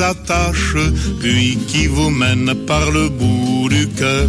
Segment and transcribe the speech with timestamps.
[0.00, 0.76] Attache,
[1.20, 4.28] puis qui vous mène par le bout du cœur.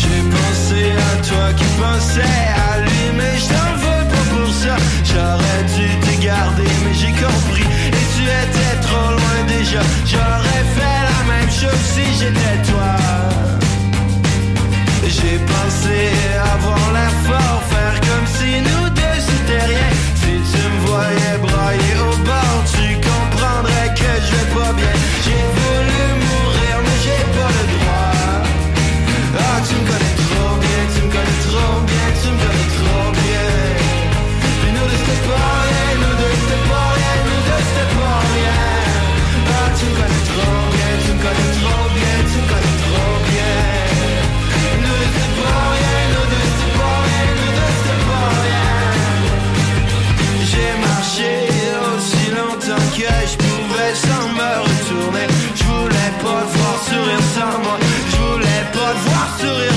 [0.00, 4.76] J'ai pensé à toi qui pensais à lui, mais je t'en veux pas pour ça.
[5.04, 7.68] J'aurais dû te garder, mais j'ai compris.
[7.98, 9.82] Et tu étais trop loin déjà.
[10.04, 12.92] J'aurais fait la même chose si j'étais toi.
[15.08, 16.15] J'ai pensé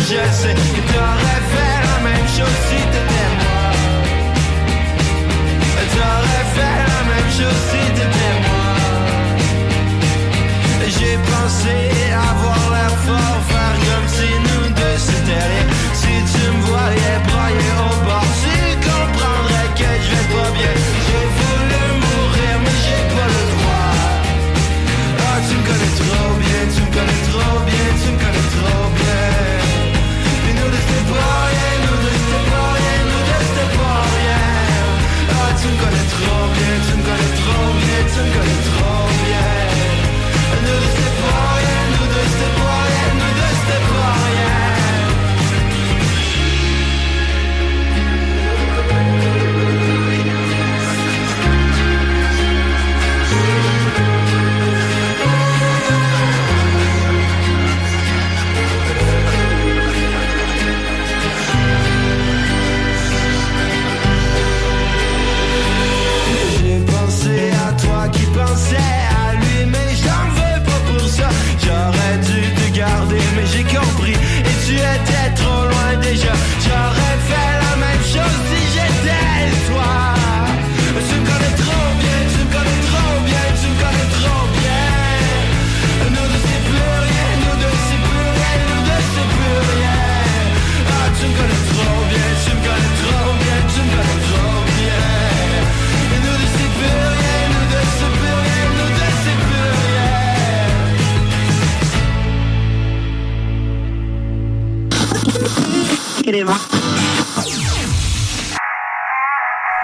[0.09, 0.55] je sais
[0.89, 3.61] t'aurais fait la même chose si t'étais moi.
[5.93, 8.69] T'aurais fait la même chose si t'étais moi.
[10.95, 11.75] J'ai pensé
[12.31, 15.67] avoir l'air fort, faire comme si nous deux c'était rien.
[16.01, 17.93] Si tu me voyais brailler au
[38.23, 39.08] bien, tu me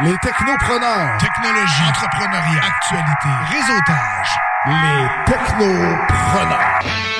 [0.01, 1.17] Les technopreneurs.
[1.19, 1.83] Technologie.
[1.89, 2.61] Entrepreneuriat.
[2.65, 3.29] Actualité.
[3.51, 4.39] Réseautage.
[4.65, 7.14] Les technopreneurs.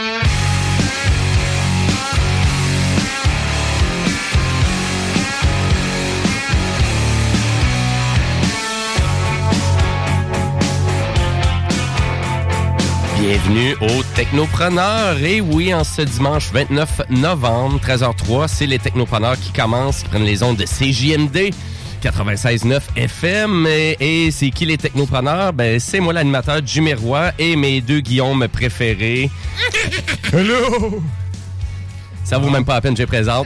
[13.27, 15.17] Bienvenue au Technopreneur.
[15.17, 20.25] Et oui, en ce dimanche 29 novembre, 13h03, c'est les Technopreneurs qui commencent, qui prennent
[20.25, 21.51] les ondes de CJMD.
[22.03, 23.66] 96.9 FM.
[23.99, 25.53] Et, c'est qui les technopreneurs?
[25.53, 26.87] Ben, c'est moi l'animateur du
[27.39, 29.31] et mes deux Guillaume préférés.
[30.31, 31.01] Hello!
[32.25, 33.45] Ça vaut même pas la peine que je les présente.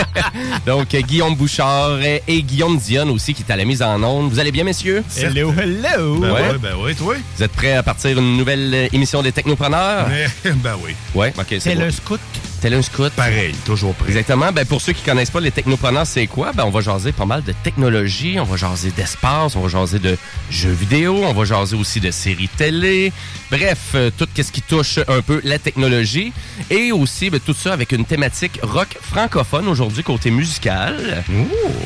[0.66, 4.30] Donc, Guillaume Bouchard et, et Guillaume Dionne aussi qui est à la mise en onde.
[4.30, 5.04] Vous allez bien, messieurs?
[5.16, 6.16] Hello, hello!
[6.18, 6.58] Ben ouais.
[6.58, 7.14] ben oui, toi?
[7.36, 10.06] Vous êtes prêts à partir une nouvelle euh, émission des Technopreneurs?
[10.44, 10.94] ben oui.
[11.14, 11.84] Ouais, ok, c'est C'est bon.
[11.84, 12.20] le scout.
[12.60, 13.12] Tel un scout?
[13.12, 14.08] Pareil, toujours prêt.
[14.08, 14.50] Exactement.
[14.52, 16.52] Ben, pour ceux qui connaissent pas les technopreneurs, c'est quoi?
[16.52, 19.98] Ben, on va jaser pas mal de technologie, on va jaser d'espace, on va jaser
[20.00, 20.16] de
[20.50, 23.12] jeux vidéo, on va jaser aussi de séries télé.
[23.50, 26.32] Bref, euh, tout ce qui touche un peu la technologie.
[26.70, 31.24] Et aussi, ben, tout ça avec une thématique rock francophone aujourd'hui, côté musical.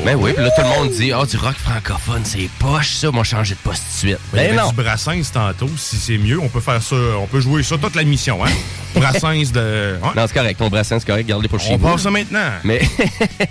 [0.05, 3.11] Ben oui, puis là, tout le monde dit, oh, du rock francophone, c'est poche, ça.
[3.11, 4.19] Moi, changer de poste tout de suite.
[4.33, 4.71] Ben avait non.
[4.71, 7.95] du Brassens tantôt, si c'est mieux, on peut faire ça, on peut jouer ça toute
[7.95, 8.51] la mission, hein?
[8.95, 9.99] Brassens de...
[10.03, 10.11] Ouais.
[10.17, 10.62] Non, c'est correct.
[10.63, 11.27] Ton brassin, c'est correct.
[11.27, 11.89] Gardez pour chez on vous.
[11.89, 12.39] part ça maintenant.
[12.63, 12.81] Mais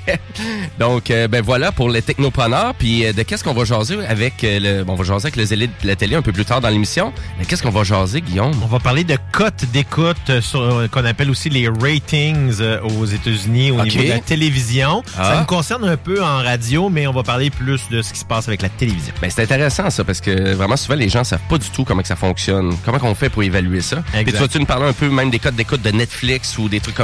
[0.80, 4.46] donc euh, ben voilà pour les technopreneurs puis euh, de qu'est-ce qu'on va jaser avec
[4.46, 6.46] euh, le bon, on va jaser avec les élèves de la télé un peu plus
[6.46, 7.12] tard dans l'émission.
[7.38, 8.54] Mais qu'est-ce qu'on va jaser Guillaume?
[8.64, 12.62] On va parler de cotes d'écoute sur- qu'on appelle aussi les ratings
[12.98, 15.04] aux États-Unis au niveau de la télévision.
[15.18, 15.26] Ah.
[15.26, 18.20] Ça nous concerne un peu en radio, mais on va parler plus de ce qui
[18.20, 19.14] se passe avec la télévision.
[19.22, 22.04] Ben c'est intéressant ça parce que vraiment souvent les gens savent pas du tout comment
[22.04, 22.74] que ça fonctionne.
[22.86, 24.24] Comment qu'on fait pour évaluer ça Exact.
[24.24, 26.80] Puis tu vas-tu nous parler un peu même des codes d'écoute de Netflix ou des
[26.80, 27.01] trucs comme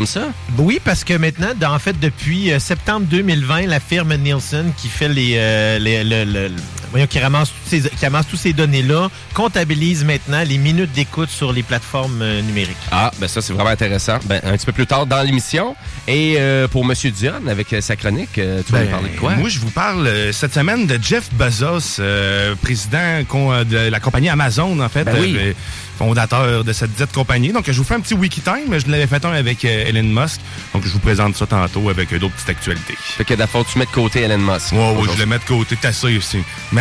[0.57, 5.09] Oui, parce que maintenant, en fait, depuis euh, septembre 2020, la firme Nielsen qui fait
[5.09, 6.49] les, euh,
[6.91, 11.29] voyons, qui ramasse toutes ces, qui ramasse tous ces données-là, comptabilise maintenant les minutes d'écoute
[11.29, 12.75] sur les plateformes euh, numériques.
[12.91, 14.17] Ah, ben ça c'est vraiment intéressant.
[14.25, 15.75] Ben un petit peu plus tard dans l'émission
[16.07, 19.09] et euh, pour Monsieur Dion avec euh, sa chronique, euh, tu vas Ben, nous parler
[19.09, 19.35] de quoi?
[19.35, 23.21] Moi, je vous parle euh, cette semaine de Jeff Bezos, euh, président
[23.65, 25.03] de la compagnie Amazon, en fait.
[25.03, 25.35] Ben oui.
[25.39, 25.53] euh,
[25.97, 27.51] fondateur de cette dite compagnie.
[27.51, 28.77] Donc, je vous fais un petit wiki time.
[28.77, 30.39] Je l'avais fait un avec euh, Elon Musk.
[30.73, 32.93] Donc, je vous présente ça tantôt avec euh, d'autres petites actualités.
[32.99, 34.73] Fait que d'abord tu mets de côté Elon Musk.
[34.73, 35.75] Ouais, ouais, je le mets de côté.
[35.81, 36.37] T'as ça ici.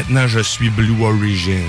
[0.08, 1.64] Maintenant, je suis Blue Origin.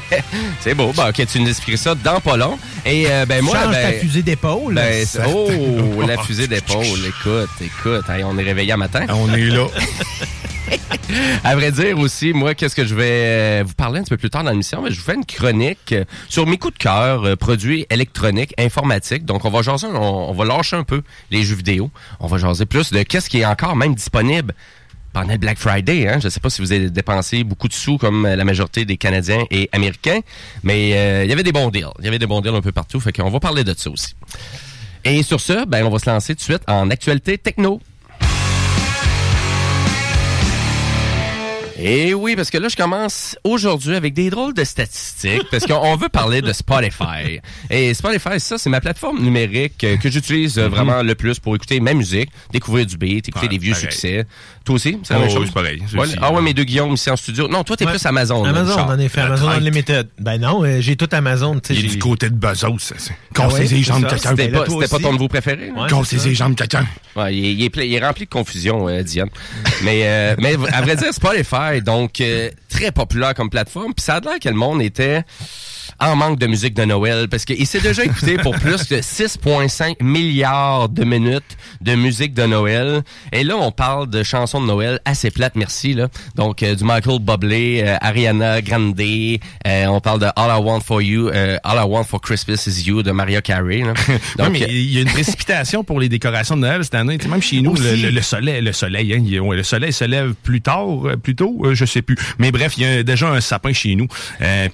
[0.60, 0.92] C'est beau.
[0.96, 2.58] Ben, ok, tu nous expliques ça dans pas long.
[2.84, 4.74] Et euh, ben moi, Change ben, ta fusée d'épaule.
[4.74, 6.84] ben, Ça- oh, la fusée d'épaule.
[7.06, 9.06] Écoute, écoute, hey, on est réveillé à matin.
[9.10, 9.66] On est là.
[11.42, 14.16] À vrai dire aussi, moi, qu'est-ce que je vais euh, vous parler un petit peu
[14.16, 16.78] plus tard dans l'émission, mais je vous fais une chronique euh, sur mes coups de
[16.78, 19.24] cœur, euh, produits électroniques, informatiques.
[19.24, 21.02] Donc, on va jaser, on, on va lâcher un peu
[21.32, 21.90] les jeux vidéo.
[22.20, 24.54] On va jaser plus de qu'est-ce qui est encore même disponible
[25.12, 26.08] pendant Black Friday.
[26.08, 26.18] Hein.
[26.20, 28.84] Je ne sais pas si vous avez dépensé beaucoup de sous comme euh, la majorité
[28.84, 30.20] des Canadiens et Américains,
[30.62, 31.86] mais euh, il y avait des bons deals.
[31.98, 33.90] Il y avait des bons deals un peu partout, fait qu'on va parler de ça
[33.90, 34.14] aussi.
[35.04, 37.80] Et sur ce, ben, on va se lancer tout de suite en actualité techno.
[41.82, 45.74] Et oui, parce que là, je commence aujourd'hui avec des drôles de statistiques, parce qu'on
[45.82, 47.40] on veut parler de Spotify.
[47.70, 51.80] Et Spotify, ça, c'est ma plateforme numérique que j'utilise euh, vraiment le plus pour écouter
[51.80, 54.26] ma musique, découvrir du beat, écouter des vieux succès.
[54.64, 55.50] Toi aussi, c'est la Oh, même chose?
[55.50, 55.82] pareil,
[56.20, 57.48] ah ouais, mes deux Guillaume ici en studio.
[57.48, 58.44] Non, toi, t'es plus Amazon.
[58.44, 59.48] Amazon, en effet, Amazon.
[59.48, 60.08] Unlimited.
[60.18, 61.54] Ben non, euh, j'ai tout Amazon.
[61.60, 62.66] tu sais, Il est j'ai- du côté de Bezos.
[62.68, 64.30] Ah Cassez les jambes, quelqu'un.
[64.30, 65.72] C'était Ben pas, ton nouveau préféré?
[65.88, 66.86] Cassez les jambes, quelqu'un.
[67.16, 69.30] Ouais, il, est, il est rempli de confusion, euh, Diane.
[69.82, 73.94] mais, euh, mais à vrai dire, Spotify, donc euh, très populaire comme plateforme.
[73.94, 75.22] Puis ça a l'air que le monde était
[75.98, 80.02] en manque de musique de Noël parce qu'il s'est déjà écouté pour plus de 6,5
[80.02, 83.02] milliards de minutes de musique de Noël.
[83.32, 85.94] Et là, on parle de chansons de Noël assez plates, merci.
[85.94, 86.08] là.
[86.36, 90.80] Donc, euh, du Michael Bublé, euh, Ariana Grande, euh, on parle de All I Want
[90.80, 93.82] For You, All I Want For Christmas Is You de Mariah Carey.
[93.82, 93.94] là.
[94.38, 97.18] Donc, mais il y a une précipitation pour les décorations de Noël cette année.
[97.18, 98.02] Tu sais, même chez nous, le, Aussi.
[98.02, 99.22] le- le soleil, le soleil, hein,
[99.52, 100.86] le soleil se lève plus tard,
[101.22, 102.16] plus tôt, je sais plus.
[102.38, 104.06] Mais bref, il y a déjà un sapin chez nous,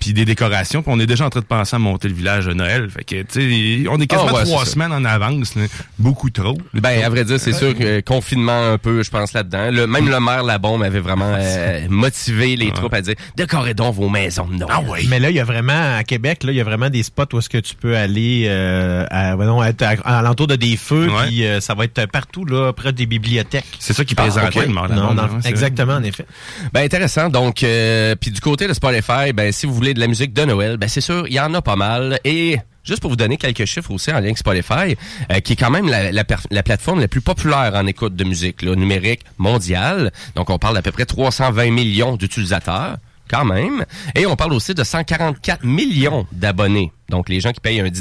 [0.01, 2.47] puis des décorations, puis on est déjà en train de penser à monter le village
[2.47, 2.89] de Noël.
[2.91, 4.71] Fait que, tu sais, on est quasiment Ah ouais, trois ça.
[4.73, 5.63] semaines en avance, là.
[5.99, 6.57] beaucoup trop.
[6.75, 9.71] Ben, à vrai dire, c'est sûr que euh, confinement un peu, je pense là-dedans.
[9.71, 13.95] Le, même le maire Labombe avait vraiment euh, motivé les troupes à dire décorez donc
[13.95, 14.75] vos maisons de Noël.
[14.77, 15.07] Ah oui.
[15.09, 17.25] Mais là, il y a vraiment, à Québec, là, il y a vraiment des spots
[17.35, 20.57] où est-ce que tu peux aller euh, à, ben non, être à, à l'entour de
[20.57, 21.27] des feux, Ouais.
[21.27, 23.65] puis euh, ça va être partout, là, près des bibliothèques.
[23.79, 24.67] C'est ça qui Ah, présentait ok.
[24.67, 26.27] le maire Non, Labombe, hein, exactement, en effet.
[26.73, 27.29] Ben intéressant.
[27.29, 30.45] Donc, euh, puis du côté de Spotify, ben si vous voulez de la musique de
[30.45, 32.19] Noël, ben c'est sûr, il y en a pas mal.
[32.25, 34.97] Et juste pour vous donner quelques chiffres aussi en lien avec Spotify,
[35.31, 39.21] euh, qui est quand même la, plateforme la plus populaire en écoute de musique numérique
[39.37, 40.11] mondiale.
[40.37, 42.97] Donc, on parle d'à peu près 320 millions d'utilisateurs.
[43.29, 43.85] Quand même.
[44.15, 46.93] Et on parle aussi de 144 millions d'abonnés.
[47.11, 48.01] Donc, les gens qui payent un 10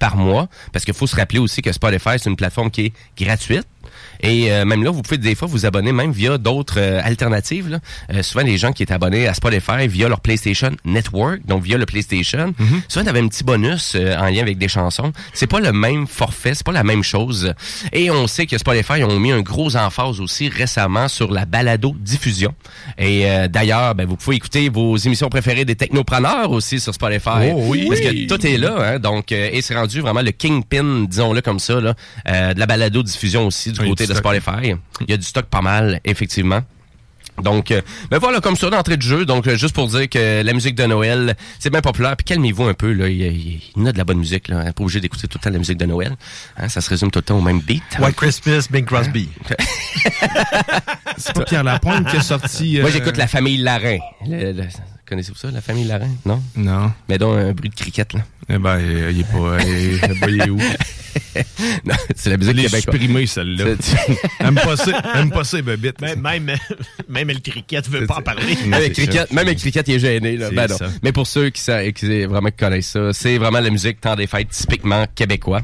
[0.00, 0.48] par mois.
[0.72, 3.66] Parce qu'il faut se rappeler aussi que Spotify, c'est une plateforme qui est gratuite.
[4.22, 7.68] Et euh, même là, vous pouvez des fois vous abonner même via d'autres euh, alternatives.
[7.68, 7.78] là.
[8.12, 11.78] Euh, souvent, les gens qui étaient abonnés à Spotify via leur PlayStation Network, donc via
[11.78, 12.54] le PlayStation,
[12.88, 15.12] souvent, ils avaient un petit bonus euh, en lien avec des chansons.
[15.32, 17.54] C'est pas le même forfait, c'est pas la même chose.
[17.92, 22.54] Et on sait que Spotify ont mis un gros emphase aussi récemment sur la balado-diffusion.
[22.98, 27.50] Et euh, d'ailleurs, ben, vous pouvez écouter vos émissions préférées des technopreneurs aussi sur Spotify.
[27.54, 27.86] Oh oui.
[27.88, 31.40] Parce que tout est là, hein, donc euh, et c'est rendu vraiment le kingpin, disons-le
[31.40, 31.94] comme ça, là,
[32.28, 34.18] euh, de la balado-diffusion aussi du côté du de.
[34.18, 34.74] Spotify.
[35.00, 36.60] Il y a du stock pas mal, effectivement.
[37.42, 39.24] Donc, euh, ben voilà, comme ça, d'entrée de jeu.
[39.24, 42.14] Donc, euh, juste pour dire que la musique de Noël, c'est bien populaire.
[42.14, 43.08] Puis calmez-vous un peu, là.
[43.08, 44.70] Il y, a, il y a de la bonne musique, là.
[44.72, 46.14] Pas obligé d'écouter tout le temps la musique de Noël.
[46.58, 47.82] Hein, ça se résume tout le temps au même beat.
[47.98, 49.30] White Christmas, Bing Crosby.
[51.16, 52.78] C'est pas Pierre Lapointe qui a sorti...
[52.80, 53.98] Moi, euh, j'écoute La Famille Larin.
[54.26, 54.64] Le- le-
[55.08, 56.08] Connaissez-vous ça, La Famille Larin?
[56.26, 56.42] Non?
[56.56, 56.92] Non.
[57.08, 58.20] Mais donc, un bruit de cricket, là.
[58.48, 59.58] Eh ben, il est pas...
[60.28, 60.58] Il est où?
[61.84, 62.82] Non, c'est la musique Elle est québécoise.
[62.82, 63.64] supprimée, celle-là.
[64.40, 66.00] Aime pas ça, aime pas ça, Bobette.
[66.00, 66.46] Même, même,
[67.08, 68.56] même le cricket veut pas en parler.
[68.66, 70.36] Même c'est Cricket, même il est gêné.
[70.36, 70.50] Là.
[70.50, 70.76] Ben non.
[71.02, 74.26] Mais pour ceux qui, qui vraiment qui connaissent ça, c'est vraiment la musique temps des
[74.26, 75.62] fêtes typiquement québécois.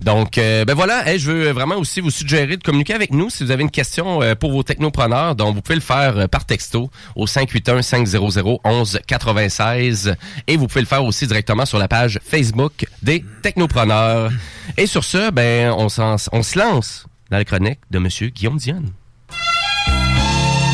[0.00, 3.30] Donc, euh, ben voilà, Hey, je veux vraiment aussi vous suggérer de communiquer avec nous
[3.30, 5.34] si vous avez une question euh, pour vos technopreneurs.
[5.34, 10.14] Donc, vous pouvez le faire euh, par texto au 581-500-1196
[10.46, 14.30] et vous pouvez le faire aussi directement sur la page Facebook des technopreneurs.
[14.76, 18.56] Et sur ce, ben, on, s'en- on se lance dans la chronique de Monsieur Guillaume
[18.58, 18.90] Dionne.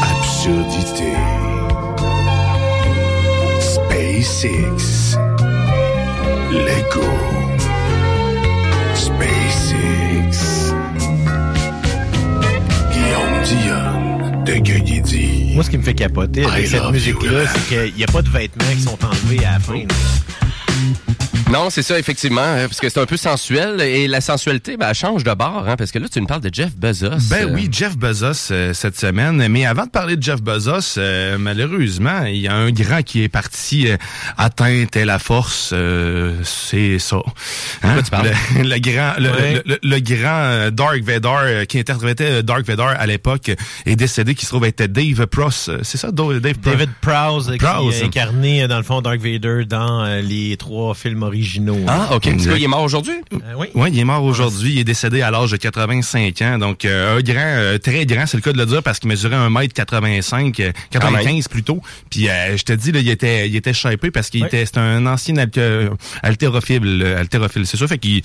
[0.02, 1.12] Absurdité.
[3.60, 5.16] SpaceX.
[6.50, 7.06] Lego.
[8.94, 10.72] SpaceX.
[12.92, 14.02] Guillaume Dion
[14.44, 18.06] de Moi, ce qui me fait capoter avec I cette musique-là, c'est qu'il n'y a
[18.08, 19.84] pas de vêtements qui sont enlevés à la fin.
[21.50, 24.86] Non, c'est ça, effectivement, hein, parce que c'est un peu sensuel et la sensualité, ben,
[24.88, 27.10] elle change de bord, hein, parce que là, tu me parles de Jeff Bezos.
[27.28, 29.46] Ben euh, oui, Jeff Bezos euh, cette semaine.
[29.48, 33.22] Mais avant de parler de Jeff Bezos, euh, malheureusement, il y a un grand qui
[33.22, 33.98] est parti euh,
[34.38, 35.72] atteint et la force.
[35.74, 37.18] euh, c'est ça.
[37.82, 37.92] Hein?
[37.94, 38.30] quoi tu parles?
[38.56, 39.52] Le, le grand, le, Ouais.
[39.52, 43.50] le- le- le grand Dark Vador euh, qui interprétait Dark Vador à l'époque
[43.84, 45.68] est décédé, qui se trouve être Dave Pross.
[45.68, 46.72] Euh, C'est ça, Dave Pross?
[46.72, 47.94] David Prowse, Prowse.
[47.98, 51.78] qui a incarné, dans le fond, Dark Vader dans euh, les trois films originaux.
[51.86, 52.26] Ah, OK.
[52.26, 52.54] Exact.
[52.54, 53.14] qu'il est mort aujourd'hui?
[53.32, 53.66] Euh, oui.
[53.74, 54.72] Oui, il est mort aujourd'hui.
[54.72, 56.58] Il est décédé à l'âge de 85 ans.
[56.58, 59.08] Donc, euh, un grand, euh, très grand, c'est le cas de le dire, parce qu'il
[59.08, 61.80] mesurait 1m85, euh, 95 plutôt.
[62.10, 64.46] Puis, euh, je te dis, là, il était, il était shapé parce qu'il Oui.
[64.48, 65.88] était, c'est un ancien alté-
[66.22, 67.66] haltérophile, haltérophile.
[67.66, 68.22] C'est ça, fait qu'il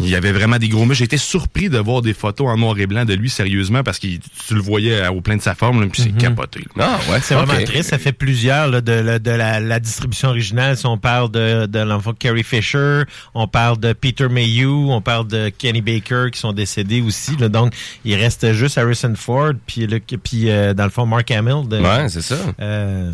[0.00, 0.98] il avait vraiment des gros muscles.
[0.98, 3.98] J'ai été surpris de voir des photos en noir et blanc de lui, sérieusement, parce
[3.98, 6.60] que tu le voyais au plein de sa forme, là, puis c'est capoté.
[6.76, 6.98] là.
[7.06, 7.20] Ah, ouais.
[7.22, 7.90] C'est vraiment triste.
[7.90, 10.76] Ça fait plusieurs là, de, la- de la, la distribution originale.
[10.76, 13.02] Si on parle de, de l'enfant Carrie Fisher,
[13.34, 17.36] on parle de Peter Mayhew, on parle de Kenny Baker qui sont décédés aussi.
[17.36, 17.48] là.
[17.48, 17.74] donc,
[18.04, 21.68] il reste juste Harrison Ford, puis, le, puis euh, dans le fond, Mark Hamill.
[21.68, 22.36] de- Ouais, c'est ça.
[22.60, 23.10] euh,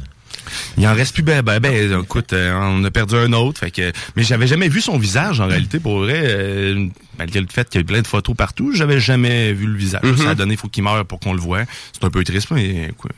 [0.79, 3.71] Il en reste plus ben ben, ben écoute euh, on a perdu un autre fait
[3.71, 6.87] que mais j'avais jamais vu son visage en réalité pour vrai euh,
[7.19, 10.01] malgré le fait qu'il y a plein de photos partout j'avais jamais vu le visage
[10.03, 10.17] Mhm.
[10.17, 12.91] ça a donné faut qu'il meure pour qu'on le voit c'est un peu triste mais
[12.97, 13.11] quoi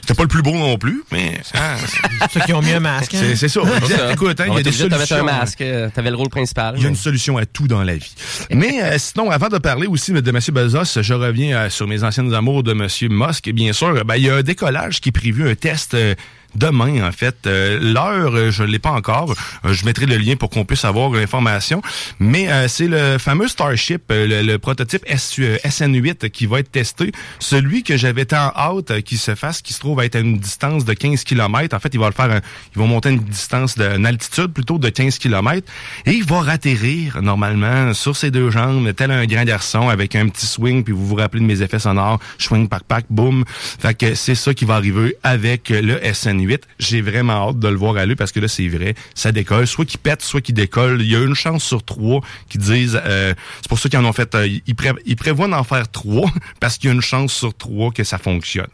[0.00, 1.76] c'était pas le plus beau non plus mais ah,
[2.32, 3.14] ceux qui ont mis un masque.
[3.14, 3.18] hein.
[3.20, 4.12] c'est c'est ça Ça.
[4.12, 6.74] écoute hein, il y a des solutions un masque, euh, t'avais le rôle principal.
[6.76, 8.14] il y a une solution à tout dans la vie.
[8.50, 10.38] Mais euh, sinon, avant de parler aussi de M.
[10.52, 12.86] Bezos, je reviens euh, sur mes anciennes amours de M.
[13.10, 13.48] Musk.
[13.48, 16.14] Et bien sûr, ben, il y a un décollage qui est prévu, un test euh,
[16.56, 17.36] demain, en fait.
[17.46, 19.34] Euh, L'heure, euh, je ne l'ai pas encore.
[19.64, 21.82] Euh, je mettrai le lien pour qu'on puisse avoir l'information.
[22.18, 26.60] Mais euh, c'est le fameux Starship, euh, le, le prototype S- euh, SN8 qui va
[26.60, 27.12] être testé.
[27.38, 30.84] Celui que j'avais tant hâte qu'il se fasse, qui se trouve être à une distance
[30.84, 31.74] de 15 km.
[31.76, 32.40] En fait, il va le faire, un-
[32.74, 35.66] il va monter une distance, de, une altitude plutôt de 15 km.
[36.06, 40.28] Et il va ratterrir normalement sur ses deux jambes, tel un grand garçon avec un
[40.28, 40.84] petit swing.
[40.84, 43.44] Puis vous vous rappelez de mes effets sonores, swing, pack, pack, boom.
[43.78, 46.45] Fait que c'est ça qui va arriver avec le SN8.
[46.78, 49.66] J'ai vraiment hâte de le voir aller parce que là, c'est vrai, ça décolle.
[49.66, 51.00] Soit qu'il pète, soit qu'il décolle.
[51.02, 54.04] Il y a une chance sur trois qui disent, euh, c'est pour ça qu'ils en
[54.04, 57.00] ont fait, euh, ils, pré- ils prévoient d'en faire trois parce qu'il y a une
[57.02, 58.66] chance sur trois que ça fonctionne.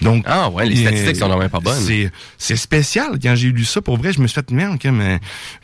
[0.00, 1.80] Donc, Ah, ouais, les statistiques sont vraiment pas bonnes.
[1.80, 3.18] C'est, c'est spécial.
[3.22, 5.18] Quand j'ai lu ça, pour vrai, je me suis fait, merde, ok, mais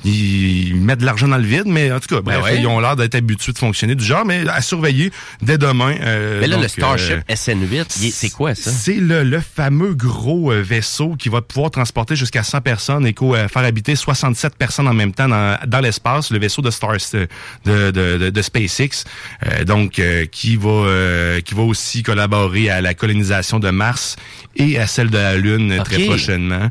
[0.05, 2.61] ils mettent de l'argent dans le vide, mais en tout cas, bref, Ben ouais.
[2.61, 5.11] ils ont l'air d'être habitués de fonctionner du genre, mais à surveiller
[5.43, 5.95] dès demain.
[6.01, 8.71] euh, Mais là, le donc, Starship euh, SN8, il est- c'est quoi ça?
[8.71, 13.15] c'est le, le fameux gros euh, vaisseau qui va pouvoir transporter jusqu'à 100 personnes et
[13.23, 16.97] euh, faire habiter 67 personnes en même temps dans, dans l'espace, le vaisseau de Star
[17.15, 19.05] de, de, de, SpaceX,
[19.47, 24.17] euh, donc euh, qui va euh, qui va aussi collaborer à la colonisation de Mars
[24.57, 26.69] et à celle de la Lune euh, très prochainement.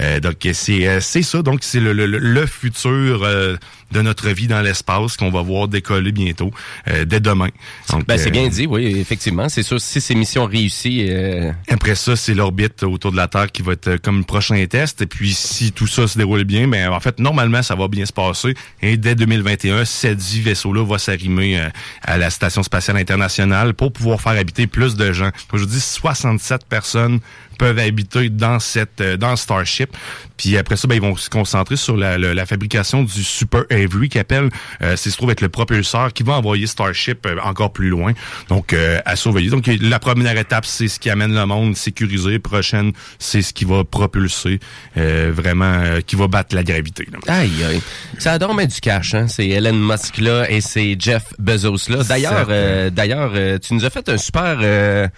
[0.00, 3.56] Euh, donc c'est euh, c'est ça, donc c'est le, le, le futur euh,
[3.92, 6.50] de notre vie dans l'espace qu'on va voir décoller bientôt,
[6.88, 7.48] euh, dès demain.
[7.90, 9.48] Donc, Ben, c'est euh, bien dit, oui, effectivement.
[9.48, 13.50] C'est sûr, si ces missions réussissent, euh, après ça, c'est l'orbite autour de la Terre
[13.50, 15.02] qui va être euh, comme le prochain test.
[15.02, 18.06] Et puis, si tout ça se déroule bien, ben en fait, normalement, ça va bien
[18.06, 18.54] se passer.
[18.82, 21.68] Et dès 2021, cette dix vaisseau-là va s'arrimer euh,
[22.02, 25.30] à la Station spatiale internationale pour pouvoir faire habiter plus de gens.
[25.48, 27.20] Comme je vous dis, 67 personnes
[27.58, 29.90] peuvent habiter dans cette euh, dans Starship.
[30.36, 33.64] Puis après ça, ben, ils vont se concentrer sur la, la- la fabrication du Super
[33.70, 34.50] Avery qui appelle.
[34.82, 38.12] Euh, c'est se trouve être le propulseur qui va envoyer Starship euh, encore plus loin.
[38.48, 39.50] Donc, euh, à surveiller.
[39.50, 42.38] Donc, la première étape, c'est ce qui amène le monde sécurisé.
[42.38, 44.60] Prochaine, c'est ce qui va propulser
[44.96, 47.06] euh, vraiment, euh, qui va battre la gravité.
[47.10, 47.18] là.
[47.34, 47.80] Aïe, aïe.
[48.18, 49.26] Ça a donc bien du cash, hein?
[49.28, 52.02] C'est Elon Musk là et c'est Jeff Bezos là.
[52.04, 55.08] D'ailleurs, euh, d'ailleurs, euh, tu nous as fait un super, euh,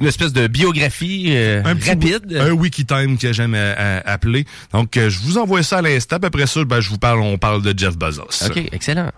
[0.00, 2.36] une espèce de biographie euh, Un rapide.
[2.38, 4.44] un Wikitime que j'aime euh, appeler.
[4.72, 6.18] Donc, euh, je vous envoie ça à l'instant.
[6.18, 8.46] puis Après ça, ben, je vous parle, on parle de Jeff Bezos.
[8.46, 9.10] Ok, excellent.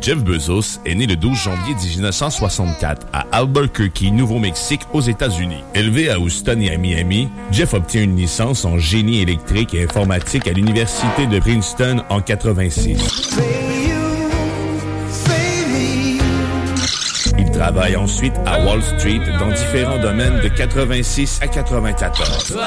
[0.00, 5.62] Jeff Bezos est né le 12 janvier 1964 à Albuquerque, Nouveau-Mexique, aux États-Unis.
[5.74, 10.48] Élevé à Houston et à Miami, Jeff obtient une licence en génie électrique et informatique
[10.48, 13.73] à l'Université de Princeton en 86.
[17.54, 22.58] Travaille ensuite à Wall Street dans différents domaines de 86 à 94.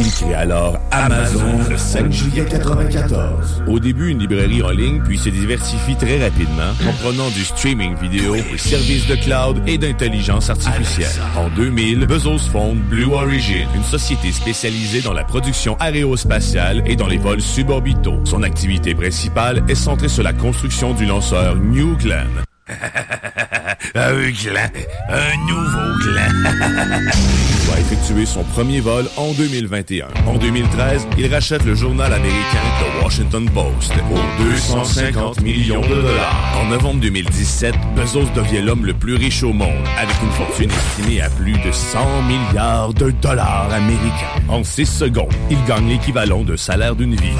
[0.00, 3.64] Il crée alors Amazon le 5 juillet 94.
[3.66, 8.34] Au début, une librairie en ligne, puis se diversifie très rapidement, comprenant du streaming vidéo,
[8.34, 11.10] des services de cloud et d'intelligence artificielle.
[11.36, 17.06] En 2000, Bezos fonde Blue Origin, une société spécialisée dans la production aérospatiale et dans
[17.06, 18.20] les vols suborbitaux.
[18.24, 22.28] Son activité principale est centrée sur la construction du lanceur New Glenn.
[24.00, 24.70] un clan,
[25.10, 26.32] un nouveau clan.
[26.42, 30.06] Il va effectuer son premier vol en 2021.
[30.26, 36.60] En 2013, il rachète le journal américain The Washington Post pour 250 millions de dollars.
[36.62, 41.20] En novembre 2017, Bezos devient l'homme le plus riche au monde, avec une fortune estimée
[41.20, 44.40] à plus de 100 milliards de dollars américains.
[44.48, 47.36] En 6 secondes, il gagne l'équivalent d'un salaire d'une vie.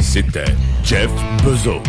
[0.00, 0.54] C'était
[0.84, 1.10] Jeff
[1.44, 1.82] Bezos.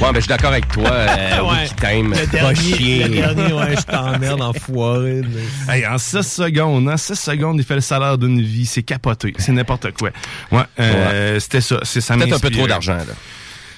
[0.00, 1.62] Ouais, ben, je suis d'accord avec toi, euh, Ouais.
[1.64, 2.10] Wikitime.
[2.10, 3.04] Le Va dernier, chier.
[3.04, 5.20] le dernier, ouais, je t'emmerde, enfoiré.
[5.68, 8.64] mais- Hey, en 6 secondes, en 6 secondes, il fait le salaire d'une vie.
[8.64, 9.34] C'est capoté.
[9.38, 10.08] C'est n'importe quoi.
[10.52, 11.80] Ouais, euh, c'était ça.
[11.82, 13.04] C'est ça Peut-être un peu trop d'argent, là.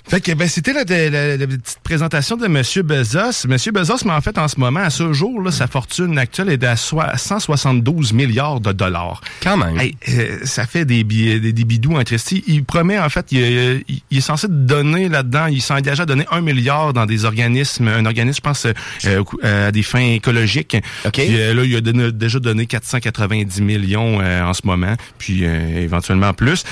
[0.09, 3.47] Fait que ben c'était la, la- la petite présentation de Monsieur Bezos.
[3.49, 6.49] Monsieur Bezos, mais en fait en ce moment, à ce jour, là, sa fortune actuelle
[6.50, 9.21] est à soi- 172 milliards de dollars.
[9.42, 9.78] Quand même.
[9.78, 12.42] Hey, euh, ça fait des, billets- des, des bidous en Christie.
[12.47, 16.02] Il promet, en fait, il, est- il- il est censé donner là-dedans, il s'est engagé
[16.02, 19.82] à donner un milliard dans des organismes, un organisme, je pense, euh, euh, à des
[19.82, 20.76] fins écologiques.
[21.07, 21.12] OK.
[21.12, 25.44] Puis euh, là, il a donné- déjà donné 490 millions euh, en ce moment, puis
[25.44, 26.64] euh, éventuellement plus.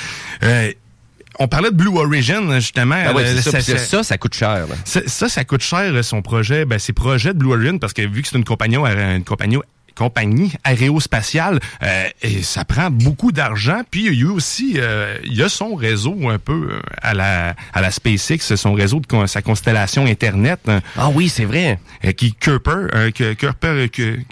[1.40, 2.94] On parlait de Blue Origin, justement.
[3.14, 4.66] Ouais, Euh, c'est ça, ça- puis ça- ça, ça coûte cher.
[4.68, 4.74] là.
[4.84, 6.64] ça, ça, ça coûte cher, euh, son projet.
[6.66, 9.24] Ben, ses projets de Blue Origin, parce que vu que c'est une compagnie, euh, une
[9.24, 9.58] compagnie
[9.96, 15.34] compagnie aérospatiale euh, et ça prend beaucoup d'argent puis il y a aussi euh, il
[15.34, 19.42] y a son réseau un peu à la à la SpaceX son réseau de sa
[19.42, 21.78] constellation internet hein, Ah oui, c'est vrai.
[22.04, 24.24] euh, qui Kuiper Kuiper Q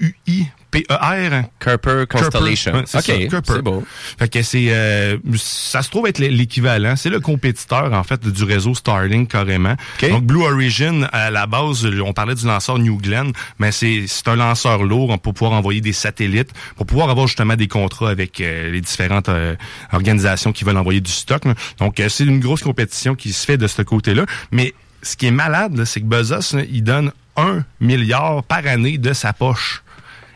[0.00, 0.46] U I
[0.82, 2.74] E R Kuiper Constellation.
[2.74, 3.84] Ouais, c'est OK, c'est beau.
[4.18, 8.44] Fait que c'est euh, ça se trouve être l'équivalent, c'est le compétiteur en fait du
[8.44, 9.76] réseau Starlink carrément.
[10.02, 10.10] OK.
[10.10, 14.28] Donc Blue Origin à la base, on parlait du lanceur New Glenn, mais c'est c'est
[14.28, 18.40] un lanceur lourd pour pouvoir envoyer des satellites, pour pouvoir avoir justement des contrats avec
[18.40, 19.54] euh, les différentes euh,
[19.92, 21.44] organisations qui veulent envoyer du stock.
[21.44, 21.54] là.
[21.78, 25.26] Donc euh, c'est une grosse compétition qui se fait de ce côté-là, mais ce qui
[25.26, 29.32] est malade, là, c'est que Bezos, là, il donne un milliard par année de sa
[29.32, 29.83] poche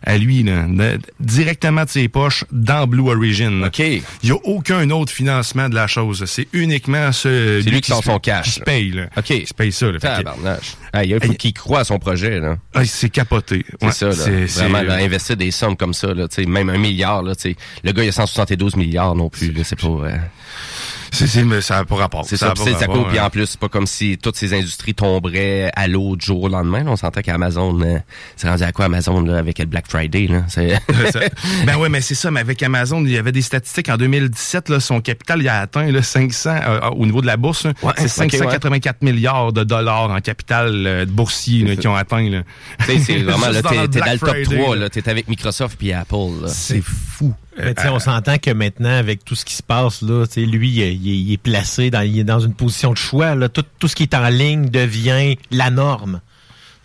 [0.08, 3.62] à lui, là, de- directement de ses poches dans Blue Origin.
[3.64, 3.78] OK.
[3.78, 6.24] Il n'y a aucun autre financement de la chose.
[6.26, 8.90] C'est uniquement ce, C'est lui qui sort son cash, Qui se paye.
[8.90, 9.08] Là.
[9.16, 9.24] OK.
[9.24, 9.92] Qui se paye ça.
[9.92, 9.98] Là.
[10.00, 10.76] Tabarnache.
[10.92, 12.56] Ah, il faut qu'il croit à son projet, là.
[12.74, 13.64] ah, c'est capoté.
[13.82, 14.46] C'est ça, là.
[14.46, 17.50] Vraiment, là, investir des sommes comme ça, là, tu sais, même un milliard, là, tu
[17.50, 17.56] sais.
[17.84, 19.86] Le gars, il a 172 milliards non plus, là, c'est pas...
[19.88, 20.16] euh,
[21.12, 22.24] c'est- ça n'a pas rapport.
[22.24, 25.70] C'est Ça c'est ça puis en plus, c'est pas comme si toutes ces industries tomberaient
[25.74, 26.84] à l'eau du jour au lendemain.
[26.84, 26.90] là.
[26.92, 27.98] On sentait qu'Amazon, euh,
[28.36, 30.44] c'est rendu à quoi Amazon là, avec le Black Friday, là?
[31.66, 32.30] Ben ouais, mais c'est ça.
[32.30, 34.68] Mais avec Amazon, il y avait des statistiques en 2017.
[34.68, 37.64] Là, son capital, il a atteint là, 500 euh, au niveau de la bourse.
[37.64, 42.28] Ouais, c'est ok, 584 milliards de dollars en capital euh, boursier là, qui ont atteint.
[42.28, 42.42] Là.
[42.86, 44.88] C'est vraiment, là, dans t'es, dans le top Friday, 3, là.
[44.88, 46.46] T'es avec Microsoft puis Apple.
[46.48, 47.34] C'est fou.
[47.58, 51.36] Mais on s'entend que maintenant, avec tout ce qui se passe, là, lui, il est
[51.36, 53.34] placé, dans, il est dans une position de choix.
[53.34, 53.48] Là.
[53.48, 56.20] Tout, tout ce qui est en ligne devient la norme.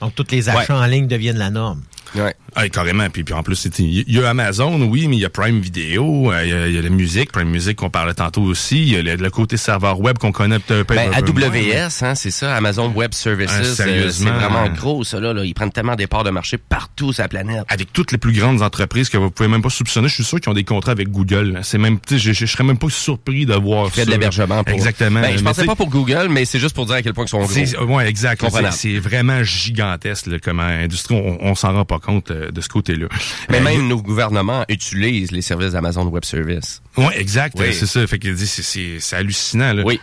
[0.02, 1.82] Donc, tous les achats en ligne deviennent la norme.
[2.16, 2.34] Ouais.
[2.56, 3.10] Ah, carrément.
[3.10, 6.32] Puis, puis en plus, il y a Amazon, oui, mais il y a Prime Video,
[6.32, 8.82] euh, il y a- il y, a la musique, Prime Music qu'on parlait tantôt aussi.
[8.84, 11.50] Il y a le, le côté serveur web qu'on connaît peut-être Ben, un peu moins,
[11.50, 13.50] AWS, hein, c'est ça, Amazon Web Services.
[13.52, 15.44] Ah, euh, c'est vraiment gros, ça, là, là.
[15.44, 17.64] Ils prennent tellement des parts de marché partout sur la planète.
[17.70, 20.40] Avec toutes les plus grandes entreprises que vous pouvez même pas soupçonner, je suis sûr
[20.40, 21.60] qu'ils ont des contrats avec Google.
[21.64, 24.06] C'est même, je, je, serais même pas surpris de voir ça.
[24.06, 24.74] de l'hébergement pour...
[24.76, 25.22] Exactement.
[25.22, 27.30] Ben, je pensais pas pour Google, mais c'est juste pour dire à quel point ils
[27.30, 27.86] sont gros.
[27.96, 28.44] Ouais, exact.
[28.72, 31.16] C'est vraiment gigantesque là, comme industrie.
[31.16, 33.08] On, on s'en rend pas compte euh, de ce côté-là.
[33.50, 36.82] Mais Euh, même nos gouvernements utilisent les services d'Amazon Web Service.
[36.98, 37.56] Oui, exact.
[37.60, 37.74] Oui.
[37.74, 38.06] C'est ça.
[38.08, 39.74] Fait c'est c'est hallucinant.
[39.74, 39.84] Là.
[39.86, 40.00] Oui.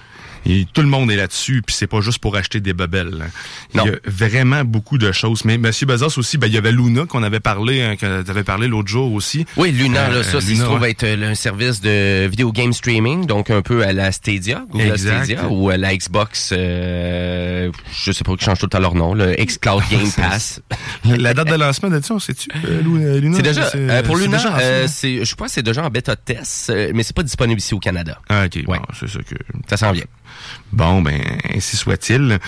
[0.47, 3.27] Et tout le monde est là-dessus, puis c'est pas juste pour acheter des bebelles.
[3.75, 3.85] Non.
[3.85, 5.45] Il y a vraiment beaucoup de choses.
[5.45, 5.71] Mais M.
[5.87, 8.67] Bezos aussi, ben, il y avait Luna qu'on avait parlé, hein, que tu avais parlé
[8.67, 9.45] l'autre jour aussi.
[9.57, 10.91] Oui, Luna, Euh, là, ça, Luna, se trouve ouais.
[10.93, 14.99] être euh, un service de video game streaming, donc un peu à la Stadia, Google.
[14.99, 17.71] Stadia, ou à la Xbox, euh,
[18.05, 20.61] je sais pas, qui change tout le temps leur nom, le Xcloud Game Pass.
[21.05, 24.87] La date de lancement de ça, euh, Lu- Luna, C'est déjà, euh, pour Luna, hein?
[24.89, 27.79] c'est, je crois que c'est déjà en bêta test, mais c'est pas disponible ici au
[27.79, 28.19] Canada.
[28.29, 28.55] Ah, OK.
[28.67, 28.79] Ouais.
[28.79, 29.35] Bon, c'est ça que...
[29.69, 30.05] Ça s'en vient.
[30.73, 31.21] Bon, ben,
[31.55, 32.39] ainsi soit-il.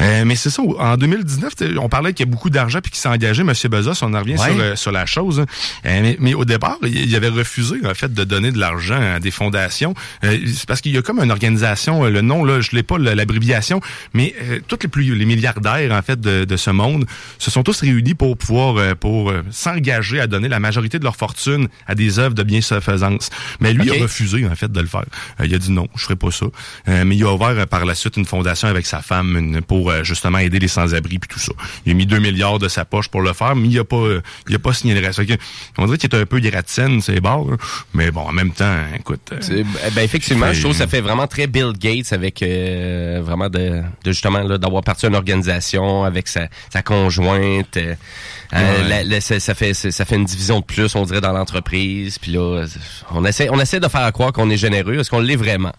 [0.00, 2.90] Euh, mais c'est ça, en 2019, t'sais, on parlait qu'il y a beaucoup d'argent puis
[2.90, 3.52] qu'il s'est engagé, M.
[3.70, 4.50] Bezos, on en revient Ouais.
[4.52, 5.40] sur, euh, sur la chose.
[5.40, 5.44] Euh,
[5.84, 9.30] mais, mais au départ, il avait refusé, en fait, de donner de l'argent à des
[9.30, 9.94] fondations.
[10.24, 12.82] Euh, c'est parce qu'il y a comme une organisation, euh, le nom, là, je l'ai
[12.82, 13.80] pas, l'abréviation,
[14.14, 17.06] mais euh, tous les plus les milliardaires, en fait, de, de ce monde
[17.38, 21.16] se sont tous réunis pour pouvoir, euh, pour s'engager à donner la majorité de leur
[21.16, 23.30] fortune à des œuvres de bienfaisance.
[23.60, 23.96] Mais lui, Ok.
[23.96, 25.04] il a refusé, en fait, de le faire.
[25.42, 26.46] Il a dit non, je ferai pas ça.
[26.88, 29.62] Euh, mais il a ouvert euh, par la suite une fondation avec sa femme une-
[29.62, 31.52] pour euh, justement aider les sans-abri puis tout ça.
[31.86, 33.96] Il a mis 2 milliards de sa poche pour le faire, mais il a pas
[33.96, 35.20] euh, il a pas signé le reste.
[35.78, 37.38] On dirait qu'il était un peu gratte-scène, c'est là.
[37.94, 39.32] Mais bon, en même temps, écoute.
[39.40, 39.64] C'est-
[39.94, 43.82] Ben effectivement, je trouve que ça fait vraiment très Bill Gates avec euh, vraiment de,
[44.04, 47.76] de justement d'avoir parti une organisation avec sa, sa conjointe.
[47.76, 47.94] euh,
[48.52, 48.88] Ouais.
[48.88, 52.18] la- la- ça, ça fait ça fait une division de plus, on dirait, dans l'entreprise.
[52.18, 52.64] Puis là,
[53.12, 54.94] on essaie on essaie de faire croire qu'on est généreux.
[54.98, 55.72] Est-ce qu'on l'est vraiment?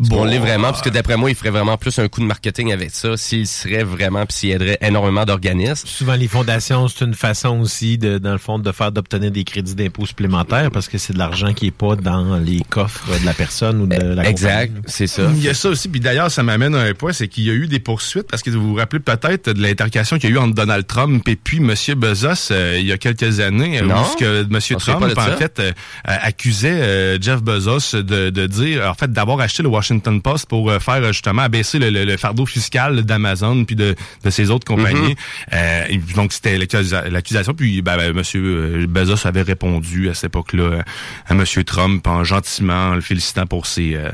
[0.00, 0.68] Est-ce qu'on Bon, l'est vraiment?
[0.70, 3.46] Parce que d'après moi, il ferait vraiment plus un coup de marketing avec ça s'il
[3.46, 5.86] serait vraiment, puis s'il aiderait énormément d'organismes.
[5.86, 9.44] Souvent, les fondations, c'est une façon aussi, de, dans le fond, de faire d'obtenir des
[9.44, 13.24] crédits d'impôt supplémentaires parce que c'est de l'argent qui est pas dans les coffres de
[13.24, 14.84] la personne ou de la Exact, compagnie.
[14.86, 15.30] c'est ça.
[15.34, 17.50] Il y a ça aussi, puis d'ailleurs, ça m'amène à un point, c'est qu'il y
[17.50, 20.36] a eu des poursuites, parce que vous vous rappelez peut-être de l'intercation qu'il y a
[20.36, 21.74] eu entre Donald Trump et puis M.
[21.96, 24.02] Bezos euh, il y a quelques années, euh, Non.
[24.02, 24.78] où ce que M.
[24.78, 25.36] Trump, en ça.
[25.36, 25.72] fait, euh,
[26.08, 29.85] euh, accusait euh, Jeff Bezos de, de dire, en fait, d'avoir acheté le Washington
[30.22, 33.94] Post pour euh, faire euh, justement abaisser le, le- le fardeau fiscal d'Amazon puis de,
[34.24, 35.14] de ses autres compagnies.
[35.14, 35.54] Mm-hmm.
[35.54, 38.22] Euh, donc, c'était l'accusa- l'accusation, puis ben, ben, M.
[38.36, 40.82] euh, Bezos avait répondu à cette époque-là
[41.26, 41.44] à M.
[41.64, 44.10] Trump en gentiment, en le félicitant pour ses, euh,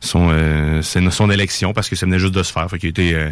[0.00, 2.68] son, euh, ses- son élection parce que ça venait juste de se faire.
[2.70, 3.30] Fait qu'il était, euh,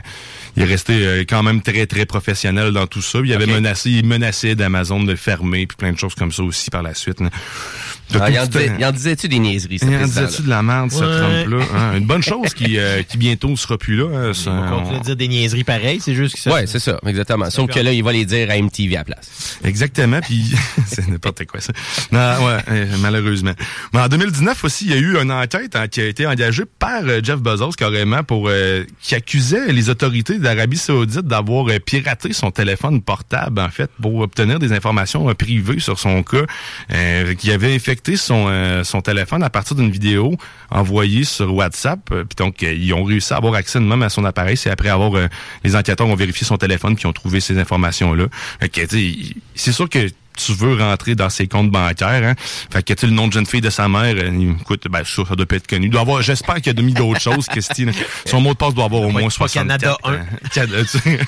[0.56, 3.20] il est resté euh, quand même très très professionnel dans tout ça.
[3.20, 6.32] Puis Il avait menacé, il menaçait d'Amazon de le fermer puis plein de choses comme
[6.32, 7.20] ça aussi par la suite.
[7.20, 7.30] là.
[8.10, 10.48] De Ah, il en disait- il en disait-tu des niaiseries, ce Il en disait-tu de
[10.50, 11.46] la merde, ce Ouais.
[11.46, 11.64] Trump-là?
[11.74, 11.96] hein?
[11.96, 14.04] Une bonne chose qui, euh, qui bientôt sera plus là.
[14.14, 16.52] hein, ça, On va continuer on- à dire des niaiseries pareilles, c'est juste que ça.
[16.52, 17.48] Ouais, c'est ça, exactement.
[17.48, 19.58] Sauf que là, il va les dire à MTV à la place.
[19.64, 20.52] Exactement, puis
[20.86, 21.72] c'est n'importe quoi ça.
[22.10, 23.52] Non, ouais, euh, malheureusement.
[23.94, 26.64] Mais en 2019 aussi, il y a eu une enquête hein, qui a été engagée
[26.78, 31.78] par euh, Jeff Bezos carrément pour euh, qui accusait les autorités d'Arabie Saoudite d'avoir euh,
[31.78, 36.44] piraté son téléphone portable en fait pour obtenir des informations euh, privées sur son cas,
[36.92, 38.50] euh, qui avait infecté son
[38.84, 40.36] son téléphone à partir d'une vidéo
[40.70, 42.00] envoyée sur WhatsApp.
[42.08, 45.12] Puis donc ils ont réussi à avoir accès même à son appareil, c'est après avoir
[45.64, 48.26] les enquêteurs ont vérifié son téléphone puis ont trouvé ces informations là.
[48.60, 52.24] Fait que, tu sais, il- c'est sûr que tu veux rentrer dans ses comptes bancaires,
[52.24, 52.34] hein.
[52.70, 55.22] Fait que, tu le nom de jeune fille de sa mère, euh, écoute, ben, ça,
[55.28, 55.86] ça doit pas être connu.
[55.86, 57.92] Il doit avoir, j'espère qu'il a mis d'autres choses, Christine.
[58.24, 59.68] Son mot de passe doit avoir au moins être pas 64.
[59.68, 60.18] Canada hein.
[60.52, 61.18] Canada, tu sais.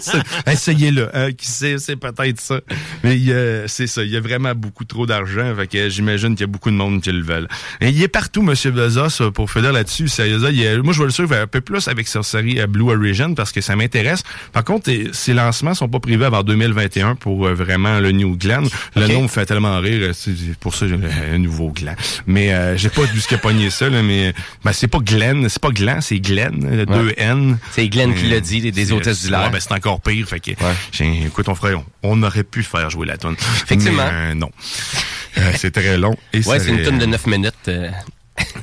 [0.00, 2.60] C'est- Essayez-le, hein, qui sait, c'est peut-être ça.
[3.04, 6.30] Mais il, euh, c'est ça, il y a vraiment beaucoup trop d'argent, fait que j'imagine
[6.30, 7.48] qu'il y a beaucoup de monde qui le veulent.
[7.80, 10.08] Et il est partout, Monsieur Bezos, euh, pour finir là-dessus.
[10.08, 12.66] Sérieusement, il est- moi, je vais le suivre un peu plus avec sa série euh,
[12.66, 14.22] Blue Origin parce que ça m'intéresse.
[14.52, 18.66] Par contre, ses lancements sont pas privés avant 2021 pour euh, vraiment le New Glenn.
[18.96, 20.96] Le nom me fait tellement rire, euh, c'est pour ça j'ai
[21.34, 21.96] un nouveau Glenn.
[22.26, 24.32] Mais euh, j'ai pas vu ce pogné ça, là, mais
[24.64, 27.58] ben, c'est pas Glenn, c'est pas Glenn, c'est Glenn, euh, deux N.
[27.72, 29.44] C'est Glenn qui l'a dit, des, des hôtesses d'hilaire.
[29.44, 30.26] ouais, ben, c'est encore pire.
[30.28, 30.50] Fait que,
[31.26, 33.36] écoute, on ferait, on, on aurait pu faire jouer la tonne.
[33.64, 34.04] Effectivement.
[34.10, 34.50] Mais, euh, non.
[35.38, 36.16] Euh, c'est très long.
[36.32, 37.70] Et ouais, c'est une tonne de 9 minutes.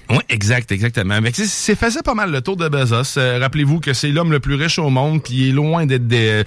[0.09, 1.19] oui, exact, exactement.
[1.21, 3.17] Mais c'est- faisait pas mal le tour de Bezos.
[3.17, 6.07] Euh, Rappelez-vous que c'est l'homme le plus riche au monde, puis il est loin d'être
[6.07, 6.43] dé-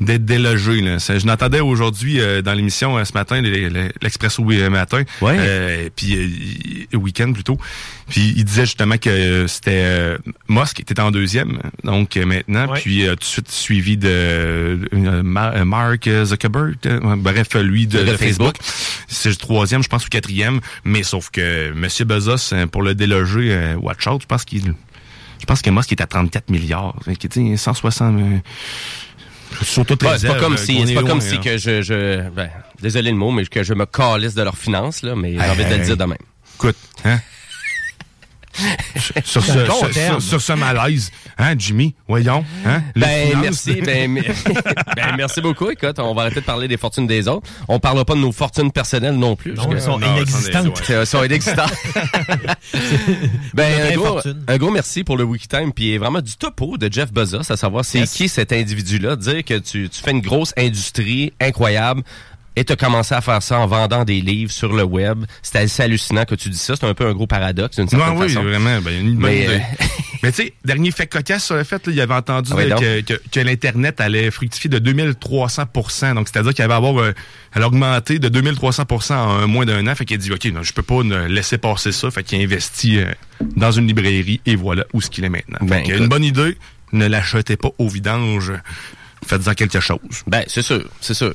[0.00, 0.80] d'être délogé.
[0.80, 0.98] Là.
[0.98, 5.36] Je l'entendais aujourd'hui euh, dans l'émission euh, ce matin, l'Expresso oui, matin, Ouais.
[5.38, 7.58] euh, puis euh, week-end plutôt.
[8.08, 12.24] Puis il disait justement que euh, c'était euh, Musk qui était en deuxième, donc euh,
[12.24, 12.80] maintenant, Ouais.
[12.80, 17.86] puis euh, tout de suite suivi de euh, Ma- euh, Mark Zuckerberg, euh, bref, lui
[17.86, 18.54] de, Facebook.
[19.08, 20.60] C'est le troisième, je pense, ou quatrième.
[20.84, 21.86] Mais sauf que M.
[22.06, 24.74] Bezos, euh, pour le déloger, euh, watch out, je pense qu'il.
[25.40, 26.96] Je pense que Musk est à 34 milliards.
[27.04, 28.42] Sais, 160.
[29.62, 31.38] Sur toutes les Ouais, c'est pas comme euh, si, c'est est pas loin, comme si
[31.40, 32.48] que je, je ben,
[32.80, 35.64] désolé le mot, mais que je me calisse de leurs finances, là, mais j'ai envie
[35.64, 35.82] de le Hey.
[35.82, 36.18] dire de même.
[36.56, 37.18] Écoute, hein?
[39.24, 41.10] sur, ce, sur- ce malaise.
[41.38, 41.94] Hein, Jimmy?
[42.06, 42.44] Voyons.
[42.66, 42.82] Hein?
[42.96, 43.80] Ben, merci.
[43.88, 44.12] Ben,
[44.96, 45.70] ben, merci beaucoup.
[45.70, 47.48] Écoute, on va arrêter de parler des fortunes des autres.
[47.68, 49.54] On parlera pas de nos fortunes personnelles non plus.
[49.54, 50.82] Non, elles sont non, inexistantes.
[50.88, 51.72] Elles sont inexistantes.
[53.54, 54.44] ben, un gros, infortune.
[54.46, 57.84] un gros merci pour le Wikitime, puis vraiment du topo de Jeff Bezos, à savoir
[57.84, 58.12] c'est Yes.
[58.12, 59.16] qui cet individu-là.
[59.16, 62.02] Dire que tu, tu fais une grosse industrie incroyable
[62.58, 65.24] et tu as commencé à faire ça en vendant des livres sur le web.
[65.42, 66.74] C'est assez hallucinant que tu dis ça.
[66.74, 68.80] C'est un peu un gros paradoxe d'une Ouais, certaine oui, vraiment.
[68.80, 69.54] Ben, une bonne Mais, idée.
[69.54, 69.86] euh,
[70.24, 73.00] Mais tu sais, dernier fait cocasse sur le fait, là, il avait entendu là, que,
[73.02, 77.14] que, que l'Internet allait fructifier de 2300% Donc, c'est-à-dire qu'il allait avoir, euh,
[77.54, 79.94] elle augmenté de 2300% en un moins d'un an.
[79.94, 82.10] Fait qu'il a dit, OK, non, je peux pas ne laisser passer ça.
[82.10, 83.06] Fait qu'il a investi euh,
[83.54, 85.58] dans une librairie et voilà où ce qu'il est maintenant.
[85.62, 86.58] Ben, fait une bonne idée,
[86.92, 88.52] ne l'achetez pas au vidange.
[89.24, 89.98] Faites-en quelque chose.
[90.26, 91.34] Ben, c'est sûr, c'est sûr.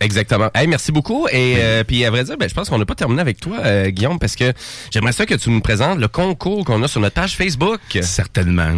[0.00, 0.50] Exactement.
[0.54, 1.26] Hey, merci beaucoup.
[1.30, 3.58] Et euh, puis à vrai dire, ben, je pense qu'on n'a pas terminé avec toi,
[3.64, 4.52] euh, Guillaume, parce que
[4.90, 7.80] j'aimerais ça que tu nous présentes le concours qu'on a sur notre page Facebook.
[8.02, 8.72] Certainement.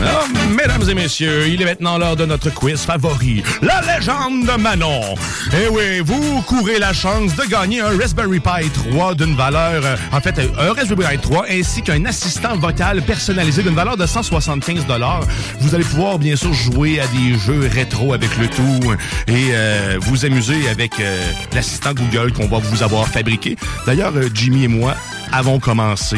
[0.00, 4.60] Alors, mesdames et messieurs, il est maintenant l'heure de notre quiz favori, la légende de
[4.60, 5.14] Manon.
[5.52, 9.96] Eh oui, vous courez la chance de gagner un Raspberry Pi 3 d'une valeur, euh,
[10.12, 14.84] en fait, un Raspberry Pi 3 ainsi qu'un assistant vocal personnalisé d'une valeur de 175
[15.60, 18.94] Vous allez pouvoir, bien sûr, jouer à des jeux rétro avec le tout
[19.28, 21.20] et euh, vous amuser avec euh,
[21.52, 23.56] l'assistant Google qu'on va vous avoir fabriqué.
[23.86, 24.94] D'ailleurs, euh, Jimmy et moi
[25.32, 26.16] avons commencé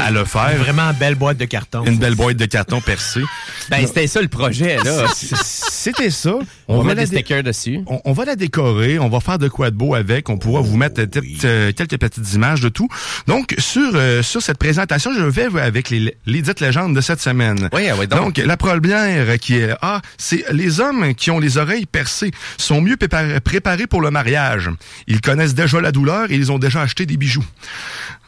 [0.00, 0.56] à le faire.
[0.58, 1.84] Vraiment belle boîte de carton.
[1.84, 3.22] Une belle boîte de carton percée.
[3.70, 5.06] Ben, c'était ça le projet, là.
[5.14, 6.34] C'était ça.
[6.68, 7.80] On, va va mettre la des stickers dessus.
[7.86, 10.60] on, on va la décorer, on va faire de quoi de beau avec, on pourra
[10.60, 12.88] vous mettre euh, quelques petites images de tout.
[13.26, 17.22] Donc sur euh, sur cette présentation, je vais avec les, les dites légendes de cette
[17.22, 17.70] semaine.
[17.72, 18.36] Oui, ah oui, donc.
[18.36, 22.82] Donc la première qui est A, c'est les hommes qui ont les oreilles percées sont
[22.82, 24.70] mieux préparés pour le mariage.
[25.06, 27.44] Ils connaissent déjà la douleur et ils ont déjà acheté des bijoux.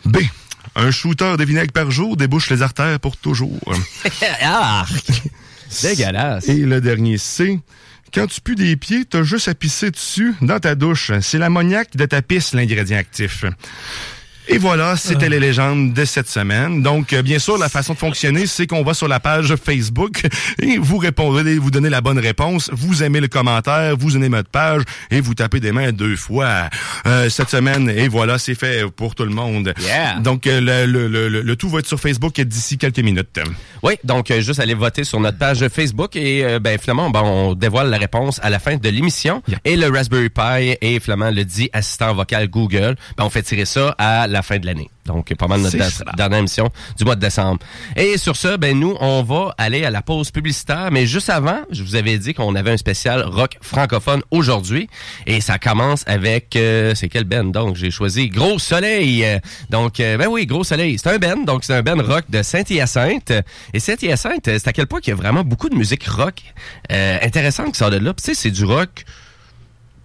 [0.07, 0.19] B.
[0.75, 3.75] Un shooter de vinaigre par jour débouche les artères pour toujours.
[4.43, 4.85] ah!
[5.83, 6.49] Dégueulasse.
[6.49, 7.61] Et le dernier C.
[8.15, 11.13] Quand tu pues des pieds, t'as juste à pisser dessus dans ta douche.
[11.21, 13.45] C'est l'ammoniaque de ta pisse, l'ingrédient actif.
[14.49, 16.81] Et voilà, c'était les légendes de cette semaine.
[16.83, 20.23] Donc, euh, bien sûr, la façon de fonctionner, c'est qu'on va sur la page Facebook
[20.63, 24.49] et vous répondez, vous donnez la bonne réponse, vous aimez le commentaire, vous aimez notre
[24.49, 26.71] page et vous tapez des mains deux fois
[27.07, 27.91] euh, cette semaine.
[27.91, 29.75] Et voilà, c'est fait pour tout le monde.
[29.81, 30.21] Yeah.
[30.21, 33.41] Donc, euh, le, le, le, le- le tout va être sur Facebook d'ici quelques minutes.
[33.83, 37.23] Oui, donc euh, juste aller voter sur notre page Facebook et euh, ben Flamand, ben,
[37.23, 39.43] on dévoile la réponse à la fin de l'émission.
[39.65, 43.65] Et le Raspberry Pi et Flamand le dit assistant vocal Google, ben on fait tirer
[43.65, 44.91] ça à la fin de l'année.
[45.07, 45.77] Donc pas mal notre
[46.17, 46.69] dernière émission
[46.99, 47.61] du mois de décembre.
[47.95, 51.61] Et sur ce, ben nous on va aller à la pause publicitaire, mais juste avant,
[51.71, 54.89] je vous avais dit qu'on avait un spécial rock francophone aujourd'hui
[55.27, 57.45] et ça commence avec euh, c'est quel band?
[57.45, 59.25] Donc j'ai choisi Gros Soleil.
[59.71, 62.43] Donc euh, ben oui, Gros Soleil, c'est un band donc c'est un band rock de
[62.43, 63.33] Saint-Hyacinthe
[63.73, 66.43] et Saint-Hyacinthe, c'est à quel point qu'il y a vraiment beaucoup de musique rock
[66.91, 68.13] euh, intéressante qui sort de là.
[68.13, 69.05] Puis, Tu sais, c'est du rock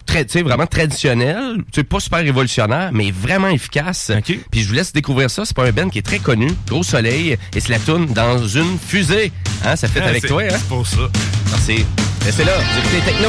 [0.06, 4.10] très, tu sais, vraiment traditionnel, tu sais, pas super révolutionnaire, mais vraiment efficace.
[4.16, 4.38] OK.
[4.50, 5.44] Puis je vous laisse découvrir ça.
[5.44, 8.46] C'est pas un band qui est très connu, Gros Soleil, et c'est la tourne dans
[8.46, 9.32] une fusée.
[9.64, 10.48] Hein, ça fait Ah, avec c'est- toi, hein?
[10.50, 11.08] C'est pour ça.
[11.50, 11.84] Merci.
[12.24, 13.28] Restez là, vous écoutez Techno.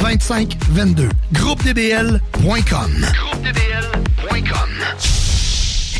[0.00, 1.08] 2522.
[1.32, 3.06] GroupeDBL.com.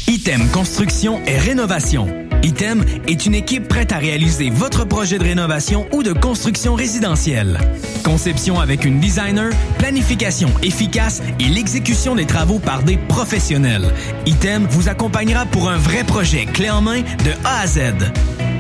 [0.07, 2.09] Item Construction et Rénovation.
[2.43, 7.59] Item est une équipe prête à réaliser votre projet de rénovation ou de construction résidentielle.
[8.03, 13.93] Conception avec une designer, planification efficace et l'exécution des travaux par des professionnels.
[14.25, 17.81] Item vous accompagnera pour un vrai projet clé en main de A à Z.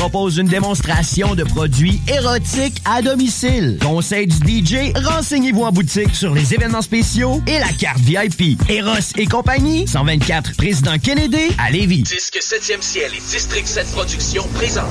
[0.00, 3.78] propose une démonstration de produits érotiques à domicile.
[3.82, 8.58] Conseil du DJ, renseignez-vous en boutique sur les événements spéciaux et la carte VIP.
[8.70, 12.04] Eros et compagnie, 124 Président Kennedy à Lévis.
[12.04, 14.86] Disque 7e ciel et District 7 Productions présente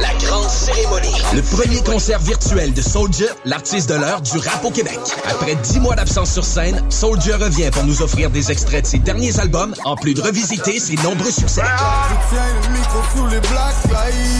[0.00, 1.14] la grande cérémonie.
[1.32, 4.98] Le premier concert virtuel de Soldier, l'artiste de l'heure du rap au Québec.
[5.30, 8.98] Après 10 mois d'absence sur scène, Soldier revient pour nous offrir des extraits de ses
[8.98, 11.62] derniers albums, en plus de revisiter ses nombreux succès.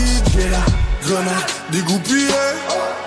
[0.33, 0.65] J'ai la
[1.01, 2.27] grenade dégoupillée.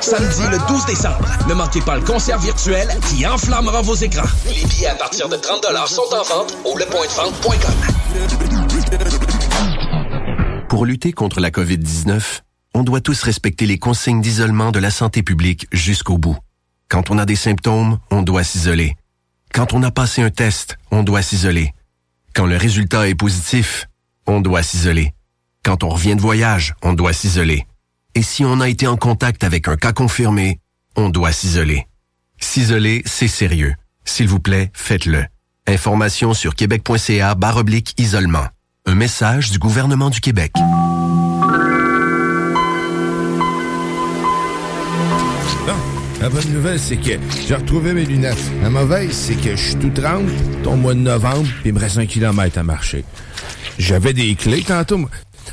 [0.01, 4.29] Samedi le 12 décembre, ne manquez pas le concert virtuel qui enflammera vos écrans.
[4.47, 7.75] Les billets à partir de 30 sont en vente au lepointdevente.com.
[10.69, 12.43] Pour lutter contre la COVID-19,
[12.75, 16.37] on doit tous respecter les consignes d'isolement de la santé publique jusqu'au bout.
[16.89, 18.97] Quand on a des symptômes, on doit s'isoler.
[19.53, 21.73] Quand on a passé un test, on doit s'isoler.
[22.35, 23.87] Quand le résultat est positif,
[24.27, 25.15] on doit s'isoler.
[25.65, 27.67] Quand on revient de voyage, on doit s'isoler.
[28.15, 30.61] Et si on a été en contact avec un cas confirmé,
[30.95, 31.87] on doit s'isoler.
[32.39, 33.75] S'isoler, c'est sérieux.
[34.05, 35.25] S'il vous plaît, faites-le.
[35.67, 38.47] Information sur québec.ca oblique isolement.
[38.85, 40.53] Un message du gouvernement du Québec.
[46.21, 48.51] La bonne nouvelle, c'est que j'ai retrouvé mes lunettes.
[48.63, 50.31] La mauvaise, c'est que je suis tout tremble,
[50.63, 53.05] ton mois de novembre, puis il me reste un kilomètre à marcher.
[53.79, 55.09] J'avais des clés tantôt.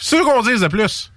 [0.00, 1.12] C'est qu'on dise de plus.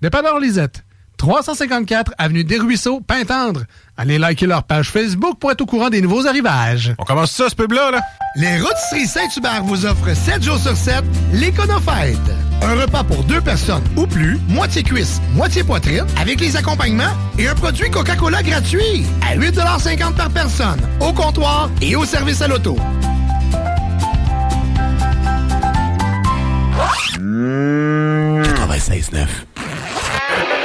[0.00, 0.84] Dépanneur Lisette.
[1.18, 3.62] 354 Avenue des Ruisseaux, Pintendre.
[3.96, 6.94] Allez liker leur page Facebook pour être au courant des nouveaux arrivages.
[6.98, 8.00] On commence ça, ce pub-là, là?
[8.34, 12.16] Les Rôtisseries Saint-Hubert vous offrent 7 jours sur 7 l'Éconofête.
[12.62, 17.46] Un repas pour deux personnes ou plus, moitié cuisse, moitié poitrine, avec les accompagnements et
[17.46, 22.76] un produit Coca-Cola gratuit à 8,50 par personne, au comptoir et au service à l'auto.
[26.72, 29.28] 96.9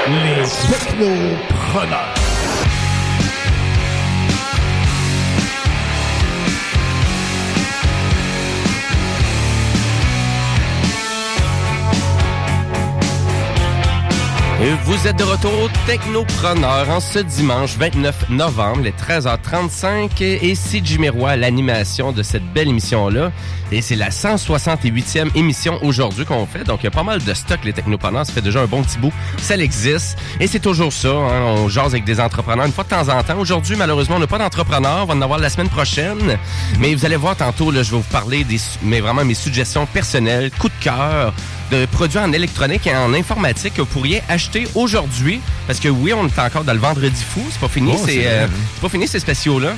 [0.08, 2.17] Les technopreneurs.
[14.84, 20.10] Vous êtes de retour au Technopreneur en ce dimanche 29 novembre, les 13h35.
[20.24, 23.32] Et c'est Jimmy Roy l'animation de cette belle émission-là.
[23.72, 26.64] Et c'est la 168e émission aujourd'hui qu'on fait.
[26.64, 28.26] Donc, il y a pas mal de stock, les Technopreneurs.
[28.26, 29.14] Ça fait déjà un bon petit bout.
[29.38, 30.18] Ça existe.
[30.40, 31.10] Et c'est toujours ça.
[31.10, 31.42] hein.
[31.58, 33.38] On jase avec des entrepreneurs une fois de temps en temps.
[33.38, 35.04] Aujourd'hui, malheureusement, on n'a pas d'entrepreneurs.
[35.04, 36.38] On va en avoir la semaine prochaine.
[36.80, 39.86] Mais vous allez voir tantôt, là, je vais vous parler des, mais vraiment mes suggestions
[39.86, 41.34] personnelles, coup de cœur,
[41.72, 45.42] de produits en électronique et en informatique que vous pourriez acheter aujourd'hui.
[45.66, 47.42] Parce que oui, on est encore dans le vendredi fou.
[47.50, 47.94] C'est pas fini.
[47.96, 49.74] Oh, c'est euh, c'est pas fini ces spéciaux-là.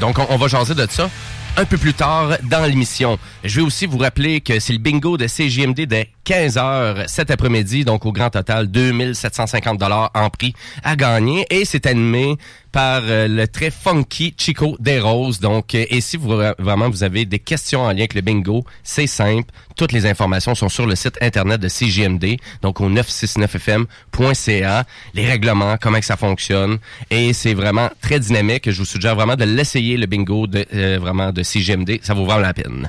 [0.00, 1.08] Donc, on, on va jaser de ça
[1.56, 3.18] un peu plus tard dans l'émission.
[3.44, 7.84] Je vais aussi vous rappeler que c'est le bingo de CJMD dès 15h cet après-midi,
[7.84, 12.38] donc au grand total 2750 dollars en prix à gagner et c'est animé
[12.72, 15.40] par euh, le très funky Chico Desroses.
[15.40, 18.64] Donc, euh, et si vous vraiment vous avez des questions en lien avec le bingo,
[18.82, 19.50] c'est simple.
[19.76, 24.84] Toutes les informations sont sur le site internet de CJMD, donc au 969fm.ca.
[25.12, 26.78] Les règlements, comment ça fonctionne,
[27.10, 28.70] et c'est vraiment très dynamique.
[28.70, 31.98] Je vous suggère vraiment de l'essayer le bingo de euh, vraiment de CJMD.
[32.02, 32.88] Ça vaut vraiment la peine.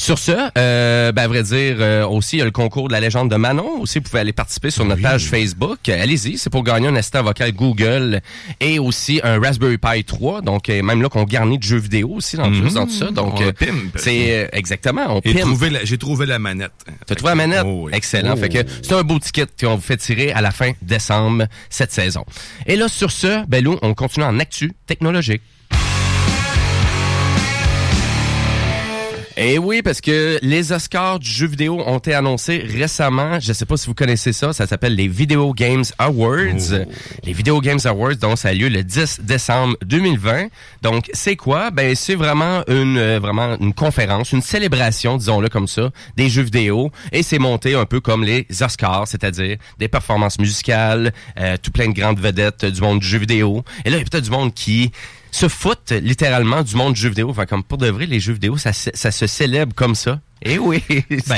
[0.00, 2.92] Sur ce, euh, ben, à vrai dire, euh, aussi, il y a le concours de
[2.92, 3.80] la légende de Manon.
[3.80, 5.80] Aussi, vous pouvez aller participer sur notre page Facebook.
[5.88, 8.20] Euh, Allez-y, c'est pour gagner un assistant vocal Google
[8.60, 10.40] et aussi un Raspberry Pi 3.
[10.42, 12.60] Donc, euh, même là, qu'on garnit de jeux vidéo aussi dans, Mhm.
[12.60, 13.10] plus dans tout ça.
[13.10, 13.42] Donc,
[13.96, 16.70] c'est euh, exactement, on J'ai trouvé la- J'ai trouvé la manette.
[17.04, 17.62] T'as trouvé la manette?
[17.66, 17.92] Oh oui.
[17.92, 18.34] Excellent.
[18.36, 18.40] Oh.
[18.40, 21.90] Fait que c'est un beau ticket qu'on vous fait tirer à la fin décembre cette
[21.90, 22.24] saison.
[22.66, 25.42] Et là, sur ce, ben Lou, on continue en actu technologique.
[29.40, 33.38] Et oui, parce que les Oscars du jeu vidéo ont été annoncés récemment.
[33.38, 34.52] Je sais pas si vous connaissez ça.
[34.52, 36.84] Ça s'appelle les Video Games Awards.
[37.22, 40.48] Les Video Games Awards, donc, ça a lieu le 10 décembre 2020.
[40.82, 41.70] Donc, c'est quoi?
[41.70, 46.42] Ben, c'est vraiment une, euh, vraiment une conférence, une célébration, disons-le comme ça, des jeux
[46.42, 46.90] vidéo.
[47.12, 51.86] Et c'est monté un peu comme les Oscars, c'est-à-dire des performances musicales, euh, tout plein
[51.88, 53.62] de grandes vedettes du monde du jeu vidéo.
[53.84, 54.90] Et là, il y a peut-être du monde qui
[55.30, 57.30] se foutent littéralement du monde du jeu vidéo.
[57.30, 60.20] Enfin, comme pour de vrai, les jeux vidéo, ça, se- ça se célèbre comme ça.
[60.40, 60.80] Et oui,
[61.26, 61.34] Ça,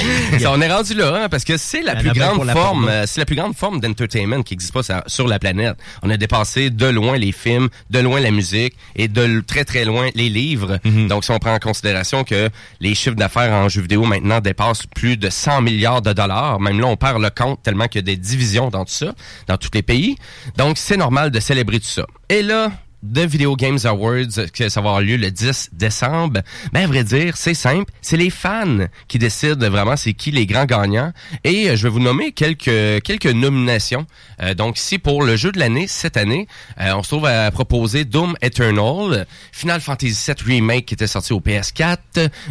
[0.52, 2.52] on est rendu là, hein, parce que c'est la Il y en plus grande la
[2.52, 5.76] forme, euh, c'est la plus grande forme d'entertainment qui existe pas sur- la planète.
[6.02, 9.86] On a dépassé de loin les films, de loin la musique et de très très
[9.86, 10.78] loin les livres.
[10.84, 11.08] Mhm.
[11.08, 14.84] Donc, si on prend en considération que les chiffres d'affaires en jeux vidéo maintenant dépassent
[14.94, 18.04] plus de 100 milliards de dollars, même là on perd le compte tellement qu'il y
[18.04, 19.14] a des divisions dans tout ça,
[19.46, 20.16] dans tous les pays.
[20.58, 22.04] Donc, c'est normal de célébrer tout ça.
[22.28, 22.70] Et là,
[23.02, 26.40] de Video Games Awards, que ça va avoir lieu le 10 décembre,
[26.72, 30.46] ben à vrai dire, c'est simple, c'est les fans qui décident vraiment c'est qui les
[30.46, 31.12] grands gagnants.
[31.44, 34.06] Et euh, je vais vous nommer quelques quelques nominations.
[34.42, 36.46] Euh, donc, si pour le jeu de l'année cette année,
[36.80, 41.32] euh, on se trouve à proposer Doom Eternal, Final Fantasy VII Remake qui était sorti
[41.32, 41.98] au PS4,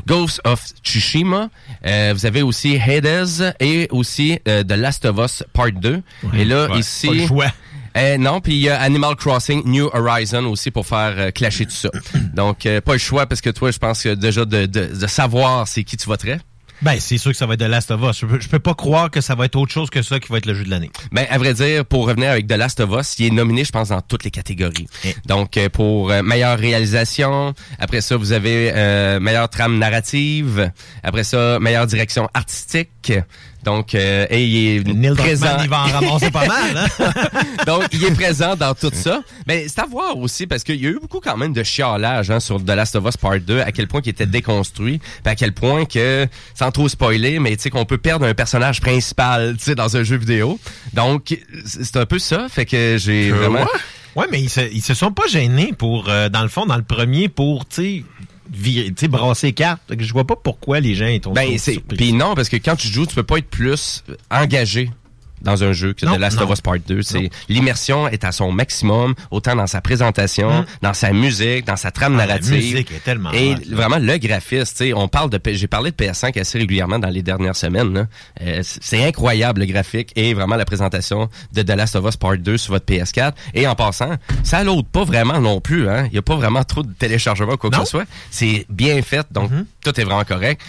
[0.08, 1.50] Ghost of Tsushima.
[1.86, 6.02] Euh, vous avez aussi Hades et aussi euh, The Last of Us Part 2.
[6.38, 7.08] et là, Ouais, ici...
[7.08, 7.54] pas le choix.
[7.98, 11.66] Euh, non, puis il y a Animal Crossing New Horizon aussi pour faire euh, clasher
[11.66, 11.90] tout ça.
[12.34, 15.08] Donc, euh, pas le choix parce que toi, je pense que déjà de, de, de
[15.08, 16.40] savoir c'est qui tu voterais.
[16.82, 18.22] Ben, c'est sûr que ça va être The Last of Us.
[18.22, 20.32] Je peux, je peux pas croire que ça va être autre chose que ça qui
[20.32, 20.90] va être le jeu de l'année.
[21.12, 23.72] Ben, à vrai dire, pour revenir avec The Last of Us, il est nominé, je
[23.72, 24.88] pense, dans toutes les catégories.
[25.26, 30.72] Donc, euh, pour euh, meilleure réalisation, après ça, vous avez euh, meilleure trame narrative,
[31.04, 33.12] après ça, meilleure direction artistique.
[33.64, 35.46] Donc, euh, et il est Neil présent.
[35.58, 37.12] Druckmann, il va en ramasser pas mal, hein?
[37.68, 39.22] Donc, il est présent dans tout ça.
[39.48, 42.32] Mais c'est à voir aussi, parce qu'il y a eu beaucoup quand même de chiolage
[42.32, 45.32] hein, sur The Last of Us Part 2, à quel point il était déconstruit, puis
[45.32, 48.80] à quel point que, sans trop spoiler, mais tu sais qu'on peut perdre un personnage
[48.80, 50.60] principal, tu sais, dans un jeu vidéo.
[50.94, 53.68] Donc, c'est un peu ça, fait que j'ai vraiment...
[54.16, 56.78] Ouais, mais ils se, ils se sont pas gênés pour, euh, dans le fond, dans
[56.78, 58.04] le premier, pour, tu sais,
[59.08, 59.82] brasser les cartes.
[59.98, 61.98] Je vois pas pourquoi les gens sont Ben, sont c'est surpris.
[61.98, 64.90] puis non parce que quand tu joues, tu peux pas être plus engagé
[65.42, 66.50] dans un jeu que Non, The Last of.
[66.52, 67.02] Us Part 2.
[67.02, 70.66] C'est l'immersion est à son maximum, autant dans sa présentation, Hum.
[70.82, 72.54] dans sa musique, dans sa trame Ah, la narrative.
[72.56, 75.96] musique est tellement Et vraiment le graphisme, tu sais, on parle de j'ai parlé de
[75.96, 78.08] PS5 assez régulièrement dans les dernières semaines.
[78.42, 82.38] Euh, c'est incroyable le graphique et vraiment la présentation de The Last of Us Part
[82.38, 83.34] 2 sur votre PS4.
[83.54, 85.90] Et en passant, ça l'aude pas vraiment non plus.
[85.90, 86.08] Hein.
[86.12, 88.06] Il y a pas vraiment trop de téléchargement ou quoi que ce soit.
[88.32, 89.66] C'est bien fait, donc Mm-hmm.
[89.84, 90.62] tout est vraiment correct.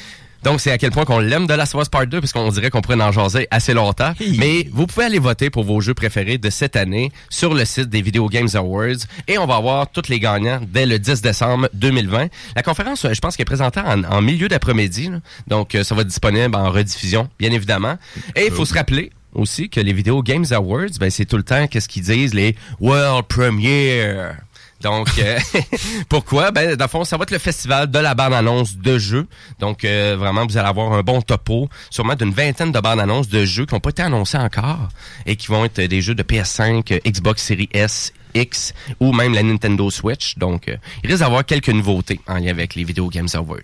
[0.43, 2.49] Donc, c'est à quel point qu'on l'aime de Last of Us Part 2, parce qu'on
[2.51, 4.13] dirait qu'on pourrait en jaser assez longtemps.
[4.39, 7.89] Mais vous pouvez aller voter pour vos jeux préférés de cette année sur le site
[7.89, 9.05] des Video Games Awards.
[9.29, 12.29] Et on va avoir tous les gagnants dès le 10 décembre 2020.
[12.57, 15.11] La conférence, euh, je pense qu'elle est présentée en, en milieu d'après-midi.
[15.47, 17.97] Donc, euh, ça va être disponible en rediffusion, bien évidemment.
[18.37, 21.43] Et il faut se rappeler aussi que les Video Games Awards, ben, c'est tout le
[21.43, 24.37] temps qu'est-ce qu'ils disent, les World Premiere.
[24.81, 25.39] Donc, euh,
[26.09, 26.51] pourquoi?
[26.51, 29.27] Ben, dans le fond, ça va être le festival de la bande-annonce de jeux.
[29.59, 33.45] Donc, euh, vraiment, vous allez avoir un bon topo, sûrement d'une vingtaine de bandes-annonces de
[33.45, 34.89] jeux qui n'ont pas été annoncés encore
[35.27, 39.35] et qui vont être des jeux de PS5, euh, Xbox Series S, X ou même
[39.35, 40.39] la Nintendo Switch.
[40.39, 43.63] Donc, euh, il risque d'avoir quelques nouveautés en lien avec les Video Games Award.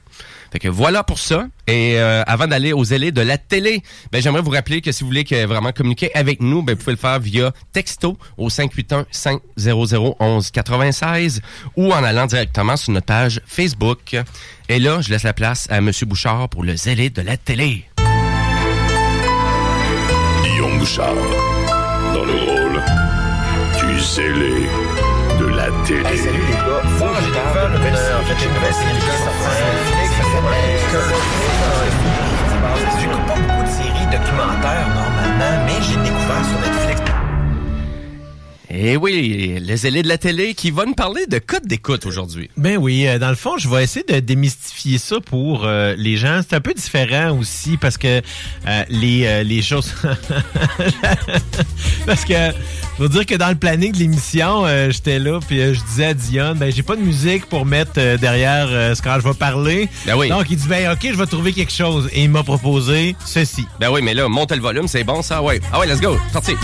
[0.53, 1.47] Fait que voilà pour ça.
[1.67, 5.03] Et euh, avant d'aller aux ailés de la télé, ben, j'aimerais vous rappeler que si
[5.03, 11.41] vous voulez vraiment communiquer avec nous, ben, vous pouvez le faire via texto au 581-500-1196
[11.77, 14.17] ou en allant directement sur notre page Facebook.
[14.69, 17.85] Et là, je laisse la place à Monsieur Bouchard pour le zélé de la télé.
[20.43, 21.15] Guillaume Bouchard,
[22.15, 22.83] dans le rôle
[23.97, 24.69] du zélé
[25.41, 26.17] de la télé.
[26.17, 26.83] salut les gars.
[26.99, 30.11] Moi, j'ai découvert une, en fait, une nouvelle série qui sort sur Netflix.
[33.01, 37.16] J'écoute pas beaucoup de séries documentaires normalement, mais j'ai découvert sur Netflix.
[38.69, 42.05] Et Eh oui, les zélés de la télé qui va nous parler de code d'écoute
[42.07, 42.51] aujourd'hui.
[42.57, 46.17] Ben oui, euh, dans le fond, je vais essayer de démystifier ça pour euh, les
[46.17, 46.41] gens.
[46.49, 48.21] C'est un peu différent aussi parce que
[48.67, 49.95] euh, les, euh, les choses...
[52.07, 52.51] parce que,
[52.97, 56.07] faut dire que dans le planning de l'émission, euh, j'étais là, puis euh, je disais
[56.07, 59.29] à Dion, ben j'ai pas de musique pour mettre euh, derrière euh, ce quand je
[59.29, 59.89] vais parler.
[60.07, 60.29] Ben oui.
[60.29, 62.09] Donc il dit, ben ok, je vais trouver quelque chose.
[62.13, 63.65] Et il m'a proposé ceci.
[63.79, 65.61] Ben oui, mais là, monte le volume, c'est bon ça, ouais.
[65.73, 66.55] Ah ouais, let's go, sorti.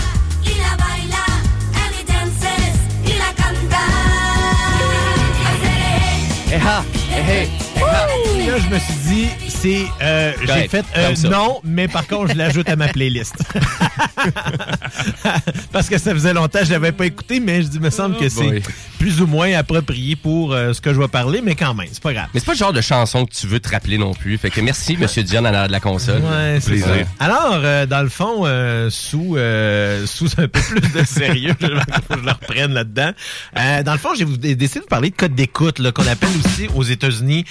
[6.53, 9.29] Eh ha, eh, eh, Là, je me suis dit,
[9.63, 9.85] c'est.
[10.01, 13.35] euh, j'ai fait euh, non, mais par contre, je l'ajoute à ma playlist.
[15.71, 18.17] Parce que ça faisait longtemps que je l'avais pas écouté, mais je dis, me semble
[18.17, 18.61] que c'est Oui.
[18.99, 22.01] plus ou moins approprié pour euh, ce que je vais parler, mais quand même, c'est
[22.03, 22.27] pas grave.
[22.33, 24.37] Mais c'est pas le genre de chanson que tu veux te rappeler non plus.
[24.37, 26.21] Fait que merci, Monsieur Dion, en arrière de la console.
[26.21, 26.89] Ouais, c'est ça.
[27.19, 31.67] Alors, euh, dans le fond, euh, sous, euh, sous un peu plus de sérieux, je,
[31.67, 33.11] je le reprenne là-dedans.
[33.57, 36.67] Euh, dans le fond, j'ai décidé de parler de code d'écoute, là, qu'on appelle aussi
[36.75, 37.45] aux États-Unis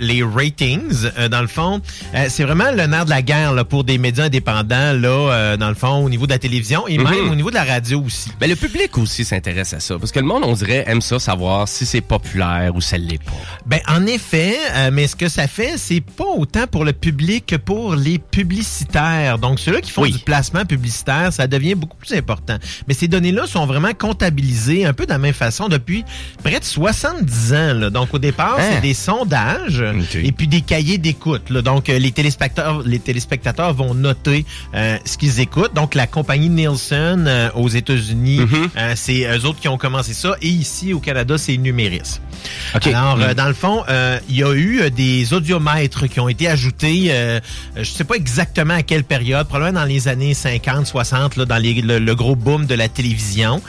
[0.00, 1.08] les ratings.
[1.18, 3.98] Euh, dans le fond, euh, c'est vraiment le nerf de la guerre là, pour des
[3.98, 7.30] médias indépendants, là, euh, dans le fond, au niveau de la télévision et même Mhm.
[7.30, 8.30] au niveau de la radio aussi.
[8.40, 9.98] Mais le public aussi s'intéresse à ça.
[9.98, 13.22] Parce que le monde, on dirait, aime ça savoir si c'est populaire ou ça l'est
[13.22, 13.32] pas.
[13.66, 17.46] Ben en effet, euh, mais ce que ça fait, c'est pas autant pour le public
[17.46, 19.38] que pour les publicitaires.
[19.38, 22.56] Donc ceux-là qui font du placement publicitaire, ça devient beaucoup plus important.
[22.86, 26.04] Mais ces données-là sont vraiment comptabilisées un peu de la même façon depuis
[26.42, 27.74] près de 70 ans.
[27.74, 27.90] là.
[27.90, 28.62] Donc au départ, Hein?
[28.74, 29.84] c'est des sondages
[30.14, 31.47] et puis des cahiers d'écoute.
[31.50, 31.62] Là.
[31.62, 34.44] Donc euh, les téléspectateurs, les téléspectateurs vont noter
[34.74, 35.74] euh, ce qu'ils écoutent.
[35.74, 38.40] Donc la compagnie Nielsen euh, aux États-Unis,
[38.76, 40.36] euh, c'est eux autres qui ont commencé ça.
[40.42, 42.20] Et ici au Canada, c'est Numéris.
[42.94, 43.82] Alors, euh, dans le fond,
[44.28, 47.12] il y a eu des audiomètres qui ont été ajoutés,
[47.76, 51.56] je sais pas exactement à quelle période, probablement dans les années 50, 60, là, dans
[51.56, 53.62] les- le, le gros boom de la télévision.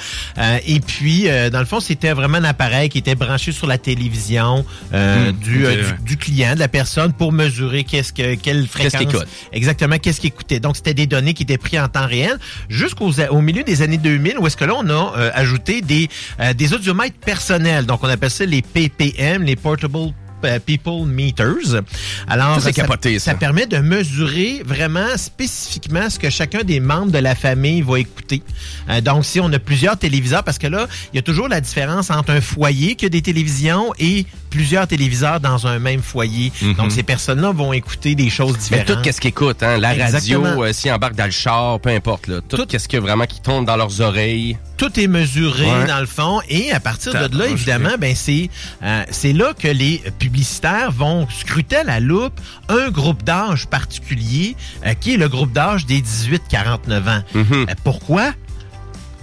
[0.67, 4.65] Et puis, dans le fond, c'était vraiment un appareil qui était branché sur la télévision
[4.93, 5.97] euh, Hmm, du, ok, euh, du- ouais.
[6.03, 9.25] du client, de la personne, pour mesurer qu'est-ce que quelle fréquence.
[9.51, 10.59] Exactement, qu'est-ce qu'il écoutait.
[10.59, 12.37] Donc, c'était des données qui étaient prises en temps réel
[12.69, 16.09] jusqu'au au milieu des années 2000, où est-ce que là, on a euh, ajouté des,
[16.39, 17.85] euh, des audiomètres personnels.
[17.85, 20.13] Donc, on appelle ça les PPM, les Portable
[20.45, 21.81] euh, People Meters.
[22.27, 23.31] Alors, Ça, c'est capoté, ça.
[23.31, 27.99] ça permet de mesurer vraiment spécifiquement ce que chacun des membres de la famille va
[27.99, 28.41] écouter.
[28.89, 31.59] Euh, donc, si on a plusieurs téléviseurs, parce que là, il y a toujours la
[31.61, 36.51] différence entre un foyer qui a des télévisions et plusieurs téléviseurs dans un même foyer.
[36.61, 36.73] Mhm.
[36.75, 38.85] Donc, ces personnes-là vont écouter des choses Mais différentes.
[38.87, 39.77] tout qu'est-ce qu'ils écoutent, hein?
[39.77, 40.43] La Exactement.
[40.49, 42.39] radio, euh, s'ils embarquent dans le char, peu importe, là.
[42.47, 44.57] Tout, qu'est-ce que vraiment qui tombe dans leurs oreilles.
[44.77, 45.87] tout est mesuré Ouais.
[45.87, 48.49] dans le fond et à partir de là évidemment ben c'est
[48.81, 52.39] euh, c'est là que les publicitaires vont scruter à la loupe
[52.69, 57.23] un groupe d'âge particulier euh, qui est le groupe d'âge des 18-49 ans.
[57.35, 58.31] Euh, pourquoi?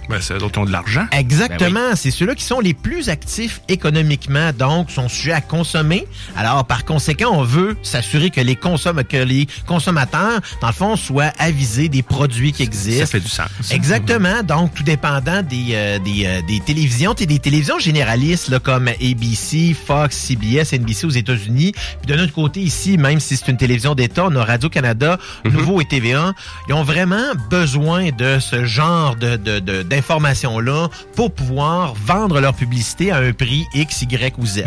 [0.09, 1.05] Ben, c'est d'autres qui ont de l'argent.
[1.11, 6.05] Exactement, c'est ceux-là qui sont les plus actifs économiquement, donc sont sujets à consommer.
[6.35, 10.95] Alors, par conséquent, on veut s'assurer que les consomme que les consommateurs, dans le fond,
[10.95, 13.05] soient avisés des produits qui existent.
[13.05, 13.49] Ça fait du sens.
[13.71, 14.43] Exactement.
[14.43, 17.13] Donc, tout dépendant des, euh, des, euh, des télévisions.
[17.13, 21.73] Tu sais, des télévisions généralistes là, comme ABC, Fox, CBS, NBC aux États-Unis.
[21.73, 25.81] Puis de notre côté ici, même si c'est une télévision d'État, on a Radio-Canada, Nouveau
[25.81, 26.33] et TVA.
[26.67, 32.53] Ils ont vraiment besoin de ce genre de, de, de- d'informations-là pour pouvoir vendre leur
[32.53, 34.63] publicité à un prix X, Y ou Z.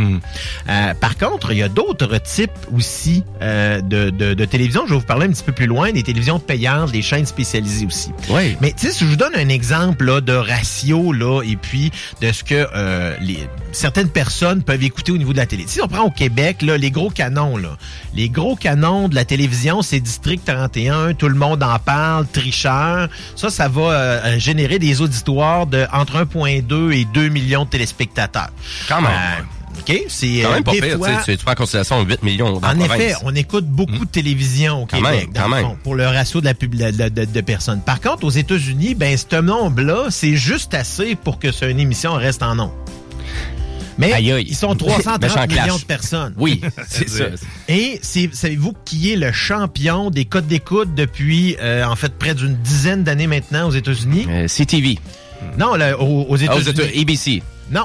[0.69, 4.83] Euh, par contre, il y a d'autres types aussi euh, de, de, de télévision.
[4.87, 7.87] Je vais vous parler un petit peu plus loin, des télévisions payantes, des chaînes spécialisées
[7.87, 8.11] aussi.
[8.61, 11.93] Mais tu sais, si je vous donne un exemple là, de ratio là, et puis
[12.21, 13.39] de ce que euh, les,
[13.73, 15.65] certaines personnes peuvent écouter au niveau de la télé.
[15.67, 17.77] Si on prend au Québec, là, les gros canons, là,
[18.15, 23.09] les gros canons de la télévision, c'est District 31, tout le monde en parle, tricheur.
[23.37, 28.51] Ça, ça va euh, générer des auditoires de entre 1,2 et 2 millions de téléspectateurs.
[28.89, 29.11] Quand même.
[29.11, 29.43] Euh,
[29.81, 30.03] OK?
[30.09, 32.23] C'est Quand euh, même pas des pire, fois- tu sais, tu prends en considération 8
[32.23, 35.55] millions en effet, on écoute beaucoup de télévision au Quand Québec, même, dans quand le
[35.55, 35.65] même.
[35.65, 37.81] fond, pour le ratio de, la pub- de, de- de personnes.
[37.81, 42.15] Par contre, aux États-Unis, ben, ce nombre-là, c'est juste assez pour que ce- une émission
[42.15, 42.73] reste en nom.
[44.01, 44.47] Mais Aïe, aïe.
[44.49, 45.81] ils sont 330 Méchant millions clash.
[45.81, 46.35] de personnes.
[46.39, 47.25] Oui, c'est ça.
[47.69, 52.35] Et c'est- savez-vous qui est le champion des codes d'écoute depuis, euh, en fait, près
[52.35, 54.27] d'une dizaine d'années maintenant aux États-Unis?
[54.29, 54.99] Euh, CTV.
[55.59, 56.71] Non, là, aux, aux Ah, aux États-Unis.
[56.89, 57.43] États- ABC.
[57.71, 57.85] Non.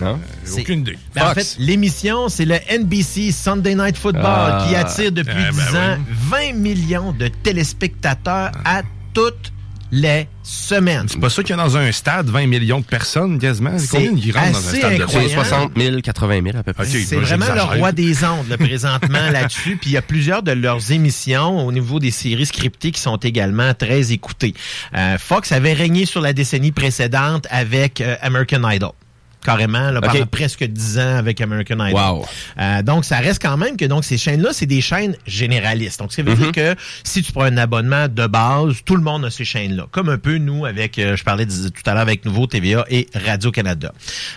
[0.00, 0.18] Non?
[0.58, 0.98] Aucune idée.
[1.14, 4.66] Ben, en fait, l'émission, c'est le NBC Sunday Night Football Ah.
[4.68, 5.98] qui attire depuis Ah, ben 10 ans
[6.30, 8.82] 20 millions de téléspectateurs à
[9.14, 9.52] toutes
[9.90, 11.06] les semaines.
[11.08, 13.78] C'est pas ça qu'il y a dans un stade 20 millions de personnes quasiment.
[13.78, 15.28] C'est Combien ils rentrent dans un assez stade de incroyable.
[15.28, 16.86] C'est 60 000, 80 000 à peu près.
[16.86, 19.76] C'est vraiment le roi des ondes là, présentement là-dessus.
[19.76, 23.16] Puis il y a plusieurs de leurs émissions au niveau des séries scriptées qui sont
[23.16, 24.54] également très écoutées.
[24.94, 28.92] Euh, Fox avait régné sur la décennie précédente avec euh, American Idol.
[29.46, 30.26] Carrément, là, pendant Ok.
[30.30, 32.00] presque 10 ans avec American Idol.
[32.00, 32.26] Wow.
[32.58, 36.00] Euh, donc, ça reste quand même que donc ces chaînes-là, c'est des chaînes généralistes.
[36.00, 36.74] Donc, ça veut dire que
[37.04, 39.86] si tu prends un abonnement de base, tout le monde a ces chaînes-là.
[39.92, 42.84] Comme un peu nous avec, euh, je parlais de- tout à l'heure avec Nouveau TVA
[42.90, 43.92] et Radio-Canada.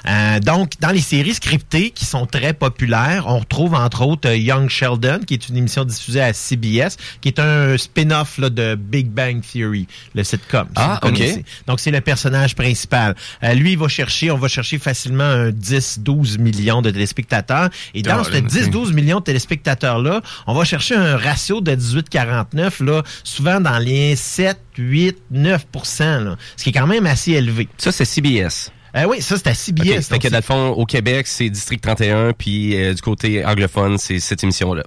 [0.07, 4.37] Euh, donc, dans les séries scriptées qui sont très populaires, on retrouve entre autres euh,
[4.37, 9.07] Young Sheldon, qui est une émission diffusée à CBS, qui est un spin-off de Big
[9.07, 10.65] Bang Theory, le sitcom.
[10.67, 11.19] si Ah, ok.
[11.65, 13.15] Donc, c'est le personnage principal.
[13.43, 17.69] Euh, lui, il va chercher, on va chercher facilement un 10-12 millions de téléspectateurs.
[17.93, 22.83] Et dans ce là, 10-12 millions de téléspectateurs-là, on va chercher un ratio de 18-49,
[22.83, 25.65] là, souvent dans les 7, 8, 9
[25.99, 27.67] là, ce qui est quand même assez élevé.
[27.77, 28.71] Ça, c'est CBS.
[28.95, 30.07] Euh, oui, ça, c'est à CBS.
[30.07, 33.45] Fait donc que dans le fond, au Québec, c'est District 31, puis euh, du côté
[33.45, 34.83] anglophone, c'est cette émission-là.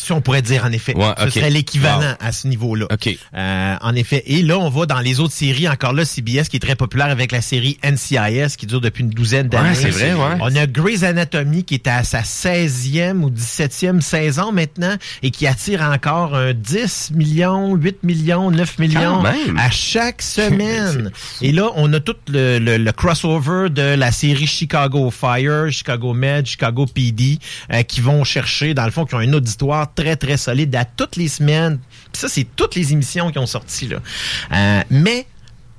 [0.00, 0.94] Si on pourrait dire en effet.
[0.96, 2.14] Ouais, Ce serait l'équivalent Wow.
[2.20, 2.86] à ce niveau-là.
[2.90, 3.08] OK.
[3.36, 4.22] Euh, en effet.
[4.26, 5.68] Et là, on va dans les autres séries.
[5.68, 9.10] Encore là, CBS qui est très populaire avec la série NCIS qui dure depuis une
[9.10, 9.70] douzaine d'années.
[9.70, 10.36] Ouais, c'est vrai, ouais.
[10.40, 15.46] On a Grey's Anatomy qui est à sa 16e ou 17e saison maintenant et qui
[15.46, 19.22] attire encore un 10 millions, 8 millions, 9 millions
[19.56, 21.10] à chaque semaine.
[21.42, 26.12] et là, on a tout le, le- le crossover de la série Chicago Fire, Chicago
[26.14, 27.38] Med, Chicago PD
[27.72, 30.84] euh, qui vont chercher, dans le fond, qui ont un auditoire très, très solide à
[30.84, 31.78] toutes les semaines.
[32.12, 33.88] Ça, c'est toutes les émissions qui ont sorti.
[33.88, 33.98] Là.
[34.52, 35.26] Euh, mais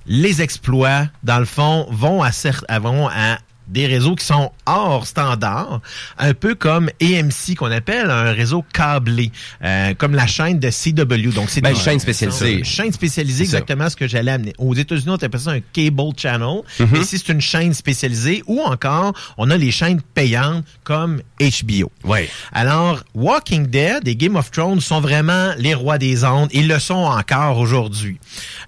[0.07, 2.31] les exploits, dans le fond, vont à-
[2.79, 3.37] vont à
[3.71, 5.81] des réseaux qui sont hors standard,
[6.17, 9.31] un peu comme AMC qu'on appelle un réseau câblé,
[9.63, 11.31] euh, comme la chaîne de CW.
[11.33, 12.59] Donc c'est Ben, des- chaîne spécialisée.
[12.59, 14.53] Une chaîne spécialisée, exactement ce que j'allais amener.
[14.57, 16.61] Aux États-Unis, on appelle ça un cable channel.
[16.79, 16.95] Mhm.
[17.01, 18.43] Ici, c'est une chaîne spécialisée.
[18.47, 21.91] Ou encore, on a les chaînes payantes comme HBO.
[22.03, 22.29] Ouais.
[22.51, 26.49] Alors, Walking Dead et Game of Thrones sont vraiment les rois des ondes.
[26.53, 28.17] Ils le sont encore aujourd'hui.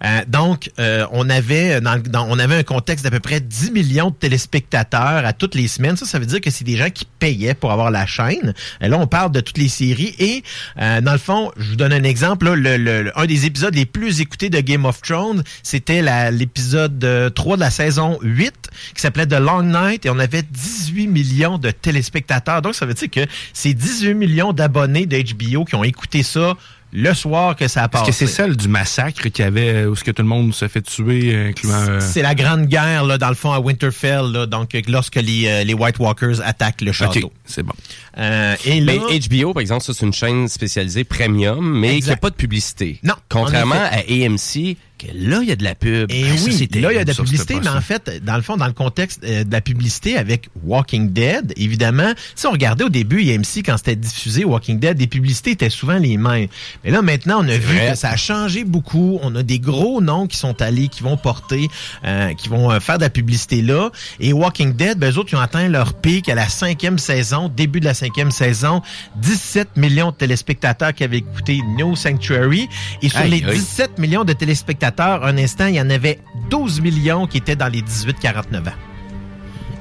[0.03, 3.71] Euh, donc, euh, on avait dans, dans- on avait un contexte d'à peu près 10
[3.71, 5.97] millions de téléspectateurs à toutes les semaines.
[5.97, 8.53] Ça, ça veut dire que c'est des gens qui payaient pour avoir la chaîne.
[8.81, 10.15] Et là, on parle de toutes les séries.
[10.19, 10.43] Et
[10.79, 12.47] euh, dans le fond, je vous donne un exemple.
[12.47, 17.61] un des épisodes les plus écoutés de Game of Thrones, c'était l'épisode euh, 3 de
[17.61, 18.53] la saison 8
[18.95, 22.61] qui s'appelait The Long Night et on avait 18 millions de téléspectateurs.
[22.61, 26.55] Donc, ça veut dire que c'est 18 millions d'abonnés de HBO qui ont écouté ça
[26.93, 28.05] le soir que ça Est-ce passé.
[28.05, 30.53] que c'est celle du massacre qu'il y avait euh, où ce que tout le monde
[30.53, 31.73] se fait tuer, incluant...
[31.89, 35.15] euh, C'est la grande guerre, là, dans le fond, à Winterfell, là, donc euh, lorsque
[35.15, 37.31] les, euh, les White Walkers attaquent le château.
[37.45, 37.73] C'est bon.
[38.19, 41.93] Euh, et là, Mais HBO, par exemple, ça, c'est une chaîne spécialisée premium, mais qui
[41.93, 42.21] n'a Exact.
[42.21, 42.99] pas de publicité.
[43.03, 46.11] Non, Contrairement en à AMC, que là, il y a de la pub.
[46.11, 48.35] Et Ah, ça, oui, là, il y a de la publicité, mais en fait, dans
[48.35, 52.51] le fond, dans le contexte euh, de la publicité avec Walking Dead, évidemment, si on
[52.51, 56.47] regardait au début IMC, quand c'était diffusé Walking Dead, les publicités étaient souvent les mêmes.
[56.83, 57.91] Mais là, maintenant, on a vu vrai.
[57.91, 59.19] que ça a changé beaucoup.
[59.21, 61.67] On a des gros noms qui sont allés, qui vont porter,
[62.05, 63.89] euh, qui vont euh, faire de la publicité là.
[64.19, 67.49] Et Walking Dead, ben, eux autres, ils ont atteint leur pic à la cinquième saison,
[67.49, 68.81] début de la cinquième saison,
[69.17, 72.67] 17 millions de téléspectateurs qui avaient écouté No Sanctuary.
[73.01, 73.57] Et sur les aïe.
[73.57, 76.19] 17 millions de téléspectateurs, un instant, il y en avait
[76.49, 78.92] 12 millions qui étaient dans les 18-49 ans.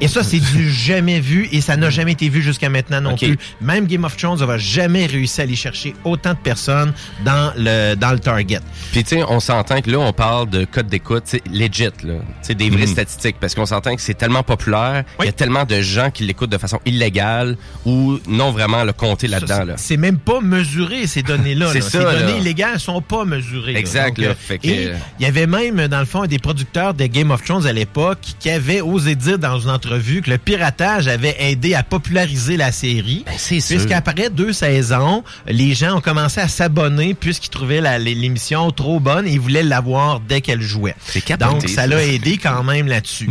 [0.02, 3.16] Et ça, c'est du jamais vu et ça n'a jamais été vu jusqu'à maintenant non
[3.16, 3.38] plus.
[3.60, 6.92] Même Game of Thrones n'aura jamais réussi à aller chercher autant de personnes
[7.24, 8.58] dans le, dans le target.
[8.90, 11.90] Puis, tu sais, on s'entend que là, on parle de code d'écoute, legit, là.
[12.02, 12.86] Tu sais, des vraies Mhm.
[12.88, 13.36] statistiques.
[13.40, 16.50] Parce qu'on s'entend que c'est tellement populaire, il y a tellement de gens qui l'écoutent
[16.50, 19.74] de façon illégale ou non vraiment le compter là-dedans, là.
[19.76, 21.68] C'est même pas mesuré, ces données-là.
[21.72, 21.84] C'est là.
[21.84, 22.22] ça, Ces là.
[22.22, 23.76] données illégales sont pas mesurées.
[23.76, 24.90] Exact, Donc, euh, Fait que- Et
[25.20, 28.18] il y avait même, dans le fond, des producteurs de Game of Thrones à l'époque
[28.40, 32.56] qui avaient osé dire dans une entrevue entrevue que le piratage avait aidé à populariser
[32.56, 33.24] la série.
[33.26, 33.76] Ben, sûr.
[33.76, 39.32] Puisqu'après deux saisons, les gens ont commencé à s'abonner puisqu'ils trouvaient l'émission trop bonne et
[39.32, 40.94] ils voulaient l'avoir dès qu'elle jouait.
[41.38, 43.28] Donc, ça l'a aidé quand même là-dessus.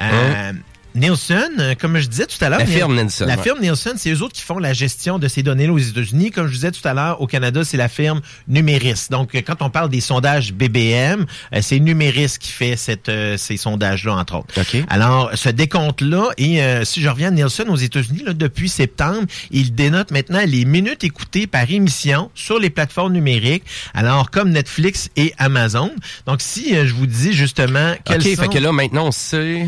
[0.00, 0.52] Euh,
[0.94, 2.58] Nielsen, euh, comme je disais tout à l'heure...
[2.58, 3.42] La firme Nielsen, La ouais.
[3.42, 6.30] firme Nielsen, c'est eux autres qui font la gestion de ces données-là aux États-Unis.
[6.30, 9.06] Comme je disais tout à l'heure, au Canada, c'est la firme Numéris.
[9.10, 13.36] Donc, euh, quand on parle des sondages BBM, euh, c'est Numéris qui fait cette, euh,
[13.36, 14.54] ces sondages-là, entre autres.
[14.88, 19.74] Alors, ce décompte-là, et euh, si je reviens à Nielsen aux États-Unis, depuis septembre, il
[19.74, 23.64] dénote maintenant les minutes écoutées par émission sur les plateformes numériques,
[23.94, 25.90] alors comme Netflix et Amazon.
[26.26, 28.42] Donc, si euh, je vous dis justement quels OK, sont...
[28.42, 29.66] fait que là, maintenant, on sait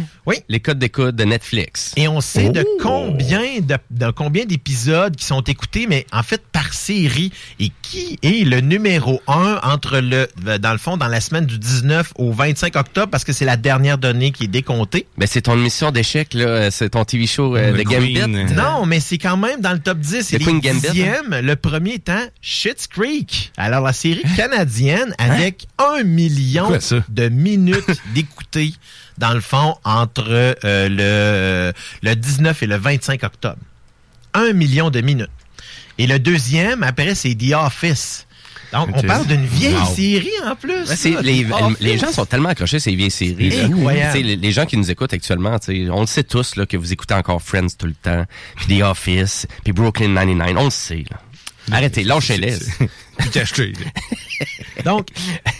[0.48, 1.92] les codes d'écoute de Netflix.
[1.96, 2.78] Et on sait de Oh!
[2.82, 7.32] combien de, de combien d'épisodes qui sont écoutés, mais en fait par série.
[7.60, 11.58] Et qui est le numéro un entre le, dans le fond, dans la semaine du
[11.58, 15.06] 19 au 25 octobre, parce que c'est la dernière donnée qui est décomptée.
[15.16, 16.70] Ben, c'est ton émission d'échecs, là.
[16.70, 18.54] C'est ton TV show euh, Le de Gambit.
[18.54, 20.22] Non, mais c'est quand même dans le top 10.
[20.22, 21.40] C'est The les Queen Gambit, hein?
[21.42, 23.52] Le premier étant Schitt's Creek.
[23.56, 28.72] Alors, la série canadienne avec un million Quoi, de minutes d'écouter,
[29.18, 30.26] dans le fond, entre
[30.64, 31.72] euh, le,
[32.08, 33.58] le 19 et le 25 octobre.
[34.34, 35.30] Un million de minutes.
[35.98, 38.26] Et le deuxième, après, c'est The Office.
[38.72, 39.94] Donc, on parle d'une vieille Wow.
[39.94, 40.72] série en plus.
[40.88, 43.50] Ouais, c'est- ça, les, gens sont tellement accrochés à ces vieilles séries.
[44.14, 47.14] Les, les gens qui nous écoutent actuellement, on le sait tous là, que vous écoutez
[47.14, 48.24] encore Friends tout le temps,
[48.56, 51.04] puis The Office, puis Brooklyn 99, on le sait.
[51.10, 51.16] Là.
[51.76, 52.58] Arrêtez, lâchez-les.
[54.84, 55.08] Donc,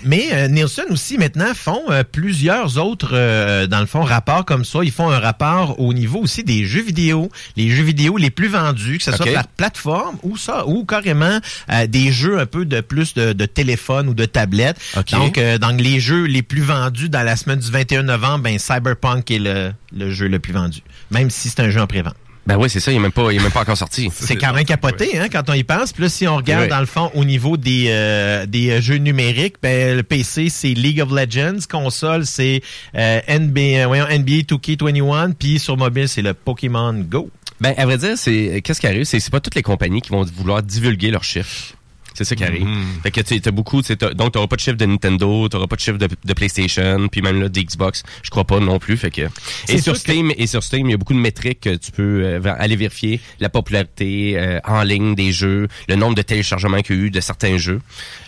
[0.04, 4.64] mais euh, Nielsen aussi maintenant font euh, plusieurs autres, euh, dans le fond, rapports comme
[4.64, 4.80] ça.
[4.82, 8.48] Ils font un rapport au niveau aussi des jeux vidéo, les jeux vidéo les plus
[8.48, 11.40] vendus, que ce soit par plateforme ou ça, ou carrément
[11.88, 14.76] des jeux un peu de plus de, de téléphone ou de tablette.
[15.12, 19.30] Donc, dans les jeux les plus vendus dans la semaine du 21 novembre, ben Cyberpunk
[19.30, 20.80] est le, le jeu le plus vendu,
[21.10, 22.14] même si c'est un jeu en prévente.
[22.46, 24.08] Ben oui, c'est ça, il n'est même, pas- il est même pas encore sorti.
[24.14, 25.92] C'est quand même capoté hein, quand on y pense.
[25.92, 26.68] Puis là, si on regarde Ouais.
[26.68, 30.68] dans le fond au niveau des, euh, des euh, jeux numériques, ben, le PC, c'est
[30.74, 31.58] League of Legends.
[31.68, 32.62] Console, c'est
[32.94, 35.32] euh, NBA, euh, voyons, NBA 2K21.
[35.34, 37.30] Puis sur mobile, c'est le Pokémon Go.
[37.60, 40.10] Ben, à vrai dire, c'est qu'est-ce qui arrive, c'est c'est pas toutes les compagnies qui
[40.10, 41.72] vont vouloir divulguer leurs chiffres.
[42.16, 42.64] C'est ça qui arrive.
[42.64, 42.84] Mhm.
[43.02, 45.76] Fait que tu t'as beaucoup, t'as- donc t'auras pas de chiffre de Nintendo, t'auras pas
[45.76, 48.96] de chiffre de, de PlayStation, puis même là de Xbox, je crois pas non plus.
[48.96, 49.22] Fait que
[49.68, 51.92] et sur que- Steam et sur Steam, il y a beaucoup de métriques que tu
[51.92, 56.80] peux euh, aller vérifier la popularité euh, en ligne des jeux, le nombre de téléchargements
[56.82, 57.80] qu'il y a eu de certains jeux.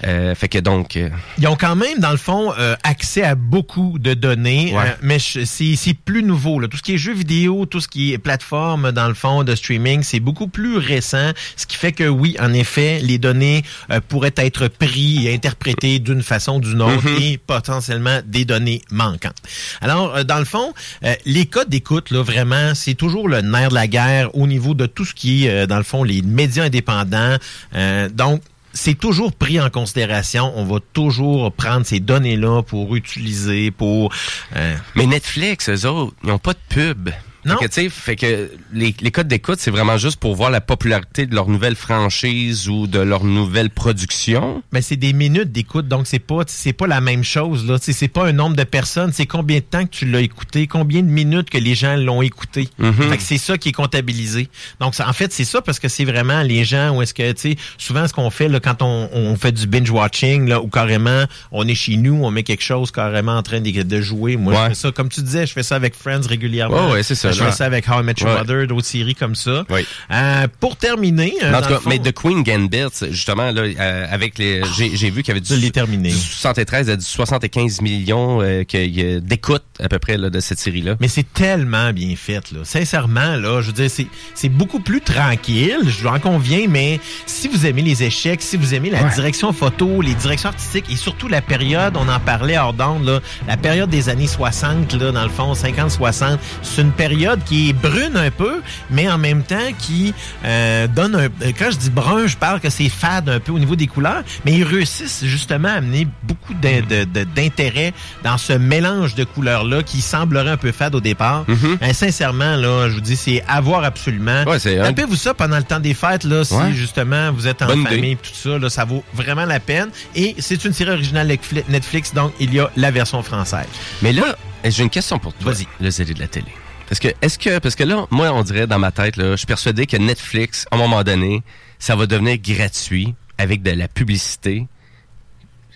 [0.04, 1.08] Euh, fait que donc, euh,
[1.38, 4.94] Ils ont quand même, dans le fond, euh, accès à beaucoup de données, Ouais.
[5.02, 6.60] mais je- c'est c'est plus nouveau.
[6.60, 6.68] Là.
[6.68, 9.54] Tout ce qui est jeux vidéo, tout ce qui est plateforme, dans le fond, de
[9.54, 14.00] streaming, c'est beaucoup plus récent, ce qui fait que oui, en effet, les données euh,
[14.06, 17.22] pourraient être prises et interprétées d'une façon ou d'une autre Mhm.
[17.22, 19.36] et potentiellement des données manquantes.
[19.80, 20.72] Alors, euh, dans le fond,
[21.04, 24.74] euh, les codes d'écoute, là, vraiment, c'est toujours le nerf de la guerre au niveau
[24.74, 27.36] de tout ce qui est, euh, dans le fond, les médias indépendants.
[27.74, 28.42] Euh, donc,
[28.74, 30.52] c'est toujours pris en considération.
[30.56, 34.12] On va toujours prendre ces données-là pour utiliser, pour...
[34.56, 37.10] euh, Mais Netflix, eux autres, ils n'ont pas de pub.
[37.48, 37.56] Non.
[37.58, 41.26] Fait que, fait que les, les codes d'écoute, c'est vraiment juste pour voir la popularité
[41.26, 44.62] de leur nouvelle franchise ou de leur nouvelle production.
[44.72, 47.76] Mais c'est des minutes d'écoute, donc c'est pas c'est pas la même chose là.
[47.80, 51.02] C'est pas un nombre de personnes, c'est combien de temps que tu l'as écouté, combien
[51.02, 52.68] de minutes que les gens l'ont écouté?
[52.78, 52.92] Mhm.
[53.10, 54.48] Fait que c'est ça qui est comptabilisé.
[54.80, 57.32] Donc ça- en fait c'est ça parce que c'est vraiment les gens où est-ce que
[57.32, 60.60] tu sais souvent ce qu'on fait là quand on, on fait du binge watching là
[60.60, 64.00] ou carrément on est chez nous, on met quelque chose carrément en train de, de
[64.00, 64.36] jouer.
[64.36, 64.58] Moi Ouais.
[64.64, 66.86] je fais ça comme tu disais, je fais ça avec Friends régulièrement.
[66.88, 67.50] Ouais, ouais, c'est ça, Je là.
[67.50, 68.38] fais ça avec How I Met Your Ouais.
[68.38, 69.64] Mother, d'autres séries comme ça.
[69.70, 69.86] Oui.
[70.10, 74.38] Euh, pour terminer, euh, en tout cas, mais The Queen Gambit, justement, là, euh, avec
[74.38, 76.10] les, j'ai, j'ai vu qu'il y avait du, terminé.
[76.10, 80.28] du 73 à du 75 millions euh, qu'il y a d'écoute à peu près là,
[80.30, 80.96] de cette série-là.
[81.00, 82.60] Mais c'est tellement bien fait, là.
[82.64, 83.90] Sincèrement, là, je veux dire,
[84.34, 88.74] c'est, beaucoup plus tranquille, je en conviens, mais si vous aimez les échecs, si vous
[88.74, 89.14] aimez la Ouais.
[89.14, 93.20] direction photo, les directions artistiques et surtout la période, on en parlait hors d'onde, là,
[93.46, 97.72] la période des années 60, là, dans le fond, 50-60, c'est une période qui est
[97.72, 98.60] brune un peu,
[98.90, 100.14] mais en même temps qui
[100.44, 101.28] euh, donne un...
[101.58, 104.22] Quand je dis brun, je parle que c'est fade un peu au niveau des couleurs,
[104.44, 107.92] mais ils réussissent justement à amener beaucoup d'intérêt
[108.24, 111.44] dans ce mélange de couleurs-là qui semblerait un peu fade au départ.
[111.80, 114.44] Ben, sincèrement, là, je vous dis, c'est à voir absolument.
[114.44, 116.72] Ouais, un- Tapez-vous ça pendant le temps des fêtes, là, si Ouais.
[116.72, 119.88] justement vous êtes en Bonne famille, tout ça, là, ça vaut vraiment la peine.
[120.14, 123.66] Et c'est une série originale Netfli- Netflix, donc il y a la version française.
[124.02, 125.52] Mais là, j'ai une question pour toi.
[125.52, 125.66] Vas-y.
[125.80, 126.46] Le zélé de la télé.
[126.88, 129.36] Parce que, est-ce que, parce que là, moi, on dirait dans ma tête, là, je
[129.36, 131.42] suis persuadé que Netflix, à un moment donné,
[131.78, 134.66] ça va devenir gratuit avec de la publicité.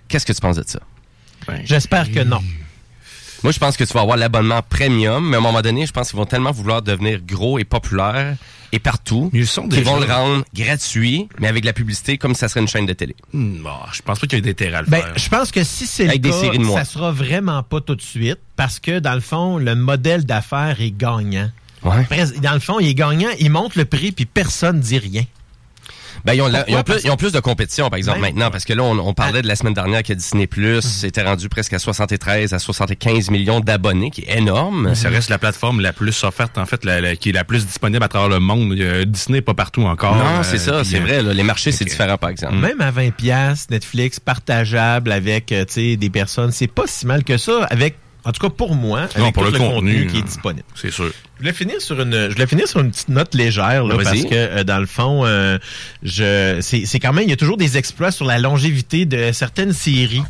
[0.09, 0.81] Qu'est-ce que tu penses de ça?
[1.65, 2.43] J'espère que non.
[3.43, 5.93] Moi, je pense que tu vas avoir l'abonnement premium, mais à un moment donné, je
[5.93, 8.37] pense qu'ils vont tellement vouloir devenir gros et populaires
[8.71, 12.17] et partout Ils sont qu'ils déjà- vont le rendre gratuit, mais avec de la publicité
[12.19, 13.15] comme si ça serait une chaîne de télé.
[13.35, 15.13] Bon, je pense pas qu'il y ait d'intérêt à le Ben, faire.
[15.19, 17.95] je pense que si c'est le des cas, séries de ça sera vraiment pas tout
[17.97, 21.51] de suite parce que dans le fond, le modèle d'affaires est gagnant.
[21.85, 22.07] Ouais.
[22.41, 25.25] Dans le fond, il est gagnant, il monte le prix puis personne dit rien.
[26.25, 26.73] Ben, ils ont, la- Pourquoi?
[26.73, 28.73] ils ont plus, Parce- ils ont plus de compétition, par exemple, Même- maintenant, parce que
[28.73, 31.79] là, on, on parlait de la semaine dernière que Disney Plus était rendu presque à
[31.79, 34.95] 73 à 75 millions d'abonnés, qui est énorme.
[34.95, 37.67] Ça reste la plateforme la plus offerte, en fait, la- la- qui est la plus
[37.67, 38.73] disponible à travers le monde.
[38.81, 40.17] A Disney pas partout encore.
[40.17, 41.23] Non, euh, c'est ça, c'est euh, vrai.
[41.23, 42.55] là, les marchés, c'est différent, par exemple.
[42.57, 47.07] Même à 20 pièces Netflix partageable avec euh, tu sais, des personnes, c'est pas si
[47.07, 49.59] mal que ça avec en tout cas pour moi, avec Non, pour tout le le,
[49.59, 50.63] contenu, contenu, qui est disponible.
[50.77, 51.11] C'est sûr.
[51.43, 54.05] Je voulais finir sur une, je voulais finir sur une petite note légère là, Vas-y.
[54.05, 55.59] parce que euh, dans le fond, euh,
[56.05, 59.33] je, c'est, c'est quand même, il y a toujours des exploits sur la longévité de
[59.33, 60.23] certaines séries.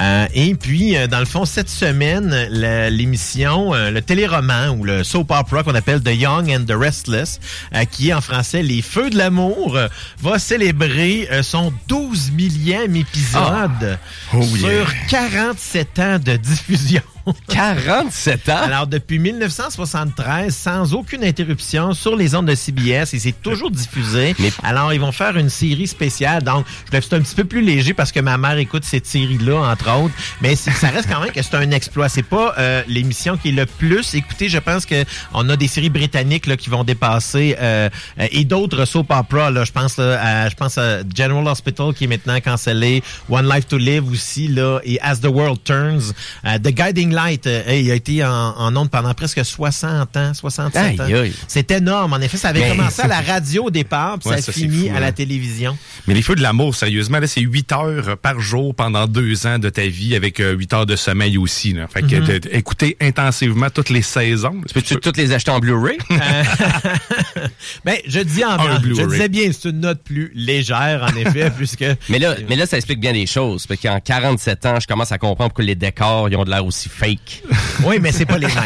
[0.00, 2.48] Euh, et puis, euh, dans le fond, cette semaine,
[2.90, 7.38] l'émission, euh, le téléroman ou le soap opera qu'on appelle The Young and the Restless,
[7.72, 9.86] euh, qui est en français Les Feux de l'amour, euh,
[10.20, 14.00] va célébrer euh, son 12 millième épisode
[14.34, 14.84] Oh sur yeah.
[15.10, 17.02] 47 ans de diffusion.
[17.48, 18.56] 47 ans?
[18.62, 24.34] Alors, depuis 1973, sans aucune interruption, sur les ondes de CBS, et c'est toujours diffusé.
[24.62, 26.42] Alors, ils vont faire une série spéciale.
[26.42, 29.70] Donc, je c'est un petit peu plus léger parce que ma mère écoute cette série-là,
[29.70, 30.14] entre autres.
[30.40, 32.08] Mais ça reste quand même que c'est un exploit.
[32.08, 34.48] C'est pas euh, l'émission qui est le plus écoutée.
[34.48, 35.04] Je pense que
[35.34, 37.88] on a des séries britanniques là, qui vont dépasser euh,
[38.18, 39.50] euh, et d'autres soap opera.
[39.50, 43.48] Là, je pense là, à, je pense à General Hospital qui est maintenant cancellé, One
[43.48, 46.12] Life to Live aussi là, et As the World Turns,
[46.44, 47.46] Euh, The Guiding Light.
[47.46, 51.04] euh, hey, il a été en, en ondes pendant presque 60 ans, 67 ans.
[51.04, 51.32] Aïe, aïe.
[51.48, 52.12] C'est énorme.
[52.12, 54.50] En effet, ça avait Mais commencé à la radio au départ, puis Ouais, ça ça,
[54.50, 55.00] a fini fou, à hein.
[55.00, 55.76] la télévision.
[56.06, 59.58] Mais les feux de l'amour, sérieusement, là, c'est 8 heures par jour pendant deux ans
[59.58, 61.72] de ta vie avec euh, 8 heures de sommeil aussi.
[61.72, 61.86] Là.
[61.88, 62.40] Fait que Mhm.
[62.52, 64.60] écouter intensivement toutes les saisons.
[64.66, 65.98] Tu peux-tu toutes les acheter en Blu-ray?
[67.84, 68.78] Ben, je dis en blanc.
[68.82, 71.84] Je disais bien, c'est une note plus légère, en effet, puisque...
[72.08, 73.66] Mais là, mais là, ça explique bien des choses.
[73.66, 76.64] Parce qu'en 47 ans, je commence à comprendre pourquoi les décors, ils ont de l'air
[76.64, 77.42] aussi fake.
[77.84, 78.56] Oui, mais c'est pas les mêmes.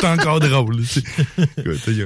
[0.00, 0.82] C'est encore drôle.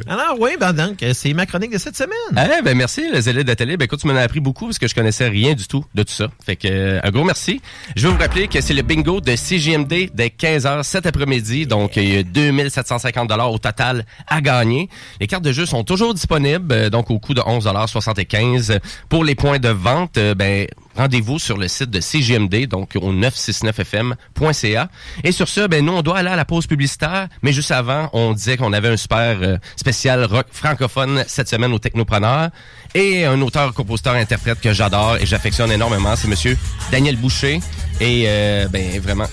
[0.06, 2.10] Alors, oui, ben donc, euh, c'est ma chronique de cette semaine.
[2.32, 3.76] Eh ben merci, le zélé de la télé.
[3.76, 6.02] Ben écoute, tu m'en as appris beaucoup parce que je connaissais rien du tout de
[6.02, 6.28] tout ça.
[6.44, 7.60] Fait que euh, un gros merci.
[7.96, 11.66] Je veux vous rappeler que c'est le bingo de CGMD dès 15h cet après-midi.
[11.66, 14.88] Donc il y a 2750 dollars au total à gagner.
[15.20, 18.78] Les cartes de jeu sont toujours disponibles euh, donc au coût de 11,75
[19.08, 20.66] Pour les points de vente, ben
[20.96, 24.88] rendez-vous sur le site de CGMD donc au 969fm.ca.
[25.24, 28.10] Et sur ce, ben nous on doit aller à la pause publicitaire, mais juste avant,
[28.12, 32.50] on disait qu'on avait un super euh, spécial rock francophone cette semaine au Technopreneur
[32.94, 36.56] et un auteur, compositeur, interprète que j'adore et j'affectionne énormément, c'est monsieur
[36.90, 37.60] Daniel Boucher
[38.00, 39.26] et euh, ben vraiment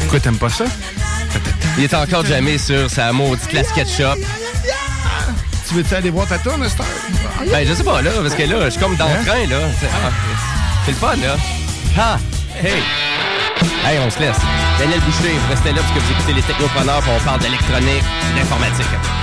[0.00, 0.64] Pourquoi t'aimes pas ça?
[1.78, 4.18] il est encore jamais sur sa maudite la SketchUp.
[5.72, 6.84] Tu veux-tu aller voir ta tourne, Esther?
[7.50, 9.56] Ben je sais pas là, parce que là, je suis comme dans le train là.
[9.80, 10.10] C'est ah,
[10.84, 11.36] c'est le fun là.
[11.98, 12.18] Ah!
[12.62, 12.82] Hey!
[13.82, 14.36] Hey, on se laisse.
[14.78, 18.04] Daniel Boucher, vous restez là parce que vous écoutez les technopreneurs puis on parle d'électronique,
[18.36, 19.21] d'informatique.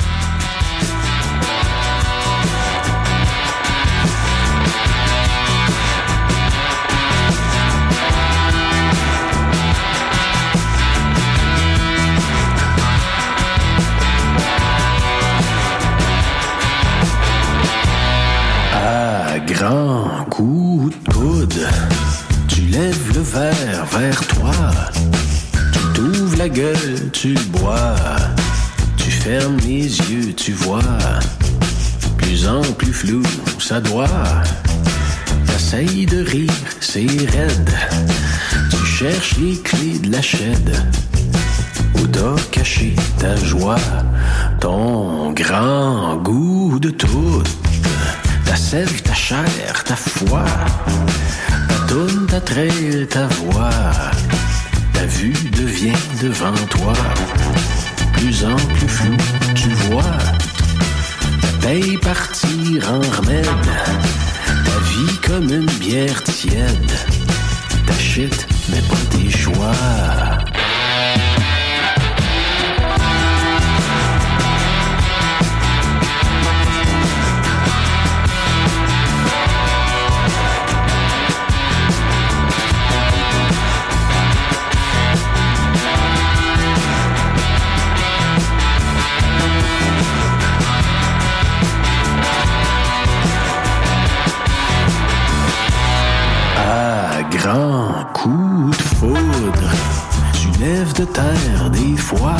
[19.59, 21.67] Grand coup de coude,
[22.47, 24.53] tu lèves le verre vers toi.
[25.73, 27.95] Tu t'ouvres la gueule, tu bois.
[28.95, 30.99] Tu fermes les yeux, tu vois.
[32.17, 33.21] Plus en plus flou,
[33.59, 34.07] ça doit.
[35.47, 37.73] T'essayes de rire, c'est raide.
[38.69, 40.71] Tu cherches les clés de la chaîne.
[41.95, 43.85] Où t'as caché ta joie,
[44.61, 47.43] ton grand goût de tout.
[48.49, 50.43] Ta sève, ta chair, ta foi,
[51.67, 53.69] ta tourne, ta traîne, ta voix.
[54.91, 56.93] Ta vue devient devant toi.
[58.13, 59.17] Plus en plus flou,
[59.53, 60.17] tu vois.
[61.41, 63.45] Ta paye partir en remède.
[64.65, 66.91] Ta vie comme une bière tiède.
[67.85, 70.48] Ta shit, mais pas tes choix.
[97.45, 99.71] À coup de foudre.
[100.33, 102.37] Tu lèves de terre des fois.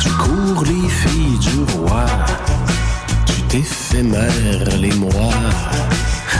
[0.00, 2.06] Tu cours les filles du roi.
[3.26, 5.34] Tu t'éphémères les mois.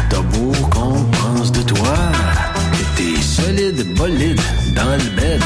[0.08, 1.96] T'as beau qu'on pense de toi.
[2.72, 4.40] Que t'es solide, bolide
[4.74, 5.42] dans le bed.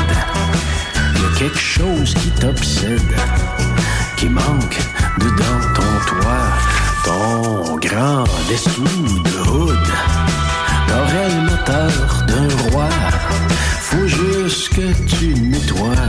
[1.17, 3.01] Y a quelque chose qui t'obsède.
[4.17, 4.79] Qui manque
[5.19, 6.49] dedans ton toit.
[7.05, 10.48] Ton grand dessous de hood.
[10.89, 12.89] T'aurais le moteur d'un roi.
[13.81, 16.09] Faut juste que tu nettoies.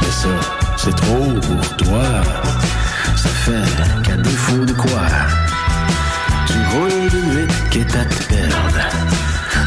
[0.00, 0.28] Mais ça,
[0.76, 2.02] c'est trop pour toi.
[3.16, 5.06] Ça fait qu'à défaut de quoi,
[6.46, 8.82] tu roules de nuit quitte à te perdre.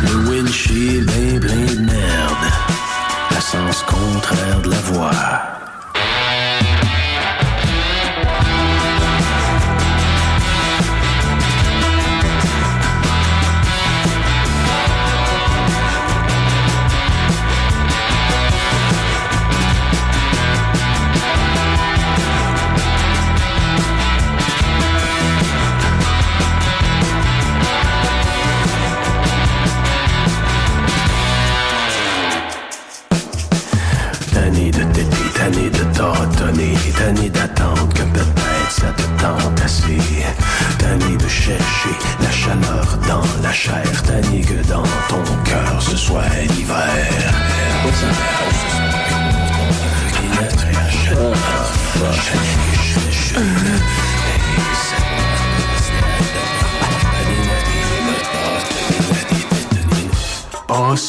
[0.04, 2.46] Le windshield est plein de merde.
[3.32, 5.64] La sens contraire de la voie.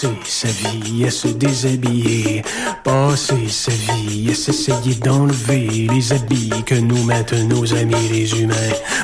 [0.06, 2.42] Passer sa vie à se déshabiller,
[2.84, 8.54] passer sa vie à s'essayer d'enlever les habits que nous mettent nos amis les humains,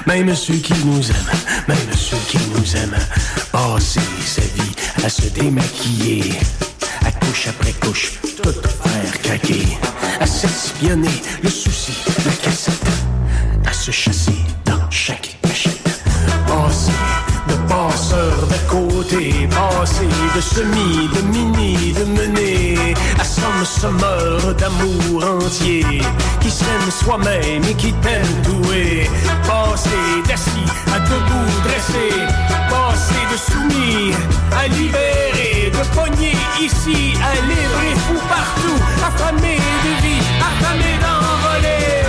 [0.06, 2.98] même ceux qui nous aiment, même ceux qui nous aiment,
[3.50, 6.38] passer sa vie à se démaquiller,
[7.04, 9.66] à couche après couche, tout faire craquer,
[10.20, 11.81] à s'espionner le souci,
[20.42, 25.84] passer de mini, de mener à somme sommeur d'amour entier,
[26.40, 29.08] qui s'aime soi-même et qui t'aime doué,
[29.46, 32.08] passer d'assis à debout dressé,
[32.70, 34.12] passer de soumis
[34.52, 42.01] à libéré, de pogné ici à libre et fou partout, affamé de vie, affamé d'envoler,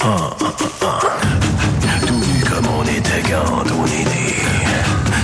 [0.00, 0.06] Tout
[2.14, 4.34] nu comme on était quand on est né.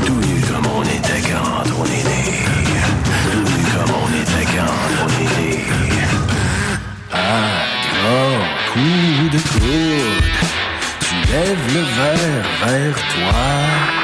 [0.04, 2.22] Tout nu comme on était quand on est né.
[3.30, 5.52] Tout nu comme on était quand on est né.
[7.12, 7.18] Ah,
[7.94, 8.38] grand
[8.72, 10.24] coup de coude,
[11.00, 14.03] tu lèves le verre vers toi.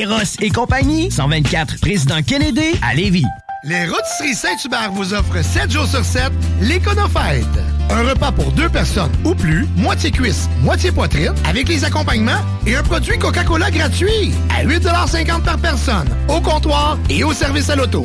[0.01, 3.27] Eros et compagnie, 124 Président Kennedy à Lévis.
[3.63, 7.45] Les Rôtisseries Saint-Hubert vous offrent 7 jours sur 7 l'Éconofête.
[7.91, 12.75] Un repas pour deux personnes ou plus, moitié cuisse, moitié poitrine, avec les accompagnements et
[12.75, 18.03] un produit Coca-Cola gratuit à 8,50 par personne, au comptoir et au service à l'auto.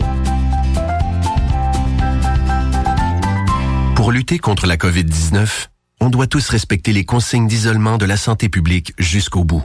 [3.94, 5.68] Pour lutter contre la COVID-19,
[6.02, 9.64] on doit tous respecter les consignes d'isolement de la santé publique jusqu'au bout.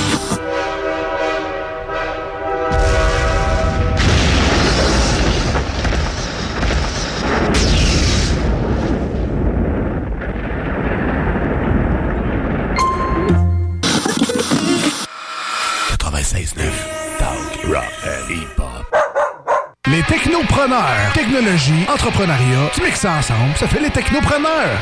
[19.91, 21.11] Les technopreneurs.
[21.13, 24.79] Technologie, entrepreneuriat, tu mixes ça ensemble, ça fait les technopreneurs.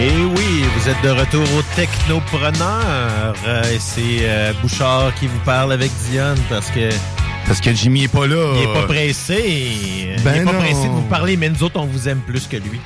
[0.00, 3.34] Et oui, vous êtes de retour au Technopreneur.
[3.46, 6.90] Euh, et c'est euh, Bouchard qui vous parle avec Dionne parce que.
[7.48, 8.52] Parce que Jimmy est pas là.
[8.56, 10.16] Il est pas pressé.
[10.22, 10.58] Ben il est pas non.
[10.58, 12.78] pressé de vous parler, mais nous autres, on vous aime plus que lui.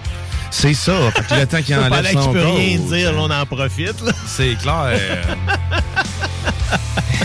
[0.51, 0.93] C'est ça.
[1.15, 2.95] Fait que le temps qu'il enlève son qu'il peut rien coat.
[2.95, 4.01] dire, là, on en profite.
[4.05, 4.13] là.
[4.27, 4.99] C'est clair.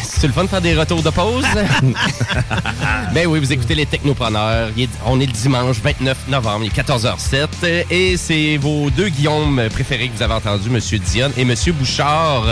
[0.04, 1.46] C'est le fun de faire des retours de pause?
[3.14, 4.70] ben oui, vous écoutez les Technopreneurs.
[4.76, 7.48] Il est- on est le dimanche 29 novembre, il est 14h07.
[7.64, 11.72] euh, Et c'est vos deux Guillaume préférés que vous avez entendus, Monsieur Dionne et Monsieur
[11.72, 12.46] Bouchard.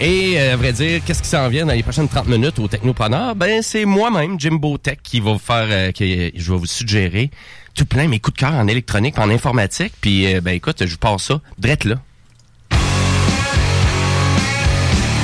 [0.00, 2.68] Et euh, à vrai dire, qu'est-ce qui s'en vient dans les prochaines 30 minutes au
[2.68, 3.34] Technopreneur?
[3.34, 6.04] Ben c'est moi-même, Jimbo Tech, qui va vous faire, euh, que
[6.34, 7.30] je vais vous suggérer
[7.74, 9.92] tout plein mes coups de cœur en électronique, en informatique.
[10.00, 11.96] Puis euh, ben écoute, je vous passe ça, drette là.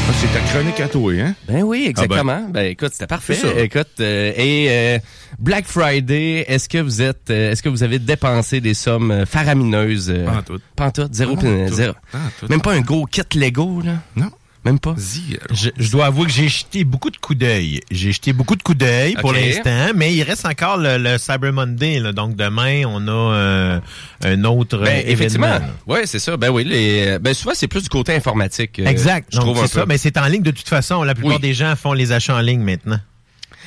[0.07, 1.35] Ah, c'est ta chronique à toi, hein?
[1.49, 2.43] Ben oui, exactement.
[2.47, 2.67] Ah ben.
[2.67, 3.35] écoute, c'était parfait.
[3.35, 3.49] Ça.
[3.57, 4.99] Écoute, euh, et euh,
[5.39, 9.25] Black Friday, est-ce que vous êtes, euh, est-ce que vous avez dépensé des sommes euh,
[9.25, 10.61] faramineuses euh, Pas en tout.
[10.77, 11.93] Pas en tout, zéro, euh,
[12.39, 12.49] tout.
[12.49, 13.95] Même pas un gros kit Lego là?
[14.17, 14.31] Non.
[14.65, 14.95] Même pas.
[14.97, 17.81] Je, je dois avouer que j'ai jeté beaucoup de coups d'œil.
[17.91, 21.53] J'ai jeté beaucoup de coups d'œil pour l'instant, mais il reste encore le, le Cyber
[21.53, 22.01] Monday.
[22.01, 22.13] là.
[22.13, 23.81] Donc demain, on a euh,
[24.25, 25.49] un autre Ben, euh, effectivement.
[25.49, 25.69] événement.
[25.87, 26.37] Oui, c'est ça.
[26.39, 28.79] Ben oui, les, ben souvent c'est plus du côté informatique.
[28.79, 29.29] euh, Exact.
[29.31, 29.81] Je Donc, trouve un ça.
[29.83, 29.87] peu.
[29.89, 31.03] Mais c'est en ligne de toute façon.
[31.03, 31.41] La plupart Oui.
[31.43, 33.01] des gens font les achats en ligne maintenant.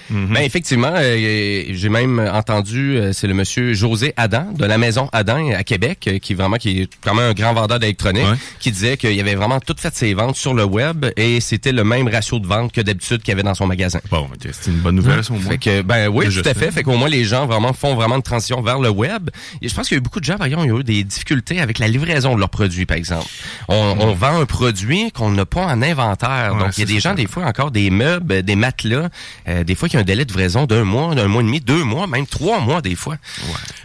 [0.10, 5.10] Ben effectivement, euh, j'ai même entendu, euh, c'est le monsieur José Adam de la maison
[5.12, 8.26] Adam à Québec, euh, qui vraiment qui est quand même un grand vendeur d'électronique,
[8.60, 11.84] qui disait qu'il avait vraiment tout fait ses ventes sur le web et c'était le
[11.84, 14.00] même ratio de vente que d'habitude qu'il y avait dans son magasin.
[14.10, 15.52] Bon, c'est une bonne nouvelle, ça, au moins.
[15.52, 16.72] Fait que, ben oui, tout à fait.
[16.72, 19.30] Fait qu'au moins les gens vraiment font vraiment une transition vers le web.
[19.62, 20.84] Et je pense qu'il y a eu beaucoup de gens, par exemple, qui ont eu
[20.84, 23.28] des difficultés avec la livraison de leurs produits, par exemple.
[23.68, 26.54] On, on vend un produit qu'on n'a pas en inventaire.
[26.56, 27.10] Ouais, Donc, il y a des ça.
[27.10, 29.10] gens, des fois, encore des meubles, euh, des matelas,
[29.48, 31.84] euh, des fois, qui un délai de livraison d'un mois, d'un mois et demi, deux
[31.84, 33.18] mois, même trois mois, des fois.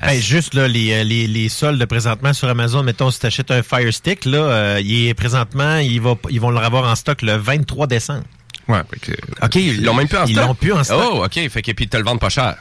[0.01, 3.51] Ben, juste là, les, euh, les, les soldes présentement sur Amazon, mettons, si tu achètes
[3.51, 6.94] un Fire Stick, là, euh, il est présentement, il va, ils vont le avoir en
[6.94, 8.24] stock le 23 décembre.
[8.68, 8.80] Ouais,
[9.43, 10.47] OK, ils l'ont même plus en Ils stock.
[10.47, 11.01] l'ont plus en stock.
[11.12, 11.34] Oh, OK.
[11.48, 12.56] Fait que puis ils te le vendent pas cher.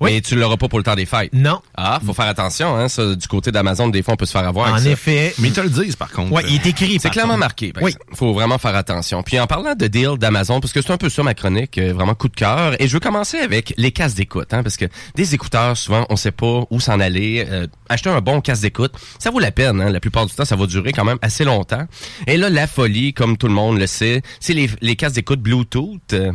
[0.00, 1.32] Mais tu l'auras pas pour le temps des fêtes.
[1.32, 1.60] Non.
[1.76, 2.88] Ah, faut faire attention, hein.
[2.88, 4.72] Ça, du côté d'Amazon, des fois, on peut se faire avoir.
[4.74, 4.90] En ça.
[4.90, 5.34] effet.
[5.38, 6.32] Mais ils te le disent, par contre.
[6.32, 6.98] Ouais, il est écrit.
[7.00, 7.40] C'est clairement contre.
[7.40, 7.72] marqué.
[7.72, 7.92] par Oui.
[7.92, 8.14] exemple.
[8.14, 9.22] Faut vraiment faire attention.
[9.22, 11.92] Puis en parlant de deal d'Amazon, parce que c'est un peu ça ma chronique, euh,
[11.92, 12.80] vraiment coup de cœur.
[12.80, 16.16] Et je veux commencer avec les casques d'écoute, hein, parce que des écouteurs, souvent, on
[16.16, 17.46] sait pas où s'en aller.
[17.48, 19.80] Euh, acheter un bon casque d'écoute, ça vaut la peine.
[19.80, 19.90] Hein.
[19.90, 21.86] La plupart du temps, ça va durer quand même assez longtemps.
[22.26, 25.40] Et là, la folie, comme tout le monde le sait, c'est les, les casques d'écoute
[25.40, 26.00] Bluetooth.
[26.12, 26.32] euh,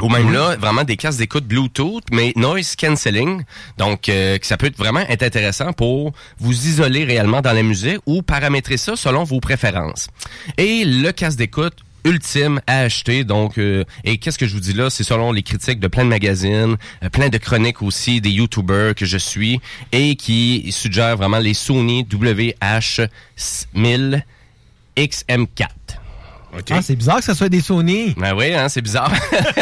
[0.00, 3.44] ou même là, vraiment des casques d'écoute Bluetooth, mais noise cancelling.
[3.78, 7.62] Donc, euh, que ça peut être vraiment être intéressant pour vous isoler réellement dans la
[7.62, 10.08] musique ou paramétrer ça selon vos préférences.
[10.58, 11.74] Et le casque d'écoute
[12.04, 13.24] ultime à acheter.
[13.24, 16.04] Donc, euh, et qu'est-ce que je vous dis là, c'est selon les critiques de plein
[16.04, 19.60] de magazines, euh, plein de chroniques aussi des YouTubers que je suis
[19.92, 24.22] et qui suggèrent vraiment les Sony WH-1000
[24.96, 25.68] XM4.
[26.70, 28.14] Ah, c'est bizarre que ça soit des Sony.
[28.16, 29.12] Ben oui, hein, c'est bizarre.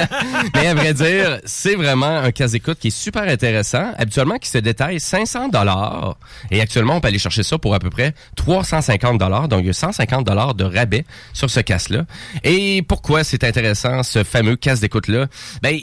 [0.55, 4.49] Mais à vrai dire, c'est vraiment un casque d'écoute qui est super intéressant, habituellement qui
[4.49, 6.17] se détaille 500 dollars
[6.51, 9.49] et actuellement on peut aller chercher ça pour à peu près 350 dollars.
[9.49, 12.05] Donc il y a 150 dollars de rabais sur ce casque-là.
[12.43, 15.27] Et pourquoi c'est intéressant ce fameux casque d'écoute là
[15.63, 15.79] Ben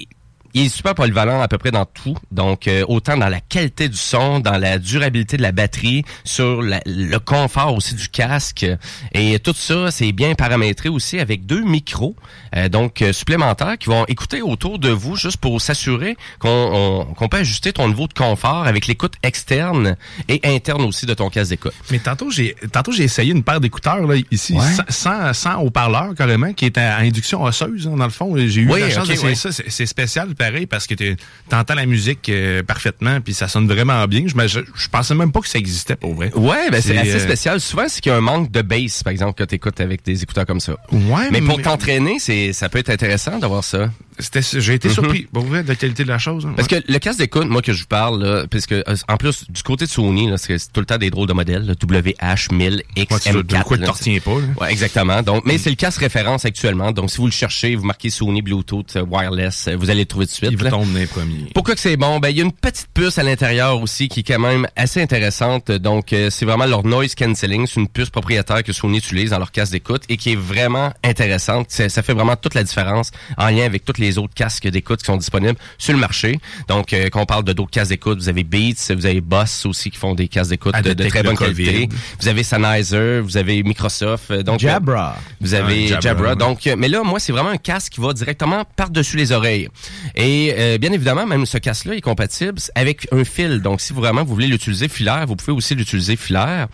[0.58, 2.16] il est super polyvalent à peu près dans tout.
[2.32, 6.62] Donc, euh, autant dans la qualité du son, dans la durabilité de la batterie, sur
[6.62, 8.66] la- le confort aussi du casque.
[9.14, 12.16] Et tout ça, c'est bien paramétré aussi avec deux micros,
[12.56, 17.06] euh, donc euh, supplémentaires, qui vont écouter autour de vous juste pour s'assurer qu'on on-
[17.14, 19.96] qu'on peut ajuster ton niveau de confort avec l'écoute externe
[20.28, 21.74] et interne aussi de ton casque d'écoute.
[21.92, 24.62] Mais tantôt, j'ai tantôt j'ai essayé une paire d'écouteurs là, ici, Ouais.
[24.90, 28.36] sans, sans, haut-parleur carrément, qui est à, à induction osseuse, hein, dans le fond.
[28.38, 29.36] J'ai eu Oui, la chance ok, d'essayer oui.
[29.36, 29.52] ça.
[29.52, 30.34] C'est c'est spécial,
[30.70, 31.16] parce que tu
[31.52, 34.24] entends la musique euh, parfaitement, puis ça sonne vraiment bien.
[34.28, 36.32] Je, je, je pensais même pas que ça existait, pour vrai.
[36.36, 37.60] Ouais, ben c'est assez euh, spécial.
[37.62, 40.04] Souvent, c'est qu'il y a un manque de bass, par exemple, quand tu écoutes avec
[40.04, 40.78] des écouteurs comme ça.
[40.92, 43.90] Ouais, mais pour mais- t'entraîner, c'est ça peut être intéressant d'avoir ça.
[44.20, 44.94] J'ai été Mhm.
[44.94, 46.46] surpris, pour vrai, de la qualité de la chose.
[46.46, 46.54] hein.
[46.56, 49.18] Parce que le casque d'écoute, moi que je vous parle, là, parce que euh, en
[49.18, 52.76] plus du côté de Sony, c'est tout le temps des drôles de modèles, le WH-1000
[52.76, 53.44] Ouais, tu- XM4.
[53.44, 54.48] de quoi retiens pas, là.
[54.62, 55.22] Ouais, exactement.
[55.22, 56.92] Donc, mais c'est le casque référence actuellement.
[56.92, 60.06] Donc, si vous le cherchez, vous marquez Sony Bluetooth euh, wireless, euh, vous allez le
[60.06, 60.50] trouver tout de suite.
[60.52, 61.52] Il vous tombe dans les premiers.
[61.54, 62.20] Pourquoi que c'est bon?
[62.20, 65.02] Ben, il y a une petite puce à l'intérieur aussi qui est quand même assez
[65.02, 65.72] intéressante.
[65.72, 67.68] Donc, euh, c'est vraiment leur noise cancelling.
[67.68, 70.92] C'est une puce propriétaire que Sony utilise dans leur casque d'écoute et qui est vraiment
[71.04, 71.68] intéressante.
[71.70, 75.06] Ça, fait vraiment toute la différence en lien avec tous les autres casques d'écoute qui
[75.06, 76.40] sont disponibles sur le marché.
[76.68, 79.66] Donc, euh, quand on parle de d'autres casques d'écoute, vous avez Beats, vous avez Boss
[79.66, 81.90] aussi qui font des casques d'écoute de, de très bonne qualité.
[82.22, 84.32] Vous avez Sennheiser, vous avez Microsoft.
[84.32, 85.16] euh, Donc, Jabra.
[85.18, 86.36] euh, Vous avez Jabra, Jabra.
[86.36, 89.70] Donc, euh, mais là, moi, c'est vraiment un casque qui va directement par-dessus les oreilles.
[90.16, 93.62] Et euh, bien évidemment, même ce casque-là est compatible avec un fil.
[93.62, 96.68] Donc, si vraiment vous voulez l'utiliser filaire, vous pouvez aussi l'utiliser filaire.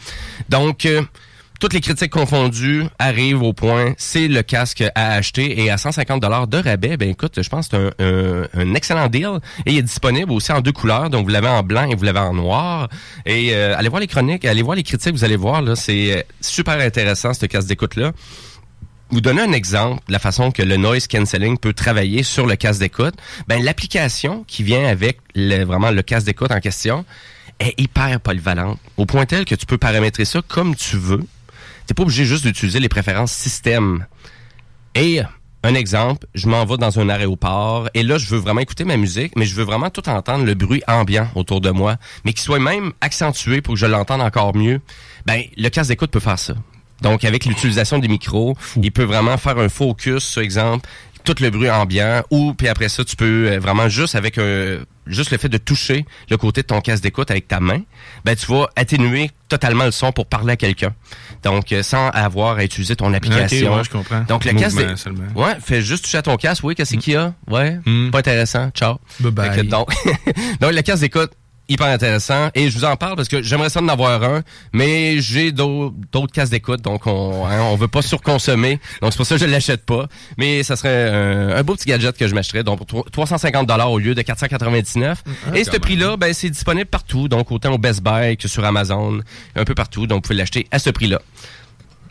[0.50, 1.02] Donc, euh,
[1.64, 6.22] toutes les critiques confondues arrivent au point, c'est le casque à acheter et à 150
[6.22, 9.82] dollars de rabais, ben écoute, je pense que c'est un, excellent deal et il est
[9.82, 12.90] disponible aussi en deux couleurs, donc vous l'avez en blanc et vous l'avez en noir.
[13.26, 16.12] Et euh, allez voir les chroniques, allez voir les critiques, vous allez voir là, c'est
[16.12, 18.12] euh, super intéressant ce casque d'écoute là
[19.10, 22.58] vous donner un exemple de la façon que le noise cancelling peut travailler sur le
[22.58, 23.14] casque d'écoute,
[23.48, 27.06] ben l'application qui vient avec le, vraiment le casque d'écoute en question
[27.60, 31.24] est hyper polyvalente au point tel que tu peux paramétrer ça comme tu veux.
[31.86, 34.06] T'es pas obligé juste d'utiliser les préférences système.
[34.96, 35.22] Et
[35.64, 38.98] un exemple, je m'en vais dans un aéroport et là je veux vraiment écouter ma
[38.98, 42.42] musique, mais je veux vraiment tout entendre le bruit ambiant autour de moi, mais qui
[42.42, 44.82] soit même accentué pour que je l'entende encore mieux.
[45.26, 46.54] Ben le casque d'écoute peut faire ça.
[47.02, 50.88] Donc, avec l'utilisation des micros, il peut vraiment faire un focus, sur exemple,
[51.24, 54.80] tout le bruit ambiant, ou puis après ça, tu peux euh, vraiment juste avec un
[55.08, 57.82] juste le fait de toucher le côté de ton casque d'écoute avec ta main,
[58.24, 60.94] ben tu vas atténuer totalement le son pour parler à quelqu'un.
[61.44, 63.72] Donc, euh, sans avoir à utiliser ton application.
[63.72, 64.22] Ok, ouais, je comprends.
[64.22, 64.80] Donc, le casque.
[65.36, 66.64] Ouais, fais juste toucher à ton casque.
[66.64, 67.34] Oui, qu'est-ce qu'il y a?
[67.48, 67.80] Ouais,
[68.12, 68.70] pas intéressant.
[68.72, 68.98] Ciao.
[69.20, 69.68] Bye bye.
[69.68, 69.90] Donc,
[70.60, 71.32] donc, le casque d'écoute,
[71.70, 72.50] hyper intéressant.
[72.56, 74.42] Et je vous en parle parce que j'aimerais ça en avoir un,
[74.74, 78.80] mais j'ai d'au- d'autres casques d'écoute, donc on hein, on veut pas surconsommer.
[79.02, 80.08] Donc c'est pour ça que je l'achète pas.
[80.38, 83.92] Mais ça serait un beau petit gadget que je m'achèterais, donc pour tro- 350 dollars
[83.92, 85.24] au lieu de 499.
[85.28, 88.64] Ah, Et ce prix-là, ben c'est disponible partout, donc autant au Best Buy que sur
[88.66, 89.20] Amazon,
[89.56, 90.06] un peu partout.
[90.08, 91.20] Donc vous pouvez l'acheter à ce prix-là.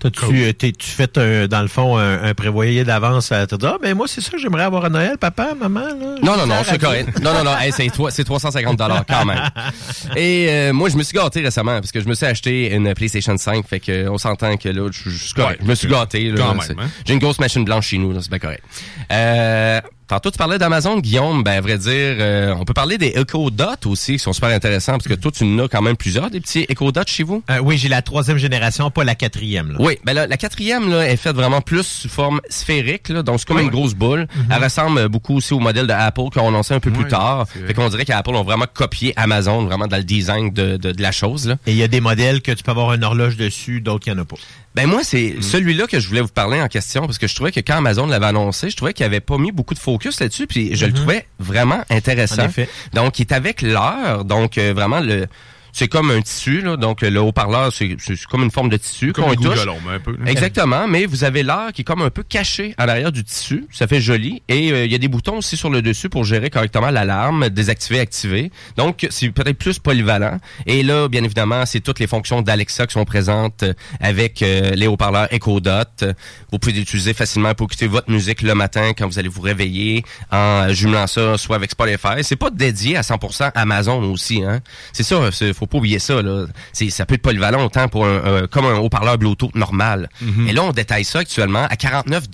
[0.02, 3.54] T'as-tu euh, t'es- tu fait, un- dans le fond, un, un prévoyé d'avance à te
[3.54, 6.14] dire, ah, ben moi, c'est ça que j'aimerais avoir à Noël, papa, maman, là.
[6.22, 7.20] Non, non, non, c'est correct.
[7.22, 9.40] Non, non, non, hey, c'est toi- c'est 350 dollars quand même.
[10.16, 12.92] Et euh, moi, je me suis gâté récemment parce que je me suis acheté une
[12.94, 15.60] PlayStation 5, fait que on s'entend que là, je, suis correct.
[15.60, 16.30] Ouais, je me suis gâté.
[16.30, 16.36] là.
[16.36, 16.90] quand même, C'est- hein.
[17.06, 18.64] J'ai une grosse machine blanche chez nous, là, c'est bien correct.
[19.12, 19.80] Euh,
[20.12, 21.42] Tantôt, tu parlais d'Amazon, Guillaume.
[21.42, 24.50] Ben, à vrai dire, euh, on peut parler des Echo Dot aussi, qui sont super
[24.50, 27.22] intéressants, parce que toi, tu en as quand même plusieurs, des petits Echo Dot chez
[27.22, 27.42] vous?
[27.50, 29.70] Euh, oui, j'ai la troisième génération, pas la quatrième.
[29.72, 29.76] là.
[29.80, 33.38] Oui, ben là, la quatrième là, est faite vraiment plus sous forme sphérique, là, donc
[33.38, 33.72] c'est comme Ouais, une ouais.
[33.74, 34.26] grosse boule.
[34.50, 37.46] Elle ressemble beaucoup aussi au modèle de Apple qu'on a annoncé un peu plus tard.
[37.48, 41.00] Fait qu'on dirait qu'Apple ont vraiment copié Amazon, vraiment dans le design de, de, de
[41.00, 41.48] la chose.
[41.48, 41.56] Là.
[41.66, 44.12] Et il y a des modèles que tu peux avoir une horloge dessus, d'autres qu'il
[44.12, 44.36] n'y en a pas.
[44.74, 47.52] Ben moi, c'est celui-là que je voulais vous parler en question, parce que je trouvais
[47.52, 50.46] que quand Amazon l'avait annoncé, je trouvais qu'il avait pas mis beaucoup de focus là-dessus,
[50.46, 50.96] puis je le Mhm.
[50.96, 52.42] trouvais vraiment intéressant.
[52.42, 52.68] En effet.
[52.94, 55.26] Donc, il est avec l'heure, donc euh, vraiment le...
[55.72, 59.12] C'est comme un tissu, là, donc le haut-parleur, c'est c'est comme une forme de tissu
[59.12, 59.56] qu'on touche.
[59.56, 60.30] gougolon, mais un peu, là.
[60.30, 63.66] Exactement, mais vous avez l'heure qui est comme un peu caché à l'arrière du tissu.
[63.72, 64.42] Ça fait joli.
[64.48, 67.48] Et euh, il y a des boutons aussi sur le dessus pour gérer correctement l'alarme,
[67.48, 68.50] désactiver, activer.
[68.76, 70.38] Donc, c'est peut-être plus polyvalent.
[70.66, 74.72] Et là, bien évidemment, c'est toutes les fonctions d'Alexa qui sont présentes euh, avec euh,
[74.72, 76.04] les haut-parleurs Echo Dot.
[76.52, 80.04] Vous pouvez l'utiliser facilement pour écouter votre musique le matin quand vous allez vous réveiller
[80.30, 82.22] en jumelant ça soit avec Spotify.
[82.22, 84.42] C'est pas dédié à 100% Amazon aussi.
[84.42, 84.60] Hein?
[84.92, 86.20] C'est ça, c'est- faut pas oublier ça.
[86.22, 86.46] Là.
[86.72, 90.08] C'est- Ça peut être polyvalent autant pour un, comme un haut-parleur Bluetooth normal.
[90.20, 90.48] Mhm.
[90.48, 92.24] Et là, on détaille ça actuellement à 49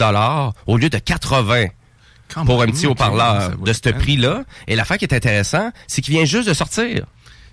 [0.67, 1.67] au lieu de 80
[2.47, 4.45] pour un petit haut-parleur de ce prix-là.
[4.67, 7.05] Et l'affaire qui est intéressant, c'est qu'il vient juste de sortir.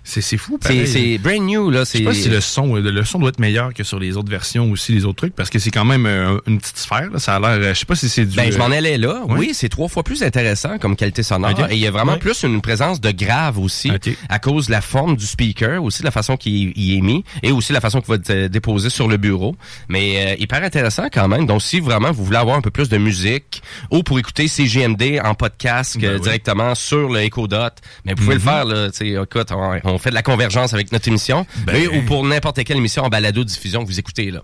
[0.07, 1.79] C'est c'est fou, C'est c'est brand new, là.
[1.79, 4.15] Je sais pas si le son, euh, le son doit être meilleur que sur les
[4.17, 7.09] autres versions aussi, les autres trucs, parce que c'est quand même euh, une petite sphère.
[7.11, 7.17] Là.
[7.17, 7.49] Ça a l'air.
[7.49, 8.35] euh, Je sais pas si c'est du.
[8.35, 9.23] Ben, je m'en allais là.
[9.27, 11.51] Oui, c'est trois fois plus intéressant comme qualité sonore.
[11.71, 13.91] Et il y a vraiment plus une présence de grave aussi,
[14.29, 17.51] à cause de la forme du speaker, aussi la façon qu'il il est mis, et
[17.51, 19.55] aussi la façon qu'il va être déposé sur le bureau.
[19.89, 21.47] Mais euh, hyper intéressant quand même.
[21.47, 25.19] Donc, si vraiment vous voulez avoir un peu plus de musique, ou pour écouter CGMD
[25.23, 26.21] en podcast Ben oui.
[26.21, 27.73] directement sur le Echo Dot,
[28.05, 28.39] mais vous pouvez Mhm.
[28.39, 28.65] le faire.
[28.65, 28.87] Là,
[29.23, 31.73] écoute, on, on fait de la convergence avec notre émission, Ben.
[31.73, 34.31] mais- ou pour n'importe quelle émission en balado-diffusion que vous écoutez.
[34.31, 34.41] là.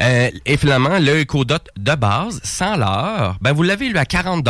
[0.00, 4.04] Euh, et finalement, le Echo Dot de base, sans l'heure, ben vous l'avez lui à
[4.04, 4.46] 40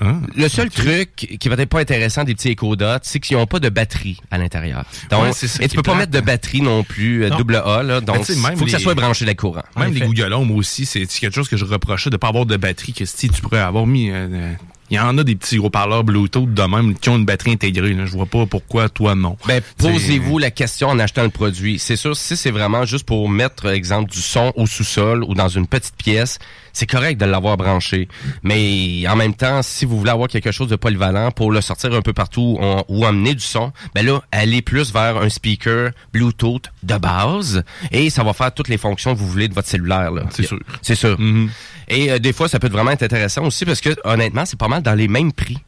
[0.00, 3.36] Ah, le seul truc qui va être pas intéressant des petits Echo Dot, c'est qu'ils
[3.36, 4.84] n'ont pas de batterie à l'intérieur.
[5.08, 6.22] Donc, Ouais, c'est ça et tu peux pas mettre de hein.
[6.22, 7.36] batterie non plus, euh, Non.
[7.38, 8.00] double A, là.
[8.00, 9.62] Donc, même faut que ça soit branché de courant.
[9.76, 12.56] Même les gougolons, moi aussi, c'est quelque chose que je reprochais de pas avoir de
[12.56, 12.92] batterie.
[12.92, 14.10] Que si tu pourrais avoir mis.
[14.10, 14.52] euh,
[14.90, 17.94] Il y en a des petits haut-parleurs Bluetooth de même qui ont une batterie intégrée.
[17.94, 18.04] Là.
[18.06, 19.36] Je vois pas pourquoi toi non.
[19.48, 21.78] Ben, posez-vous la question en achetant le produit.
[21.78, 25.48] C'est sûr, si c'est vraiment juste pour mettre, exemple, du son au sous-sol ou dans
[25.48, 26.38] une petite pièce,
[26.74, 28.08] c'est correct de l'avoir branché.
[28.42, 31.94] Mais en même temps, si vous voulez avoir quelque chose de polyvalent pour le sortir
[31.94, 35.90] un peu partout on- ou emmener du son, ben là, allez plus vers un speaker
[36.12, 39.68] Bluetooth de base et ça va faire toutes les fonctions que vous voulez de votre
[39.68, 40.10] cellulaire.
[40.30, 40.58] C'est sûr.
[40.82, 41.16] C'est sûr.
[41.88, 44.68] Et euh, des fois, ça peut vraiment être intéressant aussi parce que honnêtement, c'est pas
[44.68, 45.58] mal dans les mêmes prix.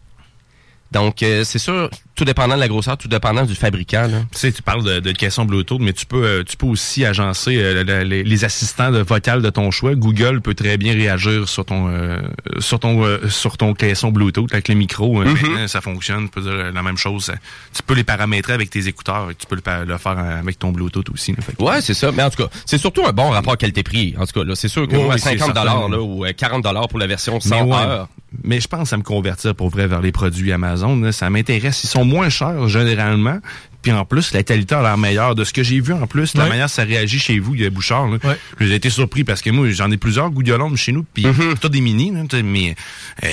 [0.93, 4.09] Donc, euh, c'est sûr, tout dépendant de la grosseur, tout dépendant du fabricant.
[4.09, 4.22] Là.
[4.32, 7.05] Tu sais, tu parles de, de caisson Bluetooth, mais tu peux, euh, tu peux aussi
[7.05, 9.94] agencer euh, les, les assistants de vocal de ton choix.
[9.94, 12.18] Google peut très bien réagir sur ton, euh,
[12.59, 15.22] sur ton, sur ton caisson Bluetooth avec les micros.
[15.22, 15.68] Mhm.
[15.68, 16.24] Ça fonctionne.
[16.24, 17.30] Tu peux dire la même chose.
[17.74, 19.30] Tu peux les paramétrer avec tes écouteurs.
[19.30, 21.32] et Tu peux le, faire avec ton Bluetooth aussi.
[21.32, 21.38] là.
[21.43, 22.10] Fait Ouais, c'est ça.
[22.12, 24.14] Mais en tout cas, c'est surtout un bon rapport qualité-prix.
[24.18, 25.60] En tout cas, là, c'est sûr que oui, c'est 50 certain.
[25.60, 27.74] dollars ou euh, 40 dollars pour la version Mais, 100 ouais.
[27.76, 28.09] heures.
[28.43, 30.97] mais je pense à me convertir pour vrai vers les produits Amazon.
[30.98, 31.12] là.
[31.12, 31.84] Ça m'intéresse.
[31.84, 33.39] Ils sont moins chers généralement.
[33.83, 35.37] Puis en plus, la qualité a l'air meilleure.
[35.37, 37.66] De ce que j'ai vu en plus, la manière ça réagit chez vous, il y
[37.66, 38.09] a Bouchard.
[38.09, 38.19] Là.
[38.59, 41.05] J'ai été surpris parce que moi, j'en ai plusieurs gougolons chez nous.
[41.15, 41.59] Puis Mm-hmm.
[41.59, 42.11] tout des mini.
[42.11, 42.74] Là, mais
[43.23, 43.28] euh,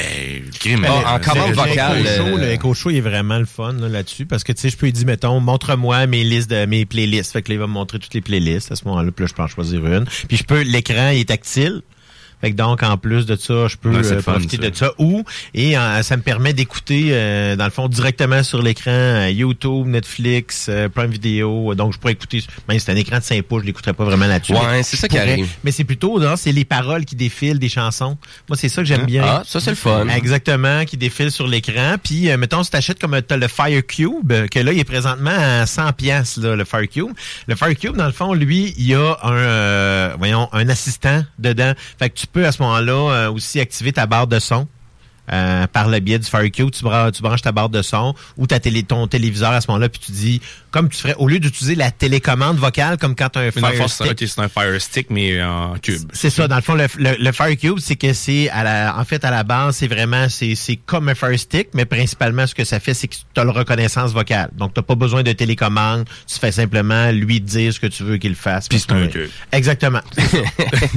[0.65, 3.39] Mais euh, le- c'est- le- vocale, Le Echo Show, euh, le Echo Show est vraiment
[3.39, 6.23] le fun là, là-dessus parce que tu sais, je peux lui dire, mettons, montre-moi mes
[6.23, 7.31] listes de mes playlists.
[7.31, 9.09] Fait que là, il va me montrer toutes les playlists à ce moment-là.
[9.11, 10.05] Puis là, je peux en choisir une.
[10.27, 11.81] Puis je peux, l'écran il est tactile.
[12.43, 14.69] Fait que donc, en plus de ça, je peux Ouais, euh, fun, profiter ça.
[14.69, 14.91] de ça.
[14.97, 19.29] Ou, et euh, ça me permet d'écouter, euh, dans le fond, directement sur l'écran, euh,
[19.29, 21.73] YouTube, Netflix, euh, Prime Video.
[21.75, 24.03] Donc, je pourrais écouter, même si c'est un écran de 5 pouces, je l'écouterais pas
[24.03, 24.51] vraiment là-dessus.
[24.51, 25.47] Ouais, Mais c'est ça qui arrive.
[25.63, 28.17] Mais c'est plutôt, c'est les paroles qui défilent des chansons.
[28.49, 29.23] Moi, c'est ça que j'aime bien.
[29.25, 30.05] Ah, ça, c'est le fun.
[30.09, 31.95] Exactement, qui défile sur l'écran.
[32.03, 35.31] Puis, euh, mettons, si t'achètes comme t'as le Fire Cube, que là, il est présentement
[35.37, 37.11] à 100 pièces là, le Fire Cube.
[37.47, 41.23] Le Fire Cube, dans le fond, lui, il y a un, euh, voyons, un assistant
[41.39, 41.73] dedans.
[41.99, 44.67] Fait que tu peux, à ce moment-là, euh, aussi activer ta barre de son.
[45.31, 48.47] Euh, par le biais du Fire Cube, tu, tu branches ta barre de son ou
[48.47, 50.41] ta télé, ton téléviseur à ce moment-là, puis tu dis,
[50.71, 53.71] comme tu ferais, au lieu d'utiliser la télécommande vocale, comme quand tu as un Fire
[53.75, 56.01] c'est un- Stick, ok, c'est un Fire Stick, mais en cube.
[56.13, 58.95] c'est ça, dans le fond, le, le, le Fire Cube, c'est que c'est à la,
[58.97, 62.45] en fait, à la base, c'est vraiment, c'est, c'est comme un Fire Stick, mais principalement,
[62.47, 64.49] ce que ça fait, c'est que tu as la reconnaissance vocale.
[64.57, 66.05] Donc, t'as pas besoin de télécommande.
[66.27, 68.67] Tu fais simplement lui dire ce que tu veux qu'il fasse.
[68.67, 69.29] Puis c'est un cube.
[69.51, 69.99] Exactement.
[70.17, 70.37] c'est ça.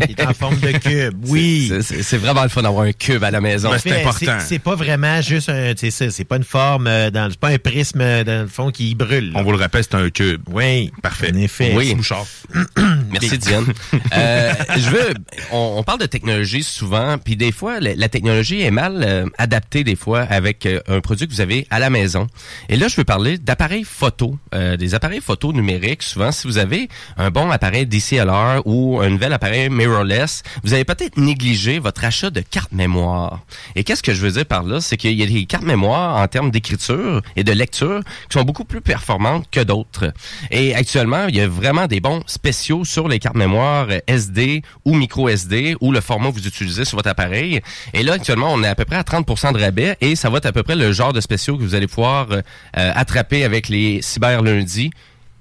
[0.08, 1.14] Il est en forme de cube.
[1.26, 1.72] Oui.
[1.82, 3.70] C'est- vraiment le fun d'avoir un cube à la maison.
[3.70, 4.15] Ben, c'est C'est important.
[4.22, 4.44] Important.
[4.48, 5.74] c'est- pas vraiment juste un.
[5.76, 9.32] C'est pas une forme, euh, dans, pas un prisme euh, dans le fond qui brûle.
[9.32, 9.38] là.
[9.40, 10.42] On vous le rappelle, c'est un cube.
[10.50, 10.90] Oui.
[11.02, 11.30] Parfait.
[11.34, 11.72] En effet.
[11.76, 11.94] Oui.
[11.94, 12.26] Bouchard.
[13.12, 13.66] Merci Diane.
[14.12, 15.14] Euh, je veux,
[15.52, 19.26] on, on parle de technologie souvent, puis des fois la, la technologie est mal euh,
[19.36, 22.26] adaptée des fois avec euh, un produit que vous avez à la maison.
[22.68, 26.02] Et là, je veux parler d'appareils photo, euh, des appareils photo numériques.
[26.02, 30.84] Souvent, si vous avez un bon appareil DCLR ou un nouvel appareil mirrorless, vous avez
[30.84, 33.40] peut-être négligé votre achat de carte mémoire.
[33.74, 36.16] Et qu'est-ce que je veux dire par là, c'est qu'il y a des cartes mémoire
[36.16, 40.12] en termes d'écriture et de lecture qui sont beaucoup plus performantes que d'autres.
[40.52, 44.94] Et actuellement, il y a vraiment des bons spéciaux sur les cartes mémoire SD ou
[44.94, 47.60] micro SD ou le format que vous utilisez sur votre appareil.
[47.94, 50.38] Et là, actuellement, on est à peu près à 30% de rabais et ça va
[50.38, 52.42] être à peu près le genre de spéciaux que vous allez pouvoir euh,
[52.78, 54.90] euh, attraper avec les cyber lundis.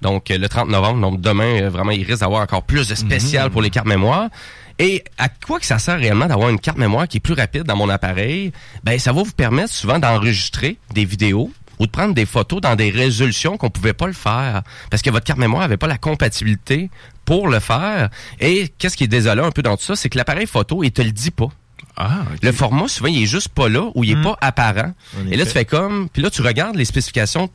[0.02, 1.00] Donc, euh, le 30 novembre.
[1.00, 4.28] Donc, demain, vraiment, il risque d'avoir encore plus de spécial pour les cartes mémoire.
[4.78, 7.62] Et à quoi que ça sert réellement d'avoir une carte mémoire qui est plus rapide
[7.62, 8.52] dans mon appareil?
[8.84, 12.74] Ben, ça va vous permettre souvent d'enregistrer des vidéos ou de prendre des photos dans
[12.74, 15.98] des résolutions qu'on pouvait pas le faire parce que votre carte mémoire avait pas la
[15.98, 16.90] compatibilité
[17.24, 18.10] pour le faire.
[18.40, 20.92] Et qu'est-ce qui est désolant un peu dans tout ça, c'est que l'appareil photo, il
[20.92, 21.48] te le dit pas.
[21.96, 24.92] Ah, Le format, souvent, il est juste pas là ou il est pas apparent.
[25.18, 26.08] En Et là, tu fais comme...
[26.10, 27.50] Puis là, tu regardes les spécifications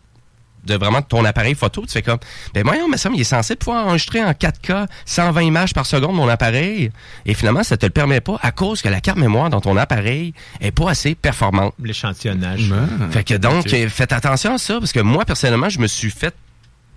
[0.63, 2.19] de vraiment de ton appareil photo, tu fais comme,
[2.53, 6.15] ben voyons, mais ça, il est censé pouvoir enregistrer en 4K 120 images par seconde
[6.15, 6.91] mon appareil.
[7.25, 9.77] Et finalement, ça te le permet pas à cause que la carte mémoire dans ton
[9.77, 11.73] appareil est pas assez performante.
[11.81, 12.71] L'échantillonnage.
[13.11, 16.33] Fait que donc, faites attention à ça, parce que moi, personnellement, je me suis fait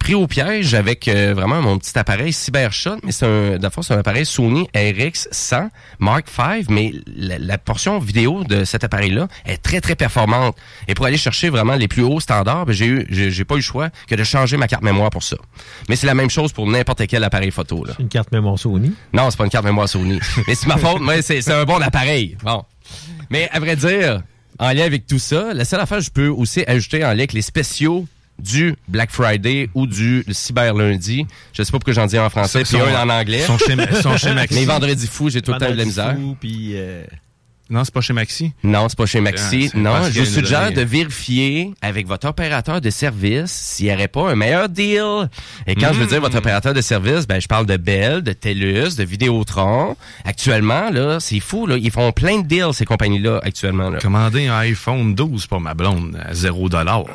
[0.05, 3.95] pris au piège avec euh, vraiment mon petit appareil CyberShot, mais c'est un, d'abord, c'est
[3.95, 9.63] un appareil Sony RX100 Mark V, mais la, la portion vidéo de cet appareil-là est
[9.63, 10.59] très, très performante.
[10.89, 13.55] Et pour aller chercher vraiment les plus hauts standards, ben, j'ai eu, j'ai, j'ai pas
[13.55, 15.39] eu le choix que de changer ma carte mémoire pour ça.
[15.89, 17.95] Mais c'est la même chose pour n'importe quel appareil photo, là.
[17.99, 18.93] Une carte mémoire Sony?
[19.15, 20.21] Non, c'est pas une carte mémoire Sony.
[20.47, 22.37] Mais c'est ma faute, mais c'est c'est un bon appareil.
[22.45, 22.63] Bon.
[23.31, 24.21] Mais à vrai dire,
[24.59, 27.15] en lien avec tout ça, la seule affaire que je peux aussi ajouter en lien
[27.15, 28.07] avec les spéciaux
[28.39, 31.27] du Black Friday ou du Cyber Lundi.
[31.53, 33.41] Je sais pas pourquoi j'en dis en français, puis un en anglais.
[33.43, 34.55] sont chez- sont chez Maxi.
[34.61, 36.17] Mais vendredi fou, j'ai tout le temps eu de la misère.
[36.41, 37.05] Puis, euh,
[37.71, 38.53] Non, c'est pas chez Maxi.
[38.63, 39.71] Non, c'est pas chez Maxi.
[39.73, 44.09] Ah, non, je vous suggère de vérifier avec votre opérateur de service s'il n'y aurait
[44.09, 45.31] pas un meilleur deal.
[45.67, 48.33] Et quand je veux dire votre opérateur de service, ben je parle de Bell, de
[48.33, 49.97] TELUS, de Vidéotron.
[50.25, 53.89] Actuellement, là, c'est fou, là, ils font plein de deals ces compagnies-là actuellement.
[53.89, 53.99] Là.
[53.99, 56.69] Commander un iPhone 12 pour ma blonde à 0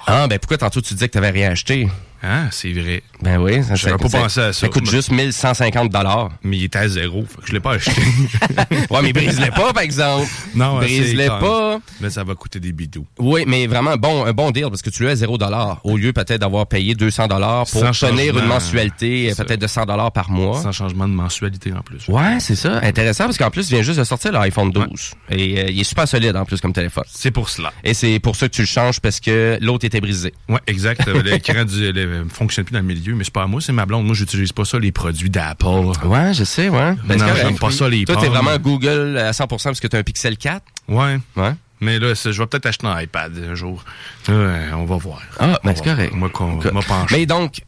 [0.08, 1.88] Ah, ben pourquoi tantôt tu disais que tu n'avais rien acheté?
[2.22, 3.04] Ah, c'est vrai.
[3.22, 4.54] Ben oui, ça, J'avais pas pensé à ça.
[4.54, 6.30] Ça coûte Mais- juste 1150 dollars.
[6.44, 8.02] Mais il était à zéro, fait que je l'ai pas acheté.
[8.90, 10.28] ouais, mais brise-les pas, par exemple.
[10.56, 11.80] Non, Brise-les pas.
[12.02, 13.06] Mais ça va coûter des bidous.
[13.20, 15.38] Oui, mais vraiment un bon, un bon deal parce que tu l'as à 0
[15.84, 19.68] au lieu peut-être d'avoir payé 200 dollars pour Sans tenir une mensualité euh, peut-être de
[19.68, 20.62] 100 dollars par mois.
[20.62, 22.08] Sans changement de mensualité en plus.
[22.08, 22.80] Ouais, c'est ça.
[22.84, 24.86] Intéressant parce qu'en plus, il vient juste de sortir l'iPhone 12.
[25.30, 27.04] Et euh, il est super solide en plus comme téléphone.
[27.08, 27.72] C'est pour cela.
[27.84, 30.34] Et c'est pour ça que tu le changes parce que l'autre était brisé.
[30.48, 31.08] Ouais, exact.
[31.24, 33.86] L'écran du, le- fonctionne plus dans le milieu, mais c'est pas à moi, c'est ma
[33.86, 34.06] blonde.
[34.06, 35.66] Moi, j'utilise pas ça, les produits d'Apple.
[36.06, 36.94] Ouais, je sais, ouais.
[36.94, 37.42] Ben, c'est non, correct.
[37.46, 40.38] j'aime pas ça, les Toi, t'es vraiment Google à 100% parce que t'as un Pixel
[40.38, 40.64] 4.
[40.88, 41.20] Ouais.
[41.36, 41.54] Ouais.
[41.82, 43.84] Mais là, je vais peut-être acheter un iPad un jour.
[44.28, 44.34] Ouais,
[44.74, 45.22] on va voir.
[45.40, 46.14] Ah, ben c'est correct.
[46.14, 46.70] Moi, penché.
[47.16, 47.62] Mais donc,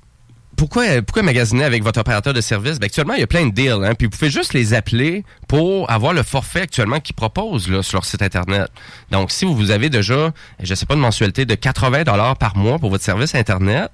[0.62, 2.80] pourquoi, pourquoi magasiner avec votre opérateur de service?
[2.80, 5.24] Ben, actuellement, il y a plein de deals, hein, puis vous pouvez juste les appeler
[5.48, 8.68] pour avoir le forfait actuellement qu'ils proposent là, sur leur site Internet.
[9.10, 10.32] Donc, si vous avez déjà,
[10.62, 13.90] je sais pas, une mensualité de 80 dollars par mois pour votre service Internet,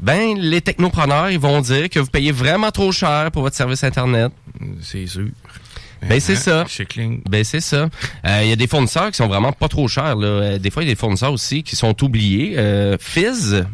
[0.00, 3.82] ben, les technopreneurs, ils vont dire que vous payez vraiment trop cher pour votre service
[3.82, 4.30] Internet.
[4.82, 5.26] C'est sûr.
[6.08, 6.64] Ben, c'est Hein?
[6.68, 6.84] ça.
[7.28, 7.88] Ben, c'est ça.
[8.26, 10.16] Euh, Il y a des fournisseurs qui sont vraiment pas trop chers.
[10.16, 10.26] Là.
[10.26, 12.54] Euh, Des fois, il y a des fournisseurs aussi qui sont oubliés.
[12.58, 13.64] Euh, Fizz,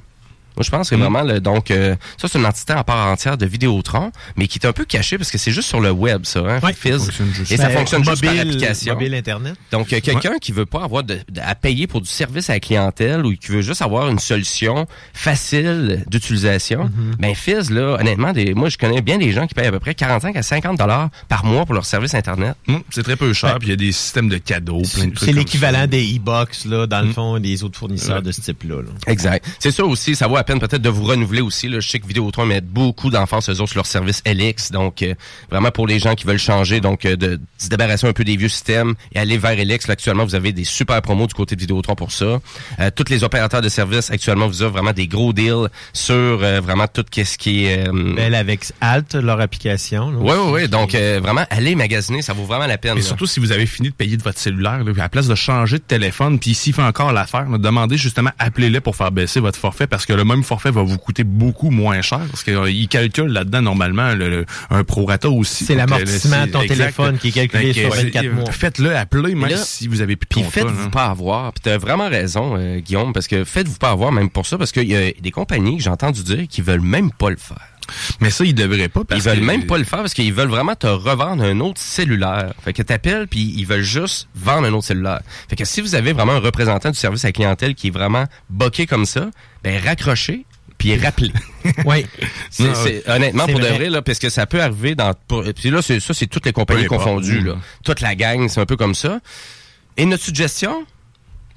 [0.61, 1.01] moi, je pense que Mm.
[1.01, 4.59] vraiment, le- donc, euh, ça, c'est une entité à part entière de Vidéotron, mais qui
[4.59, 6.99] est un peu cachée parce que c'est juste sur le web, ça, hein, Fizz.
[7.07, 8.93] fonctionne juste- Et ça fonctionne juste par mobile- application.
[8.93, 9.55] mobile Internet.
[9.73, 12.55] Donc, euh, quelqu'un qui veut pas avoir de, de- à payer pour du service à
[12.55, 17.17] la clientèle ou qui veut juste avoir une solution facile d'utilisation, Mm-hmm.
[17.21, 19.79] ben Fizz, là, honnêtement, des, moi, je connais bien des gens qui payent à peu
[19.81, 22.55] près 45 à 50 dollars par mois pour leur service Internet.
[22.69, 25.15] Hum, c'est très peu cher, puis il y a des systèmes de cadeaux, plein de
[25.15, 27.07] trucs C'est l'équivalent des e-box, là, dans Mm.
[27.07, 28.83] le fond, des autres fournisseurs de ce type-là.
[28.83, 28.89] là.
[29.07, 29.47] Exact.
[29.59, 31.69] C'est ça aussi, ça vaut la peine peut-être de vous renouveler aussi.
[31.69, 31.79] Là.
[31.79, 34.73] Je sais que Vidéotron met beaucoup d'enfants eux autres sur leur service LX.
[34.73, 35.15] Donc, euh,
[35.49, 38.37] vraiment pour les gens qui veulent changer, donc euh, de, se débarrasser un peu des
[38.37, 39.87] vieux systèmes et aller vers LX.
[39.87, 42.41] Là, actuellement, vous avez des super promos du côté de Vidéotron pour ça.
[42.81, 46.61] Euh, tous les opérateurs de service actuellement vous offrent vraiment des gros deals sur euh,
[46.61, 47.87] vraiment tout ce qui est...
[47.87, 50.09] euh, Belle avec Alt, leur application.
[50.09, 50.33] aussi.
[50.33, 50.69] ouais, ouais.
[50.69, 52.97] Donc, euh, vraiment, allez magasiner, ça vaut vraiment la peine.
[52.97, 53.07] Et là.
[53.07, 55.35] surtout si vous avez fini de payer de votre cellulaire, là, à la place de
[55.35, 59.59] changer de téléphone, puis s'il fait encore l'affaire, demandez justement, appelez-les pour faire baisser votre
[59.59, 62.89] forfait, parce que le même même forfait va vous coûter beaucoup moins cher parce qu'ils
[62.89, 65.65] calculent là-dedans normalement le, le- un prorata aussi.
[65.65, 66.77] C'est euh, l'amortissement de ton exact.
[66.77, 68.51] téléphone qui est calculé sur que, 24 euh, mois.
[68.51, 70.91] Faites-le, appelez, même là, si vous avez plus de Puis faites-vous là.
[70.91, 71.53] pas avoir.
[71.53, 74.73] Puis t'as vraiment raison, euh, Guillaume, parce que faites-vous pas avoir même pour ça, parce
[74.73, 77.69] qu'il y a des compagnies que j'ai entendu dire qui veulent même pas le faire.
[78.21, 80.33] Mais ça, ils devraient pas parce Ils veulent que- même pas le faire parce qu'ils
[80.33, 82.53] veulent vraiment te revendre un autre cellulaire.
[82.63, 85.21] Fait que t'appelles puis ils veulent juste vendre un autre cellulaire.
[85.49, 87.93] Fait que si vous avez vraiment un représentant du service à la clientèle qui est
[87.93, 89.31] vraiment boqué comme ça,
[89.63, 90.45] ben raccrochez
[90.79, 91.33] puis rappelez.
[91.85, 92.07] oui.
[92.51, 93.91] C'est, honnêtement, pour de vrai.
[93.91, 95.13] là, parce que ça peut arriver dans...
[95.55, 97.43] Puis là, c'est, ça, c'est toutes les compagnies confondues.
[97.43, 97.47] Mm.
[97.47, 97.55] Là.
[97.85, 99.21] Toute la gang, c'est un peu comme ça.
[99.99, 100.87] Et notre suggestion,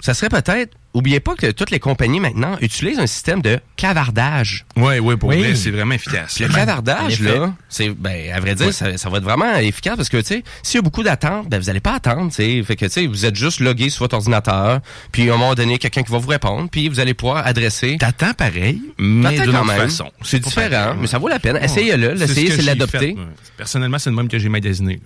[0.01, 0.75] ça serait peut-être...
[0.93, 4.65] Oubliez pas que toutes les compagnies maintenant utilisent un système de clavardage.
[4.75, 5.39] Ouais, ouais, pour Oui.
[5.39, 6.39] vrai, c'est vraiment efficace.
[6.39, 10.09] Le clavardage, là, c'est, ben, à vrai dire, ça, ça va être vraiment efficace parce
[10.09, 12.63] que, tu sais, s'il y a beaucoup d'attentes, ben, vous allez pas attendre, tu sais.
[12.63, 15.55] Fait que, tu sais, vous êtes juste logué sur votre ordinateur, puis à un moment
[15.55, 17.97] donné, quelqu'un qui va vous répondre, puis vous allez pouvoir adresser.
[17.99, 19.77] T'attends pareil, mais autre même.
[19.77, 20.11] façon.
[20.23, 21.55] C'est différent, pareil, mais ça vaut la peine.
[21.55, 21.65] Ouais.
[21.65, 22.15] Essayez-le.
[22.15, 23.15] ce L'essayer, c'est j'ai l'adopter.
[23.57, 24.99] Personnellement, c'est le même que j'ai magasiné.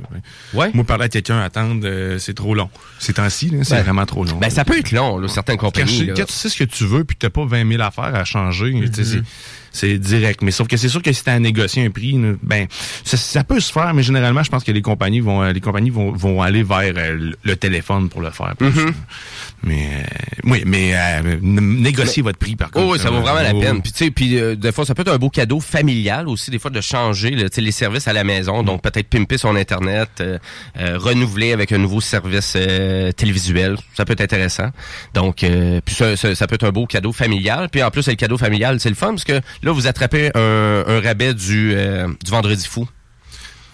[0.54, 0.70] Ouais.
[0.74, 2.70] Moi, parler à quelqu'un, attendre, euh, c'est trop long.
[3.00, 4.38] Ces temps-ci, c'est vraiment trop long.
[4.38, 5.77] Ben, ça peut être long, là, certaines Quand, compagnies.
[6.16, 8.74] Quand tu sais ce que tu veux, puis t'as pas 20 000 affaires à changer,
[8.94, 9.22] tu sais,
[9.72, 10.42] c'est- direct.
[10.42, 12.66] Mais sauf que c'est sûr que si t'as à négocier un prix, ben
[13.04, 15.62] ça, ça peut se faire, mais généralement, je pense que les compagnies vont, euh, les
[15.62, 18.56] compagnies vont, vont aller vers euh, le- téléphone pour le faire.
[18.60, 18.94] Mhm.
[19.64, 20.04] Mais euh,
[20.44, 22.86] oui, mais euh, n- négociez votre prix par contre.
[22.86, 23.82] Oh, oui, ça vaut vraiment la Oh, peine.
[23.82, 26.52] Puis tu sais, puis euh, des fois ça peut être un beau cadeau familial aussi,
[26.52, 30.10] des fois de changer là, les services à la maison, donc peut-être pimper son internet,
[30.22, 30.38] euh,
[30.80, 34.70] euh, renouveler avec un nouveau service euh, télévisuel, ça peut être intéressant.
[35.16, 37.68] Donc euh, puis ça, ça, ça peut être un beau cadeau familial.
[37.72, 40.84] Puis en plus le cadeau familial, c'est le fun parce que là vous attrapez un,
[40.88, 42.88] un rabais du euh, du vendredi fou.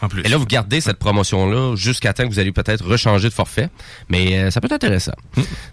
[0.03, 0.21] En plus.
[0.25, 3.69] Et là, vous gardez cette promotion-là jusqu'à temps que vous allez peut-être rechanger de forfait.
[4.09, 5.13] Mais euh, ça peut être intéressant.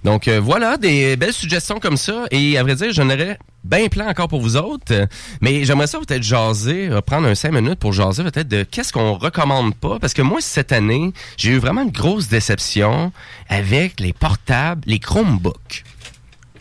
[0.05, 2.27] Donc euh, voilà, des belles suggestions comme ça.
[2.31, 5.09] Et à vrai dire, j'en aurais bien plein encore pour vous autres.
[5.41, 8.93] Mais j'aimerais ça peut-être jaser, euh, prendre un cinq minutes pour jaser peut-être de qu'est-ce
[8.93, 9.99] qu'on recommande pas.
[9.99, 13.11] Parce que moi, cette année, j'ai eu vraiment une grosse déception
[13.49, 15.83] avec les portables, les Chromebooks.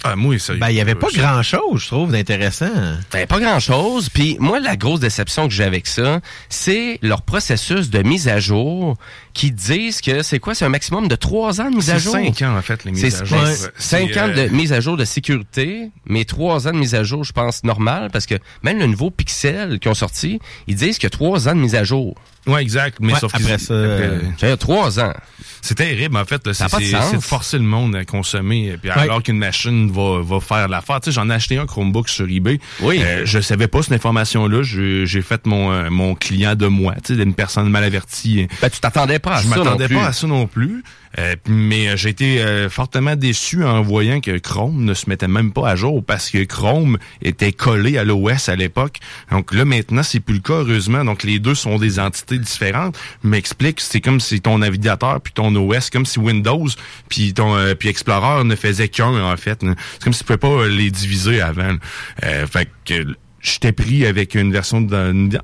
[0.04, 0.54] Ah, moi, ça.
[0.54, 2.70] Ben, il y avait pas grand-chose, je trouve, d'intéressant.
[3.12, 4.10] Ben, pas grand-chose.
[4.10, 8.40] Puis moi, la grosse déception que j'ai avec ça, c'est leur processus de mise à
[8.40, 8.96] jour
[9.34, 10.56] qui disent que c'est quoi?
[10.56, 12.14] C'est un maximum de trois ans de mise à C'est jour.
[12.14, 13.38] cinq ans, en fait, les mises C'est- à jour.
[13.40, 13.54] ben.
[13.78, 16.96] Cinq C'est, ans euh, de mise à jour de sécurité, mais trois ans de mise
[16.96, 20.76] à jour, je pense, normal, parce que même le nouveau Pixel qui ont sorti, ils
[20.76, 22.16] disent qu'il y a trois ans de mise à jour.
[22.50, 22.98] Ouais, exact.
[23.02, 25.14] Mais Ouais, sauf après ça, euh, ça fait trois ans.
[25.62, 26.42] C'est terrible, en fait.
[26.54, 28.78] C'est pas de forcer le monde à consommer.
[28.82, 31.02] Puis alors qu'une machine va, va faire l'affaire.
[31.02, 32.60] Tu sais, j'en ai acheté un Chromebook sur eBay.
[32.82, 33.02] Oui.
[33.04, 34.64] Euh, je savais pas cette information-là.
[34.64, 38.48] Je- J'ai fait mon, euh, mon client de moi, tu sais, d'une personne mal avertie.
[38.62, 40.84] Ben, tu t'attendais pas à je ça non m'attendais pas à ça non plus.
[41.18, 45.28] Euh, mais euh, j'ai été euh, fortement déçu en voyant que Chrome ne se mettait
[45.28, 48.98] même pas à jour parce que Chrome était collé à l'OS à l'époque.
[49.32, 51.04] Donc là maintenant c'est plus le cas heureusement.
[51.04, 52.98] Donc les deux sont des entités différentes.
[53.24, 56.68] M'explique, c'est comme si ton navigateur puis ton OS, comme si Windows
[57.10, 59.60] puis ton euh, puis Explorer ne faisait qu'un en fait.
[59.62, 61.76] C'est comme si tu pouvais pas euh, les diviser avant.
[62.24, 63.06] Euh, fait que
[63.42, 64.96] j'étais pris avec une version de,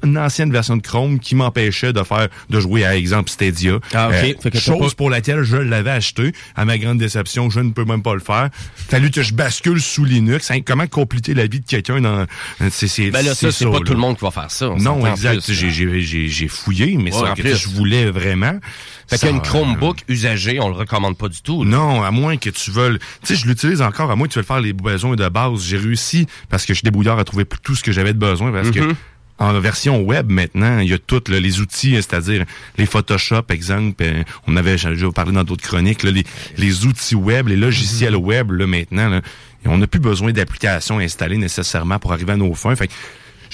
[0.04, 3.80] une, ancienne version de Chrome qui m'empêchait de faire de jouer à exemple Stadia.
[3.94, 4.38] Ah, ok.
[4.46, 6.34] Euh, chose pas- pour laquelle je l'avais acheté.
[6.56, 8.50] À ma grande déception, je ne peux même pas le faire.
[8.76, 10.52] Fallu que je bascule sous Linux.
[10.52, 12.26] Hein, comment compliquer la vie de quelqu'un dans
[12.70, 13.80] c'est c'est Ben là, ça, c'est pas là.
[13.86, 14.70] tout le monde qui va faire ça.
[14.70, 15.52] on Non, exact.
[15.52, 18.60] J'ai fouillé, mais Ouais, ça que je voulais vraiment.
[19.08, 21.64] Fait Ça, qu'une Chromebook usagée, on le recommande pas du tout.
[21.64, 21.70] là.
[21.70, 22.98] non, à moins que tu veuilles.
[23.24, 25.64] Tu sais, je l'utilise encore, à moins que tu veuilles faire les besoins de base.
[25.64, 28.52] J'ai réussi, parce que je suis débrouillard, à trouver tout ce que j'avais de besoin,
[28.52, 28.96] parce que Mhm.
[29.38, 32.46] en version web, maintenant, il y a tous là, les outils, c'est-à-dire
[32.78, 36.24] les Photoshop, exemple, euh, on avait déjà parlé dans d'autres chroniques, là, les,
[36.58, 38.20] les outils web, les logiciels Mhm.
[38.24, 39.22] web, là, maintenant, là,
[39.64, 42.76] et on n'a plus besoin d'applications installées nécessairement pour arriver à nos fins.
[42.76, 42.94] Fait que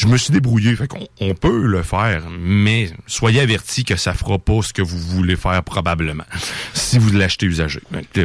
[0.01, 0.75] je me suis débrouillé.
[0.75, 4.81] Fait qu'on on peut le faire, mais soyez avertis que ça fera pas ce que
[4.81, 6.23] vous voulez faire probablement
[6.73, 7.79] si vous l'achetez usagé.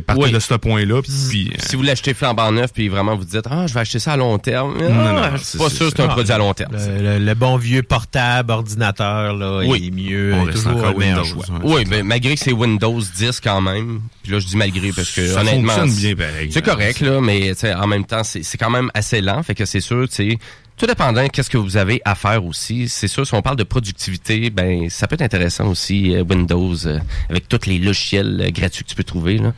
[0.06, 0.32] Partez Oui.
[0.32, 3.66] de ce point-là, puis euh, Si vous l'achetez flambant neuf, puis vraiment vous dites, ah,
[3.66, 4.76] je vais acheter ça à long terme.
[4.78, 6.38] Non, non, Ah, non, je suis c'est- pas c'est- sûr que c'est un produit à
[6.38, 6.72] long terme.
[6.76, 9.78] Le, le- le bon vieux portable, ordinateur, là, Oui.
[9.80, 10.34] il est mieux.
[10.34, 11.54] On reste toujours encore le meilleur Windows, choix.
[11.64, 11.74] ouais.
[11.76, 14.00] Oui, mais malgré que c'est Windows 10 quand même.
[14.22, 16.50] Puis là, je dis malgré parce que Ça honnêtement, bien pareil.
[16.52, 19.42] C'est correct là, mais tu sais, en même temps, c'est c'est quand même assez lent.
[19.42, 20.38] Fait que c'est sûr, tu sais,
[20.76, 22.88] tout dépendant qu'est-ce que vous avez à faire aussi.
[22.88, 26.86] C'est sûr, si on parle de productivité, ben ça peut être intéressant aussi euh, Windows
[26.86, 26.98] euh,
[27.30, 29.52] avec tous les logiciels euh, gratuits que tu peux trouver là.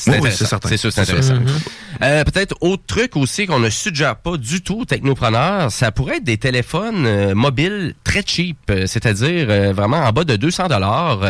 [0.00, 0.68] C'est Oui, certain.
[0.68, 1.34] C'est sûr, c'est intéressant.
[2.02, 6.16] Euh, Peut-être autre truc aussi qu'on ne suggère pas du tout aux technopreneurs, ça pourrait
[6.16, 10.68] être des téléphones euh, mobiles très cheap, euh, c'est-à-dire euh, vraiment en bas de 200
[10.68, 11.20] dollars.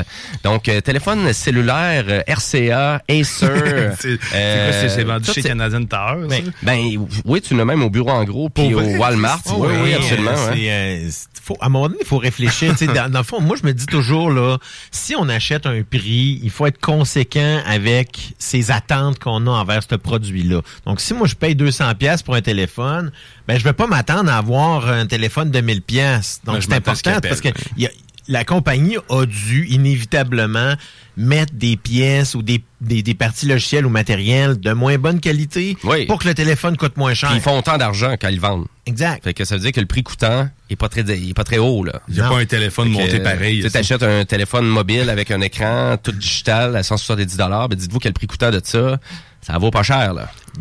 [0.44, 3.90] Donc, téléphone cellulaire RCA, Acer.
[4.01, 6.26] C'est- vendu chez Canadian Tower?
[6.28, 8.97] Ben, ben, oui, tu l'as même au bureau en gros, puis Pour au?
[8.97, 9.40] Walmart.
[9.47, 10.30] Oh, oui, oui, absolument.
[10.52, 11.09] ouais.
[11.42, 12.74] faut- à un moment donné, il faut réfléchir.
[12.94, 14.59] dans le fond, moi, je me dis toujours, là,
[14.90, 19.82] si on achète un prix, il faut être conséquent avec ses attentes qu'on a envers
[19.88, 20.60] ce produit-là.
[20.86, 23.10] Donc, si moi, je paye 200 pièces pour un téléphone,
[23.48, 26.40] ben, je vais pas m'attendre à avoir un téléphone de 1000 pièces.
[26.44, 27.90] Donc, Ben, c'est important parce que y a-
[28.31, 30.74] la compagnie a dû inévitablement
[31.16, 35.77] mettre des pièces ou des, des, des parties logicielles ou matérielles de moins bonne qualité
[36.07, 37.31] pour que le téléphone coûte moins cher.
[37.31, 38.66] Puis ils font autant d'argent quand ils vendent.
[38.86, 39.24] Exact.
[39.24, 41.44] Fait que ça veut dire que le prix coûtant est pas très, il est pas
[41.44, 42.01] très haut, là.
[42.09, 45.11] Il y a pas un téléphone Fait que, monté pareil, Tu achètes un téléphone mobile
[45.11, 48.61] avec un écran tout digital à 170 dollars, ben dites-vous que le prix coûtant de
[48.62, 48.98] ça,
[49.52, 50.31] ça vaut pas cher, là.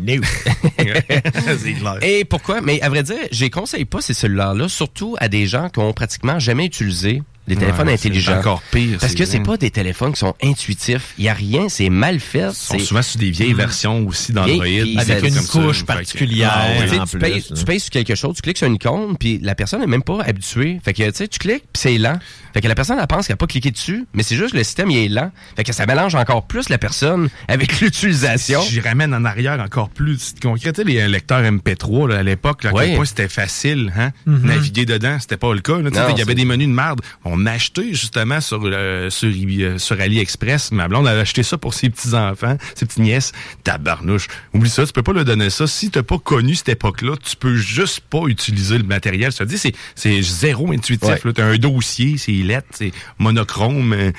[0.76, 1.98] Clair.
[2.02, 2.60] Et pourquoi?
[2.60, 5.80] Mais à vrai dire, je les conseille pas ces cellulaires-là, surtout à des gens qui
[5.80, 8.38] ont pratiquement jamais utilisé des téléphones Ouais, c'est intelligents.
[8.38, 11.14] encore pire, Parce que c'est pas des téléphones qui sont intuitifs.
[11.18, 12.48] Il y a rien, c'est mal fait.
[12.50, 14.64] Ils sont souvent sur des vieilles versions aussi d'Android.
[14.98, 16.52] Avec une couche particulière.
[16.54, 17.54] Ah, Tu en tu, plus, payes, hein.
[17.56, 20.02] tu payes sur quelque chose, tu cliques sur une icône, puis la personne n'est même
[20.04, 20.80] pas habituée.
[20.84, 22.18] Fait que tu sais, tu cliques, puis c'est lent.
[22.52, 24.56] Fait que la personne elle pense qu'elle n'a pas cliqué dessus, mais c'est juste que
[24.58, 25.30] le système il est lent.
[25.56, 28.60] Fait que ça mélange encore plus la personne avec l'utilisation.
[28.62, 30.72] J'y ramène en arrière encore plus concret.
[30.72, 32.86] Tu sais, les lecteurs MP3 là, à l'époque, là, à Ouais.
[32.88, 34.10] quel point c'était facile, hein?
[34.26, 34.46] Mhm.
[34.46, 35.78] Naviguer dedans, c'était pas le cas.
[35.78, 35.90] là.
[35.90, 37.00] Tu sais, Non, Il y avait des menus de merde.
[37.24, 40.72] On a acheté justement sur euh, sur, euh, sur AliExpress.
[40.72, 43.32] Ma blonde avait acheté ça pour ses petits enfants, ses petites nièces.
[43.64, 44.28] Tabarnouche.
[44.54, 45.66] Oublie ça, tu peux pas leur donner ça.
[45.66, 49.32] Si t'as pas connu cette époque-là, tu peux juste pas utiliser le matériel.
[49.32, 51.08] Ça dit c'est c'est zéro intuitif.
[51.08, 51.20] Ouais.
[51.24, 51.32] là.
[51.32, 52.32] T'as un dossier, c'est
[52.72, 54.12] c'est monochrome.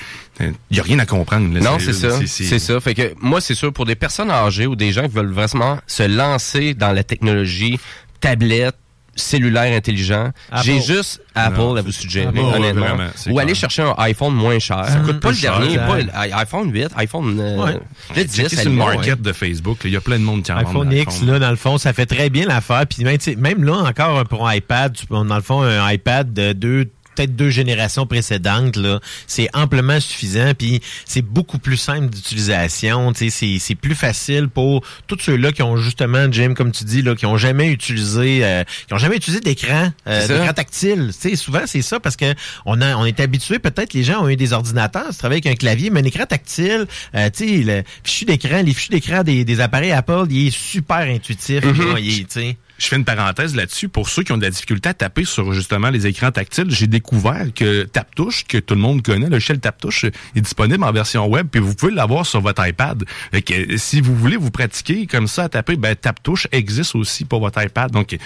[0.70, 1.52] Il y a rien à comprendre.
[1.54, 1.60] là.
[1.60, 2.18] Non, c'est ça.
[2.26, 2.80] C'est ça.
[2.80, 5.78] Fait que moi, c'est sûr, pour des personnes âgées ou des gens qui veulent vraiment
[5.86, 7.78] se lancer dans la technologie,
[8.20, 8.76] tablette,
[9.14, 10.30] cellulaire intelligent,
[10.64, 12.80] j'ai juste Apple Non, à vous suggérer, Apple, honnêtement.
[12.86, 14.86] vraiment, c'est ou aller chercher un iPhone moins cher.
[14.88, 17.78] Ça coûte pas le cher, dernier, pas le- i- iPhone 8, iPhone euh, Ouais.
[18.16, 18.34] le 10.
[18.36, 19.22] Checker à sur le la limite, market ouais.
[19.22, 21.56] de Facebook, il y a plein de monde qui en iPhone X, là, dans le
[21.56, 22.86] fond, ça fait très bien l'affaire.
[22.86, 23.04] Puis
[23.36, 27.36] même, là, encore pour un iPad, tu dans le fond, un iPad de deux peut-être
[27.36, 33.30] deux générations précédentes là, c'est amplement suffisant puis c'est beaucoup plus simple d'utilisation, tu sais,
[33.30, 37.14] c'est c'est plus facile pour tous ceux-là qui ont justement Jim comme tu dis là
[37.14, 41.36] qui ont jamais utilisé euh, qui ont jamais utilisé d'écran euh, d'écran tactile, tu sais,
[41.36, 42.34] souvent c'est ça parce que
[42.66, 45.46] on a on est habitué peut-être les gens ont eu des ordinateurs, ils travaillent avec
[45.46, 49.22] un clavier mais un écran tactile, euh, tu sais, le fichu d'écran, les fichus d'écran
[49.22, 51.92] des, des appareils Apple, il est super intuitif, Mhm.
[51.92, 52.56] là, il est, tu sais.
[52.82, 53.88] Je fais une parenthèse là-dessus.
[53.88, 56.88] Pour ceux qui ont de la difficulté à taper sur justement les écrans tactiles, j'ai
[56.88, 61.28] découvert que TapTouche, que tout le monde connaît, le shell TapTouche, est disponible en version
[61.28, 63.04] web, puis vous pouvez l'avoir sur votre iPad.
[63.30, 66.96] Fait que, euh, si vous voulez vous pratiquer comme ça à taper, ben TapTouche existe
[66.96, 67.92] aussi pour votre iPad.
[67.92, 68.18] Donc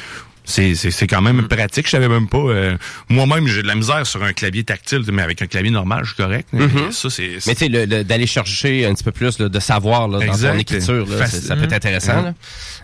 [0.46, 1.48] c'est c'est c'est quand même Mm.
[1.48, 1.84] pratique.
[1.86, 2.38] Je savais même pas.
[2.38, 2.76] euh,
[3.10, 6.14] Moi-même, j'ai de la misère sur un clavier tactile, mais avec un clavier normal, je
[6.14, 6.48] suis correct.
[6.52, 6.90] Mhm.
[6.92, 9.60] Ça, c'est Mais tu sais, le- le- d'aller chercher un petit peu plus là, de
[9.60, 12.16] savoir là, dans ton écriture, là, ça peut être intéressant.
[12.18, 12.24] Mhm.
[12.24, 12.34] là.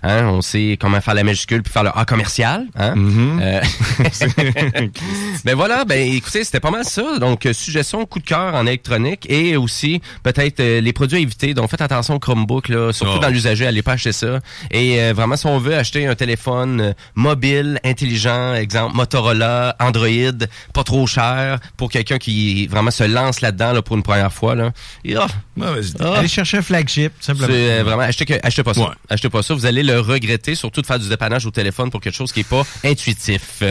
[0.04, 2.66] Hein, on sait comment faire la majuscule puis faire le A commercial.
[2.76, 2.94] Hein?
[2.96, 3.40] Mhm.
[3.40, 3.60] Euh,
[5.44, 7.18] ben voilà, ben écoutez, c'était pas mal ça.
[7.18, 11.20] Donc, euh, suggestion, coup de cœur en électronique et aussi peut-être euh, les produits à
[11.20, 11.54] éviter.
[11.54, 13.20] Donc, faites attention au Chromebook, là, surtout Oh.
[13.20, 14.40] dans l'usager, allez pas acheter ça.
[14.70, 16.92] Et euh, vraiment, si on veut acheter un téléphone euh,
[17.52, 23.72] mobile, intelligent, exemple Motorola, Android, pas trop cher, pour quelqu'un qui vraiment se lance là-dedans
[23.72, 24.72] là, pour une première fois, là,
[25.04, 25.26] et, ah,
[25.60, 27.48] ah, Allez chercher un flagship, tout simplement.
[27.48, 28.80] c'est euh, vraiment achetez, que- achetez pas ça.
[28.80, 28.94] Ouais.
[29.08, 32.00] Achetez pas ça, vous allez le regretter, surtout de faire du dépannage au téléphone pour
[32.00, 33.62] quelque chose qui est pas intuitif.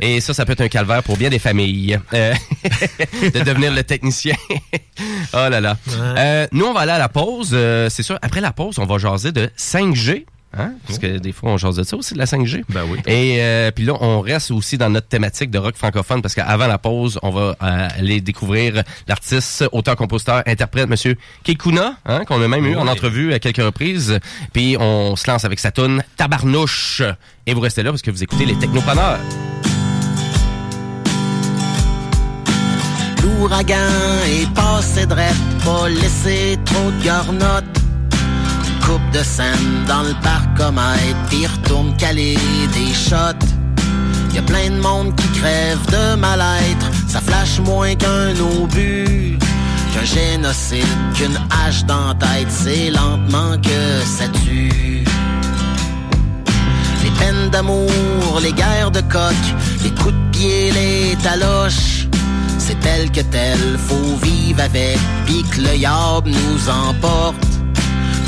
[0.00, 1.98] Et ça, ça peut être un calvaire pour bien des familles.
[2.12, 2.34] Euh,
[3.22, 4.34] de devenir le technicien.
[5.32, 5.76] oh là là.
[5.90, 7.50] Euh, nous, on va aller à la pause.
[7.52, 10.24] Euh, c'est sûr, après la pause, on va jaser de 5G.
[10.56, 10.72] Hein?
[10.86, 12.64] Parce que des fois, on jase de ça aussi, de la 5G.
[12.68, 12.98] Ben oui.
[13.06, 16.66] Et euh, puis là, on reste aussi dans notre thématique de rock francophone parce qu'avant
[16.66, 22.40] la pause, on va euh, aller découvrir l'artiste, auteur, compositeur, interprète, Monsieur Kekuna, hein, qu'on
[22.42, 24.18] a même eu en entrevue à quelques reprises.
[24.52, 27.02] Puis on se lance avec sa tune Tabarnouche.
[27.46, 29.18] Et vous restez là parce que vous écoutez les Technopreneurs.
[33.22, 33.74] L'ouragan
[34.26, 37.83] est passé drette, pas laissé trop de garnottes.
[38.94, 42.38] De scène dans le parcomètre, puis retourne caler
[42.72, 43.46] des shots.
[44.32, 48.30] Y a plein de monde qui crève de mal-être, ça flash moins qu'un
[48.60, 49.36] obus.
[49.92, 55.04] Qu'un génocide, qu'une hache dans tête, c'est lentement que ça tue.
[57.02, 59.42] Les peines d'amour, les guerres de coq,
[59.82, 62.06] les coups de pied, les taloches.
[62.58, 63.58] C'est tel que tel,
[63.88, 67.63] faut vivre avec, pis que le yab nous emporte.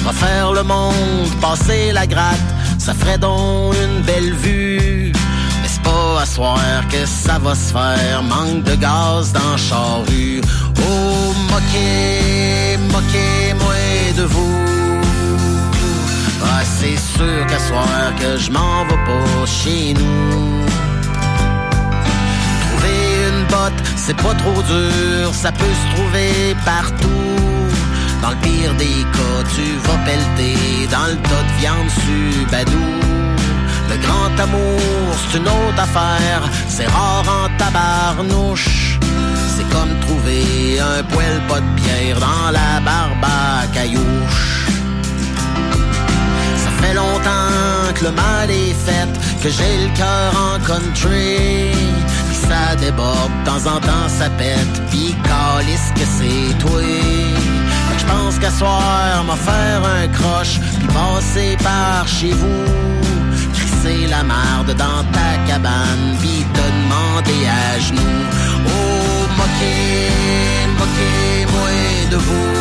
[0.07, 5.13] Refaire le monde, passer la gratte, ça ferait donc une belle vue.
[5.61, 10.41] Mais c'est pas à soir que ça va se faire, manque de gaz dans charrue.
[10.89, 15.01] Oh, moquez, moquez-moi de vous.
[16.45, 20.65] Ah, c'est sûr qu'à soir que je m'en vais pas chez nous.
[22.61, 27.66] Trouver une botte, c'est pas trop dur, ça peut se trouver partout.
[28.27, 32.89] Dans le pire des cas, tu vas pelleter dans le tas de viande subadou.
[33.89, 34.81] Le grand amour,
[35.15, 38.99] c'est une autre affaire, c'est rare en tabarnouche.
[39.55, 44.67] C'est comme trouver un poêle pas de pierre dans la barbe caillouche.
[46.57, 49.09] Ça fait longtemps que le mal est fait,
[49.41, 51.71] que j'ai le cœur en country.
[52.27, 56.83] Puis ça déborde, de temps en temps ça pète, pis calisse que c'est toi.
[58.07, 62.65] Je pense qu'à soir, m'a faire un croche, puis passer par chez vous.
[63.53, 68.25] Crisser la marde dans ta cabane, puis te demander à genoux.
[68.67, 70.11] Oh, moquez,
[70.79, 71.71] moquez-moi
[72.11, 72.53] de vous.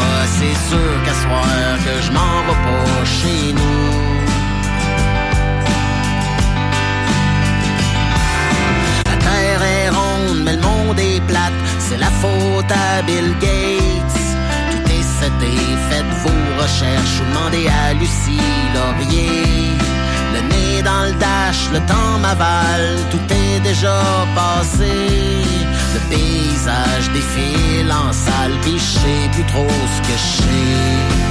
[0.00, 3.90] Ah, c'est sûr qu'à soir que je m'en vais pas chez nous.
[9.06, 11.67] La terre est ronde, mais le monde est plate.
[11.88, 14.20] C'est la faute à Bill Gates.
[14.70, 15.52] Tout est seté,
[15.88, 17.20] faites vos recherches.
[17.22, 18.42] Ou demandez à Lucie
[18.74, 19.72] Laurier.
[20.34, 22.98] Le nez dans le dash, le temps m'avale.
[23.10, 24.02] Tout est déjà
[24.34, 24.92] passé.
[25.94, 31.27] Le paysage défile en salle, pis je sais plus trop ce que je sais.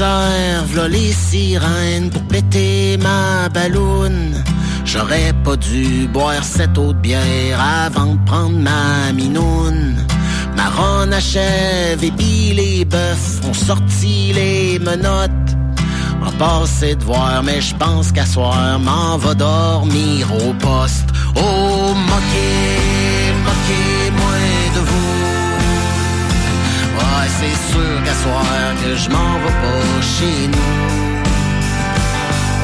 [0.00, 4.34] V'là les sirènes pour péter ma balloune.
[4.84, 9.96] J'aurais pas dû boire cette eau de bière avant de prendre ma minoune.
[10.56, 15.30] Ma ronde achève et puis les bœufs ont sorti les menottes.
[16.22, 21.08] On passé de voir, mais je pense qu'à soir, m'en va dormir au poste.
[21.36, 23.99] Oh, moquez, moquez-moi
[27.72, 28.44] sûr qu'à soir
[28.82, 30.72] que je m'en vais pas chez nous.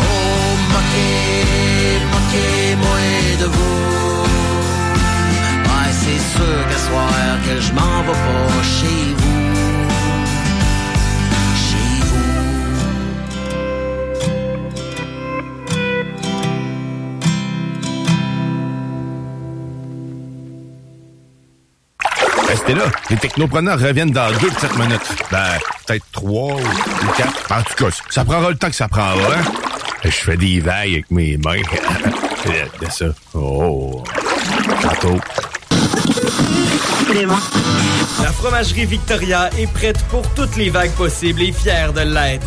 [0.07, 3.01] Oh, moquez, moquez-moi
[3.43, 4.23] de vous.
[5.69, 9.26] Ouais, c'est sûr qu'à soir que je m'en vais pas chez vous.
[22.67, 22.91] Restez là.
[23.11, 25.01] Les technopreneurs reviennent dans deux petites minutes.
[25.31, 27.53] Ben, peut-être trois ou quatre.
[27.53, 29.35] En tout cas, ça prendra le temps que ça prendra.
[29.35, 29.45] Hein?
[30.05, 31.63] Je fais des vagues avec mes mains.
[32.81, 33.07] C'est ça.
[33.35, 34.03] Oh.
[34.83, 35.21] Tantôt.
[38.23, 42.47] La fromagerie Victoria est prête pour toutes les vagues possibles et fière de l'être.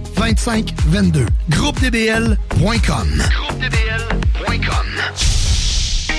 [0.15, 1.25] 418-681-2522.
[1.49, 2.37] GroupeDBL.com.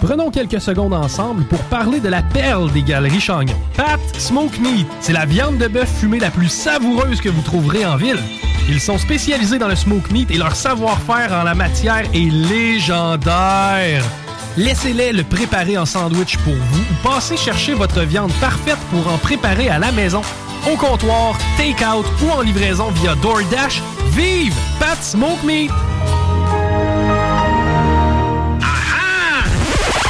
[0.00, 3.54] Prenons quelques secondes ensemble pour parler de la perle des galeries Chagnon.
[3.76, 7.84] Pat Smoke Meat, c'est la viande de bœuf fumée la plus savoureuse que vous trouverez
[7.84, 8.18] en ville.
[8.68, 14.02] Ils sont spécialisés dans le smoke meat et leur savoir-faire en la matière est légendaire.
[14.56, 19.18] Laissez-les le préparer en sandwich pour vous ou passez chercher votre viande parfaite pour en
[19.18, 20.22] préparer à la maison,
[20.70, 23.82] au comptoir, take-out ou en livraison via DoorDash.
[24.12, 25.70] Vive Pat Smoke Meat!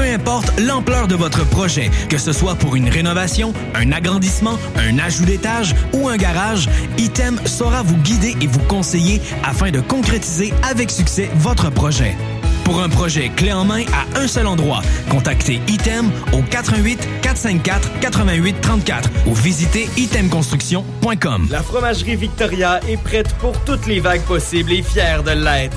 [0.00, 4.98] Peu importe l'ampleur de votre projet, que ce soit pour une rénovation, un agrandissement, un
[4.98, 10.54] ajout d'étage ou un garage, Item saura vous guider et vous conseiller afin de concrétiser
[10.62, 12.16] avec succès votre projet.
[12.64, 18.00] Pour un projet clé en main à un seul endroit, contactez Item au 88 454
[18.00, 21.48] 88 34 ou visitez itemconstruction.com.
[21.50, 25.76] La fromagerie Victoria est prête pour toutes les vagues possibles et fière de l'être.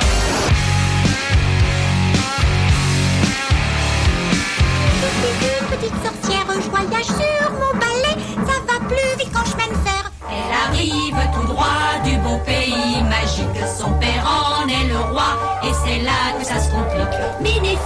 [5.81, 10.11] Petite sorcière, je voyage sur mon balai, ça va plus vite quand je mène faire.
[10.29, 11.65] Elle arrive tout droit
[12.05, 16.59] du beau pays magique, son père en est le roi, et c'est là que ça
[16.59, 17.17] se complique.
[17.41, 17.81] Minifé,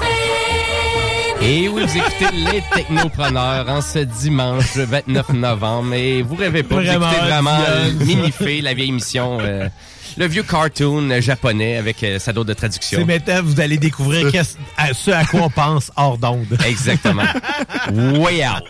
[1.41, 5.93] Et oui, vous écoutez les technopreneurs en ce dimanche 29 novembre.
[5.93, 7.93] Et vous rêvez pas, vous Vraiment, écoutez vraiment Diane.
[8.05, 9.69] Minifé, la vieille émission, euh,
[10.17, 12.99] le vieux cartoon japonais avec euh, sa dose de traduction.
[12.99, 14.31] C'est maintenant vous allez découvrir
[14.77, 16.57] à ce à quoi on pense hors d'onde.
[16.65, 17.23] Exactement.
[17.93, 18.63] Way out.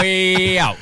[0.00, 0.76] Way out.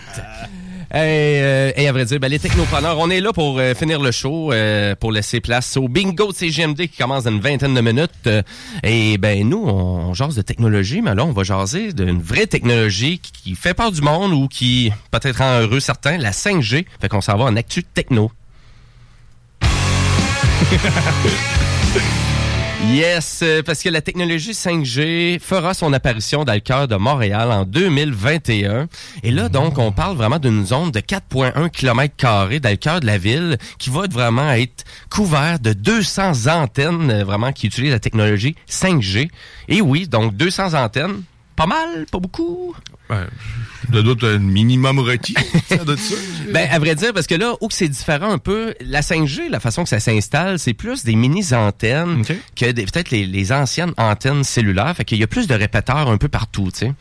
[0.94, 4.00] Et, euh, et à vrai dire, ben, les technopreneurs, on est là pour euh, finir
[4.00, 7.74] le show, euh, pour laisser place au bingo de CGMD qui commence dans une vingtaine
[7.74, 8.10] de minutes.
[8.28, 8.42] Euh,
[8.84, 12.46] et ben nous, on, on jase de technologie, mais là, on va jaser d'une vraie
[12.46, 16.86] technologie qui, qui fait peur du monde ou qui peut-être rend heureux certains, la 5G.
[17.00, 18.30] Fait qu'on s'en va en actu techno.
[22.88, 27.50] Yes, euh, parce que la technologie 5G fera son apparition dans le cœur de Montréal
[27.50, 28.88] en 2021.
[29.22, 32.14] Et là, donc, on parle vraiment d'une zone de 4,1 km
[32.60, 37.24] dans le cœur de la ville qui va vraiment être couvert de 200 antennes euh,
[37.24, 39.30] vraiment qui utilisent la technologie 5G.
[39.68, 41.22] Et oui, donc 200 antennes.
[41.56, 42.74] Pas mal, pas beaucoup.
[43.10, 43.26] Ouais,
[43.90, 45.34] de doute un minimum requis.
[45.68, 46.14] ça doit être ça.
[46.52, 49.50] Ben, à vrai dire, parce que là, où que c'est différent un peu, la 5G,
[49.50, 52.24] la façon que ça s'installe, c'est plus des mini-antennes
[52.56, 54.96] que des- peut-être les, les anciennes antennes cellulaires.
[54.96, 56.92] Fait qu'il y a plus de répéteurs un peu partout, tu sais.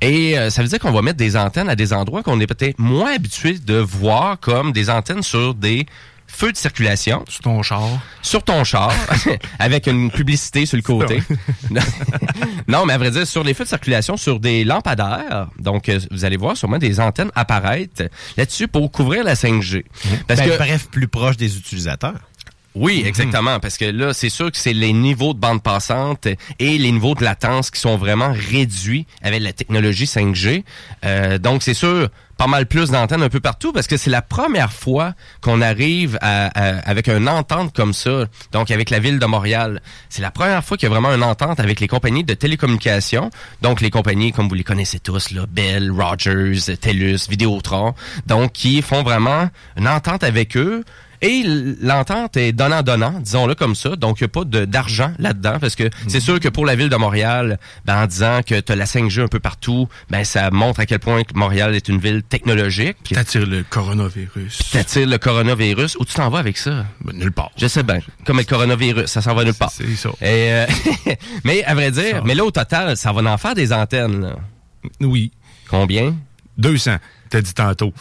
[0.00, 2.46] Et euh, ça veut dire qu'on va mettre des antennes à des endroits qu'on est
[2.46, 5.86] peut-être moins habitué de voir, comme des antennes sur des
[6.28, 7.24] feux de circulation.
[7.28, 7.88] Sur ton char.
[8.22, 8.92] Sur ton char,
[9.58, 11.22] avec une publicité sur le côté.
[12.68, 15.98] non, mais à vrai dire, sur les feux de circulation, sur des lampadaires, donc euh,
[16.10, 18.04] vous allez voir sûrement des antennes apparaître
[18.36, 19.84] là-dessus pour couvrir la 5G.
[20.26, 22.14] Parce Ben, que Bref, plus proche des utilisateurs.
[22.74, 26.26] Oui, exactement, parce que là, c'est sûr que c'est les niveaux de bande passante
[26.60, 30.62] et les niveaux de latence qui sont vraiment réduits avec la technologie 5G.
[31.04, 34.22] Euh, donc, c'est sûr, pas mal plus d'antennes un peu partout, parce que c'est la
[34.22, 39.18] première fois qu'on arrive à, à- avec une entente comme ça, donc avec la ville
[39.18, 39.82] de Montréal.
[40.08, 43.30] C'est la première fois qu'il y a vraiment une entente avec les compagnies de télécommunications,
[43.60, 47.94] donc les compagnies, comme vous les connaissez tous, là, Bell, Rogers, TELUS, Vidéotron,
[48.26, 50.84] donc qui font vraiment une entente avec eux,
[51.22, 51.42] et
[51.80, 53.96] l'entente est donnant-donnant, disons-le comme ça.
[53.96, 56.74] Donc, il n'y a pas de- d'argent là-dedans parce que c'est sûr que pour la
[56.76, 60.24] ville de Montréal, ben, en disant que tu as la 5G un peu partout, ben,
[60.24, 62.96] ça montre à quel point que Montréal est une ville technologique.
[63.12, 64.70] T'attires le coronavirus.
[64.72, 65.96] T'attires le coronavirus.
[66.00, 66.86] Où tu t'en vas avec ça?
[67.12, 67.50] nulle part.
[67.56, 68.00] Je sais bien.
[68.24, 69.70] Comme le coronavirus, ça s'en va nulle part.
[69.70, 70.10] C'est ça.
[70.20, 70.66] Et, euh,
[71.44, 74.22] mais à vrai dire, mais là, au total, ça va en faire des antennes.
[74.22, 74.36] là.
[75.00, 75.32] Oui.
[75.68, 76.14] Combien?
[76.58, 76.96] 200.
[77.30, 77.92] T'as dit tantôt.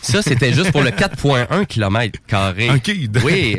[0.00, 2.70] Ça, c'était juste pour le 4,1 km carré.
[2.70, 2.90] OK.
[3.24, 3.58] Oui.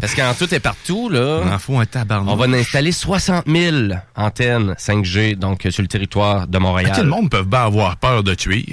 [0.00, 1.40] Parce qu'en tout et partout, là.
[1.44, 2.32] On en faut un tabarnak.
[2.32, 3.76] On va installer 60 000
[4.16, 6.92] antennes 5G, donc, sur le territoire de Montréal.
[6.92, 8.64] À quel monde peut bien avoir peur de tuer?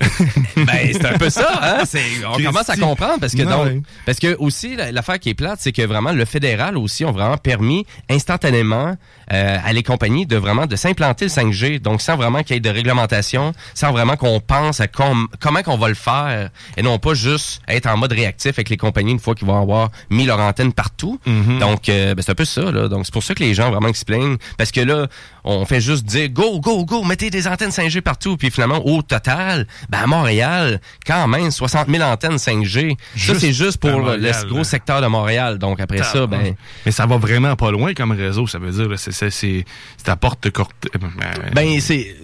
[0.56, 1.78] Ben, c'est un peu ça, hein?
[1.82, 1.84] On
[2.32, 2.44] Christy.
[2.44, 5.72] commence à comprendre parce que donc, parce que aussi la- l'affaire qui est plate, c'est
[5.72, 8.96] que vraiment le fédéral aussi ont vraiment permis instantanément
[9.32, 12.56] euh, à les compagnies de vraiment de s'implanter le 5G, donc sans vraiment qu'il y
[12.56, 16.82] ait de réglementation, sans vraiment qu'on pense à com- comment qu'on va le faire et
[16.82, 19.90] non pas juste être en mode réactif avec les compagnies une fois qu'ils vont avoir
[20.10, 21.18] mis leur antenne partout.
[21.60, 22.88] Donc euh, ben, c'est un peu ça là.
[22.88, 25.06] Donc c'est pour ça que les gens vraiment se plaignent parce que là
[25.44, 29.02] on fait juste dire go go go mettez des antennes 5G partout puis finalement au
[29.02, 32.96] total ben à Montréal quand même 60 000 antennes 5G.
[33.16, 34.64] ça c'est juste pour le, gros là.
[34.64, 35.58] secteur de Montréal.
[35.58, 36.54] Donc après ça ben
[36.86, 38.98] Mais ça va vraiment pas loin comme réseau, ça veut dire.
[38.98, 39.64] C'est c'est-
[40.06, 40.88] à porte courte.
[40.94, 42.16] euh, Ben, c'est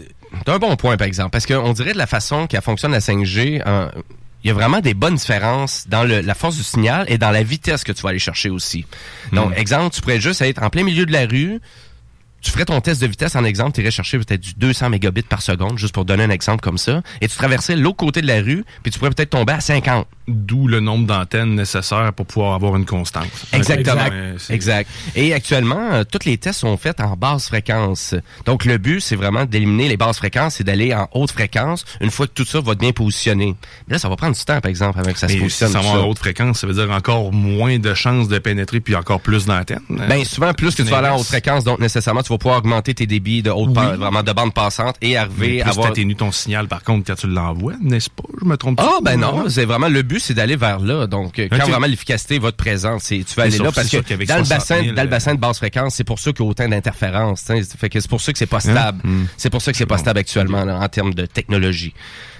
[0.44, 3.00] c'est un bon point, par exemple, parce qu'on dirait de la façon qu'elle fonctionne la
[3.00, 3.88] 5G, euh,
[4.44, 7.30] il y a vraiment des bonnes différences dans le- la force du signal et dans
[7.30, 8.84] la vitesse que tu vas aller chercher aussi.
[9.32, 9.58] Donc, Hmm.
[9.58, 11.60] exemple, tu pourrais juste être en plein milieu de la rue,
[12.42, 15.22] tu ferais ton test de vitesse en exemple, tu irais chercher peut-être du 200 mégabits
[15.22, 18.26] par seconde, juste pour donner un exemple comme ça, et tu traversais l'autre côté de
[18.28, 20.06] la rue, puis tu pourrais peut-être tomber à 50.
[20.28, 23.26] D'où le nombre d'antennes nécessaires pour pouvoir avoir une constance.
[23.52, 24.02] Exactement.
[24.50, 24.90] Exact.
[25.14, 28.14] Et actuellement, euh, tous les tests sont faits en basse fréquence.
[28.44, 32.10] Donc, le but, c'est vraiment d'éliminer les basses fréquences et d'aller en haute fréquence une
[32.10, 33.54] fois que tout ça va être bien positionné.
[33.86, 35.68] Mais là, ça va prendre du temps, par exemple, avant que ça se Mais positionne.
[35.68, 38.80] si ça va en haute fréquence, ça veut dire encore moins de chances de pénétrer
[38.80, 39.78] puis encore plus d'antennes.
[39.88, 42.58] Ben, souvent, plus que tu vas aller en haute fréquence, donc nécessairement, tu vas pouvoir
[42.58, 43.74] augmenter tes débits de haute, Oui.
[43.74, 45.86] pa- vraiment de bande passante et arriver à avoir...
[45.88, 48.24] t'atténues ton signal, par contre, quand tu l'envoies, n'est-ce pas?
[48.40, 51.06] Je me trompe Ah ben non, c'est vraiment le but, c'est d'aller vers là.
[51.06, 54.38] Donc euh, quand vraiment l'efficacité va te présente, tu vas aller là parce que dans
[54.38, 56.48] le 60 bassin, 000, dans le bassin de basse fréquence, c'est pour ça qu'il y
[56.48, 57.44] a autant d'interférences.
[57.78, 59.02] Fait que c'est pour ça que c'est pas stable.
[59.36, 61.94] C'est pour ça que c'est pas stable actuellement là, en termes de technologie.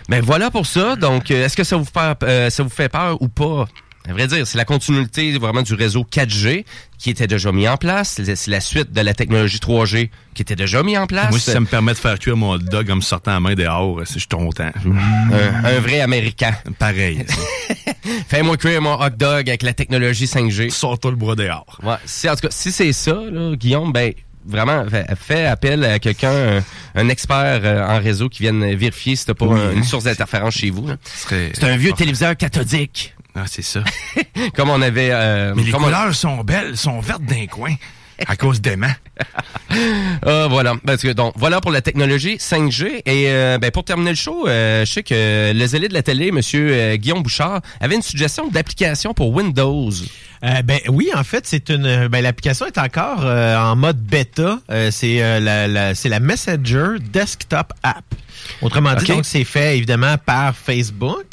[0.08, 0.96] Mais voilà pour ça.
[0.96, 3.66] Donc euh, est-ce que ça vous fait euh, ça vous fait peur ou pas?
[4.08, 6.64] À vrai dire, c'est la continuité vraiment du réseau 4G
[6.98, 8.20] qui était déjà mis en place.
[8.22, 11.30] C'est la suite de la technologie 3G qui était déjà mis en place.
[11.30, 13.40] Moi, si ça me permet de faire cuire mon hot dog en me sortant la
[13.40, 14.70] main dehors, si je suis content.
[14.84, 16.54] un, un vrai Américain.
[16.78, 17.24] Pareil.
[18.28, 20.70] Fais-moi cuire mon hot dog avec la technologie 5G.
[20.70, 21.78] Sors-toi le bras dehors.
[21.82, 21.94] Ouais.
[22.04, 24.12] Si, en tout cas, si c'est ça, là, Guillaume, ben
[24.48, 26.62] vraiment, fais, fais appel à quelqu'un, un,
[26.94, 29.60] un expert euh, en réseau qui vienne vérifier si t'as pas Oui.
[29.74, 30.86] une source d'interférence chez vous.
[31.28, 33.15] C'est un vieux téléviseur cathodique.
[33.36, 33.80] Ah, c'est ça.
[34.56, 35.10] comme on avait...
[35.12, 37.74] euh, Mais les comme on- couleurs sont belles, sont vertes d'un coin.
[38.26, 38.94] À cause d'aimants.
[40.24, 40.74] Ah, voilà.
[40.86, 43.02] Parce que, donc, voilà pour la technologie 5G.
[43.04, 46.02] Et euh, ben, pour terminer le show, euh, je sais que le zélé de la
[46.02, 49.90] télé, Monsieur euh, Guillaume Bouchard, avait une suggestion d'application pour Windows.
[50.44, 52.08] Euh, ben oui, en fait, c'est une.
[52.08, 54.60] Ben, l'application est encore euh, en mode bêta.
[54.70, 58.04] Euh, c'est euh, la, la- c'est la Messenger Desktop App.
[58.62, 61.26] Autrement dit, donc c'est fait évidemment par Facebook.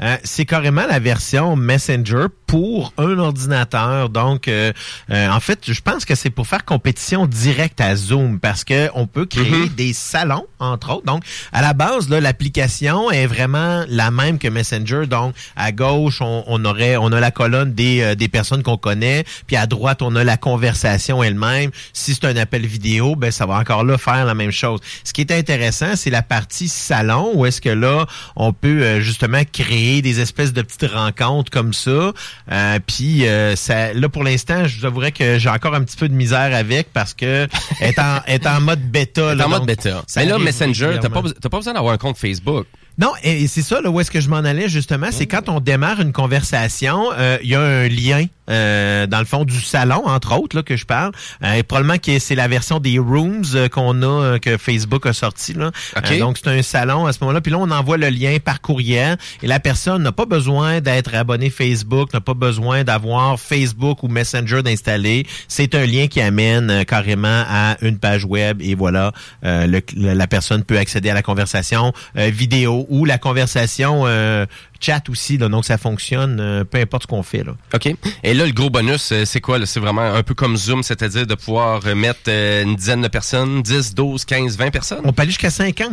[0.00, 4.08] Euh, c'est carrément la version Messenger pour un ordinateur.
[4.08, 4.72] Donc, euh,
[5.10, 8.88] euh, en fait, je pense que c'est pour faire compétition directe à Zoom parce que
[8.94, 9.68] on peut créer Mhm.
[9.76, 11.04] des salons entre autres.
[11.04, 15.06] Donc, à la base, l'application est vraiment la même que Messenger.
[15.06, 18.78] Donc, à gauche, on, on aurait, on a la colonne des, euh, des personnes qu'on
[18.78, 21.70] connaît, puis à droite, on a la conversation elle-même.
[21.92, 24.80] Si c'est un appel vidéo, ben ça va encore là faire la même chose.
[25.04, 28.06] Ce qui est intéressant, c'est la partie salon où est-ce que là,
[28.36, 32.12] on peut euh, justement créer des espèces de petites rencontres comme ça.
[32.50, 35.96] Euh, puis euh, ça, là pour l'instant, je vous avouerais que j'ai encore un petit
[35.96, 37.46] peu de misère avec parce que
[37.80, 39.34] est en, est en mode bêta.
[39.34, 40.02] Là, en mode bêta.
[40.16, 42.66] Mais là, Messenger, t'as pas, pas besoin d'avoir un compte Facebook.
[42.98, 45.60] Non, et c'est ça, là, où est-ce que je m'en allais, justement, c'est quand on
[45.60, 50.02] démarre une conversation, euh, il y a un lien, euh, dans le fond, du salon,
[50.06, 51.12] entre autres, là, que je parle.
[51.44, 55.06] Euh, et probablement que c'est la version des Rooms euh, qu'on a, euh, que Facebook
[55.06, 55.70] a sorti, là.
[55.96, 56.10] OK.
[56.10, 57.40] Euh, donc, c'est un salon à ce moment-là.
[57.40, 59.16] Puis là, on envoie le lien par courriel.
[59.42, 64.08] Et la personne n'a pas besoin d'être abonné Facebook, n'a pas besoin d'avoir Facebook ou
[64.08, 65.26] Messenger d'installer.
[65.48, 68.60] C'est un lien qui amène carrément à une page web.
[68.62, 69.12] Et voilà,
[69.44, 74.02] euh, le- le- la personne peut accéder à la conversation euh, vidéo ou la conversation
[74.06, 74.46] euh,
[74.80, 75.38] chat aussi.
[75.38, 77.44] Là, donc, ça fonctionne euh, peu importe ce qu'on fait.
[77.44, 77.52] Là.
[77.74, 77.94] OK.
[78.22, 79.58] Et là, le gros bonus, euh, c'est quoi?
[79.58, 79.66] là?
[79.66, 83.08] C'est vraiment un peu comme Zoom, c'est-à-dire de pouvoir euh, mettre euh, une dizaine de
[83.08, 85.00] personnes, 10, 12, 15, 20 personnes?
[85.04, 85.90] On peut aller jusqu'à 50.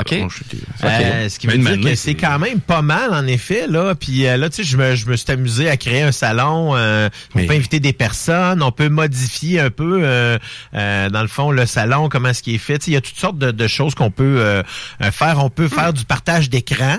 [0.00, 0.12] OK.
[0.84, 3.66] Euh, ce qui veut dire que c'est quand même pas mal, en effet.
[3.66, 3.94] là.
[3.94, 6.74] Puis euh, là, tu sais, je me, je me suis amusé à créer un salon.
[6.76, 10.38] euh, on peut inviter des personnes, on peut modifier un peu, euh,
[10.74, 12.78] euh, dans le fond, le salon, comment est-ce qu'il est fait.
[12.78, 14.62] Tu sais, Il y a toutes sortes de, de choses qu'on peut
[15.12, 15.44] faire.
[15.44, 16.98] On peut faire du partage d'écran.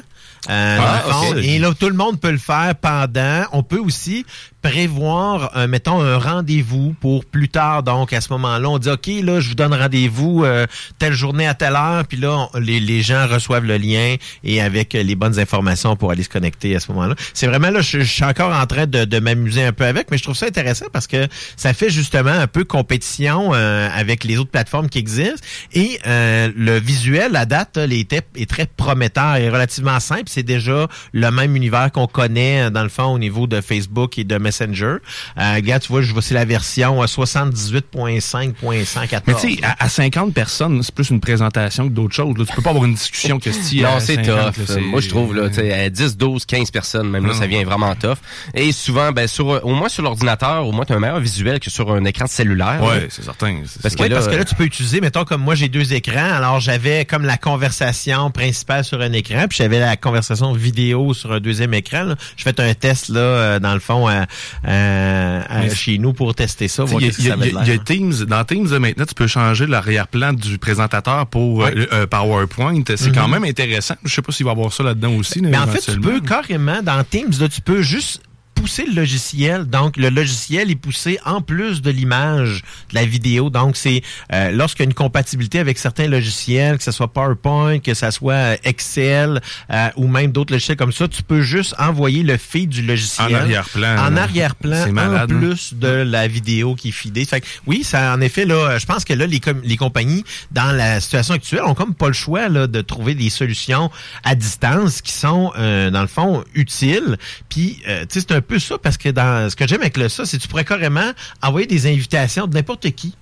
[0.49, 1.21] Euh, Ah.
[1.41, 3.43] Et là, tout le monde peut le faire pendant.
[3.51, 4.25] On peut aussi
[4.69, 7.83] prévoir, euh, mettons, un rendez-vous pour plus tard.
[7.83, 10.65] Donc, à ce moment-là, on dit, OK, là, je vous donne rendez-vous euh,
[10.99, 12.05] telle journée à telle heure.
[12.05, 16.11] Puis là, les, les gens reçoivent le lien et avec euh, les bonnes informations pour
[16.11, 17.15] aller se connecter à ce moment-là.
[17.33, 20.23] C'est vraiment, là, je, suis encore en train de, m'amuser un peu avec, mais je
[20.23, 24.51] trouve ça intéressant parce que ça fait justement un peu compétition euh, avec les autres
[24.51, 25.45] plateformes qui existent.
[25.73, 30.25] Et euh, le visuel, la date, là, est, est très prometteur et relativement simple.
[30.27, 34.25] C'est déjà le même univers qu'on connaît, dans le fond, au niveau de Facebook et
[34.25, 34.56] de Messenger.
[34.61, 39.21] Euh, regarde, tu vois, je vois, c'est la version euh, 78.5.114.
[39.27, 42.37] Mais tu sais, à, à 50 personnes, c'est plus une présentation que d'autres choses.
[42.37, 42.45] Là.
[42.45, 44.69] Tu peux pas avoir une discussion que si Non, à c'est 50, tough.
[44.69, 47.39] là, Moi, je trouve, là, tu sais, à 10, 12, 15 personnes, même là, Non.
[47.39, 48.17] ça vient vraiment tough.
[48.53, 51.59] Et souvent, ben, sur, au moins sur l'ordinateur, au moins, tu as un meilleur visuel
[51.59, 52.81] que sur un écran de cellulaire.
[52.83, 53.05] Ouais, là.
[53.09, 53.61] c'est certain.
[53.81, 55.93] Parce que Oui, là, parce que là, tu peux utiliser, mettons, comme moi, j'ai deux
[55.93, 56.31] écrans.
[56.33, 61.31] Alors, j'avais comme la conversation principale sur un écran, puis j'avais la conversation vidéo sur
[61.31, 62.03] un deuxième écran.
[62.03, 62.15] là.
[62.35, 64.25] Je fais un test, là, euh, dans le fond, à-
[64.63, 66.85] à- Mais chez nous pour tester ça.
[66.99, 67.79] Il y a- y, y y.
[67.79, 68.25] Teams.
[68.25, 72.81] Dans Teams, euh, maintenant, tu peux changer l'arrière-plan du présentateur pour euh, euh, PowerPoint.
[72.95, 73.15] C'est Mhm.
[73.15, 73.95] quand même intéressant.
[74.03, 75.39] Je sais pas s'il va y avoir ça là-dedans aussi.
[75.41, 78.21] là, Mais en fait, tu peux carrément, dans Teams, là, tu peux juste
[78.59, 79.65] pousser le logiciel.
[79.65, 83.49] Donc, le logiciel est poussé en plus de l'image de la vidéo.
[83.49, 84.01] Donc, c'est
[84.33, 88.09] euh, lorsqu'il y a une compatibilité avec certains logiciels, que ce soit PowerPoint, que ce
[88.11, 92.37] soit euh, Excel euh, ou même d'autres logiciels comme ça, tu peux juste envoyer le
[92.37, 94.23] feed du logiciel En arrière-plan, En là.
[94.23, 95.27] arrière-plan, C'est en hein?
[95.27, 97.25] plus de la vidéo qui est feedée.
[97.25, 100.23] Fait que, oui, ça, en effet, là, je pense que là, les, com- les compagnies,
[100.51, 103.91] dans la situation actuelle, ont comme pas le choix là, de trouver des solutions
[104.23, 107.17] à distance qui sont, euh, dans le fond, utiles.
[107.49, 109.97] Puis, euh, tu sais, c'est un peu ça, parce que dans ce que j'aime avec
[109.97, 111.11] le ça, c'est que tu pourrais carrément
[111.43, 113.15] envoyer des invitations de n'importe qui.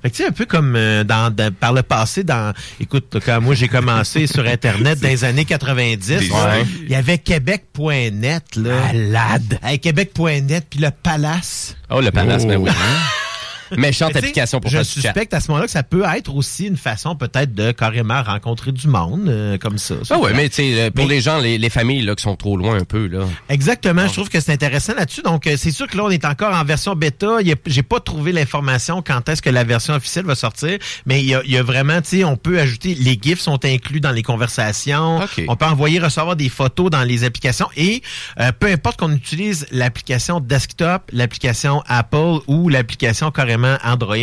[0.00, 3.16] Fait que tu sais, un peu comme euh, dans, dans- par le passé, dans écoute,
[3.26, 7.18] quand moi j'ai commencé sur Internet dans les années 90, Des- ouais, il y avait
[7.18, 8.92] québec.net, là.
[8.92, 9.58] Malade.
[9.64, 11.76] Hey, québec.net, puis le Palace.
[11.90, 12.70] Oh, le Palace, ben oui.
[13.76, 17.16] Méchante application pour Je suspecte à ce moment-là que ça peut être aussi une façon
[17.16, 19.96] peut-être de carrément rencontrer du monde euh, comme ça.
[20.10, 22.36] Ah ouais, mais tu sais, euh, pour les gens, les, les familles là, qui sont
[22.36, 23.24] trop loin un peu, là.
[23.48, 25.22] Exactement, je trouve que c'est intéressant là-dessus.
[25.22, 27.38] Donc, euh, c'est sûr que là, on est encore en version bêta.
[27.66, 31.34] J'ai pas trouvé l'information quand est-ce que la version officielle va sortir, mais il y
[31.34, 34.22] a, y a vraiment, tu sais, on peut ajouter, les GIFs sont inclus dans les
[34.22, 35.20] conversations.
[35.48, 38.02] On peut envoyer, recevoir des photos dans les applications et
[38.40, 44.16] euh, peu importe qu'on utilise l'application desktop, l'application Apple ou l'application carrément Android,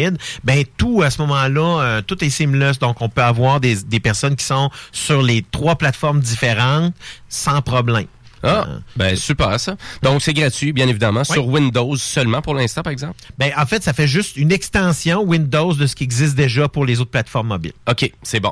[0.43, 2.79] ben tout à ce moment-là, euh, tout est seamless.
[2.79, 6.93] Donc, on peut avoir des, des personnes qui sont sur les trois plateformes différentes
[7.29, 8.05] sans problème.
[8.47, 9.75] Ah, ben super ça.
[10.03, 11.33] Donc c'est gratuit, bien évidemment, Oui.
[11.33, 13.15] sur Windows seulement pour l'instant, par exemple?
[13.39, 16.85] Ben, en fait, ça fait juste une extension Windows de ce qui existe déjà pour
[16.85, 17.71] les autres plateformes mobiles.
[17.89, 18.51] OK, c'est bon.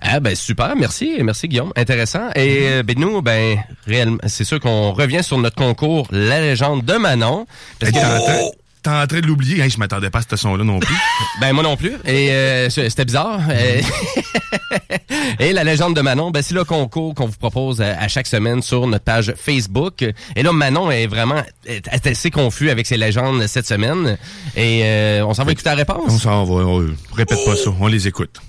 [0.00, 2.30] Ah ben super, merci, merci Guillaume, intéressant.
[2.34, 6.86] Et euh, ben nous, ben réellement, c'est sûr qu'on revient sur notre concours La légende
[6.86, 7.46] de Manon.
[7.78, 8.50] Parce que- train-
[8.86, 9.60] t'es en train de l'oublier.
[9.60, 10.94] Hey, je m'attendais pas à ce son-là non plus.
[11.40, 11.92] Ben moi non plus.
[12.04, 13.40] Et euh, c'était bizarre.
[13.50, 13.80] Euh,
[15.40, 18.26] Et la légende de Manon, ben c'est le concours qu'on vous propose à, à chaque
[18.26, 20.02] semaine sur notre page Facebook.
[20.36, 24.16] Et là, Manon est vraiment est- est assez confus avec ses légendes cette semaine.
[24.56, 26.04] Et euh, on s'en va écouter la réponse?
[26.08, 26.54] On s'en va.
[26.64, 27.70] on- répète pas ça.
[27.80, 28.40] On les écoute.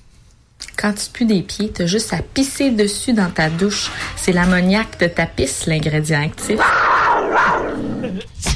[0.78, 3.90] Quand tu pues des pieds, t'as juste à pisser dessus dans ta douche.
[4.16, 6.60] C'est l'ammoniaque de ta pisse, l'ingrédient actif.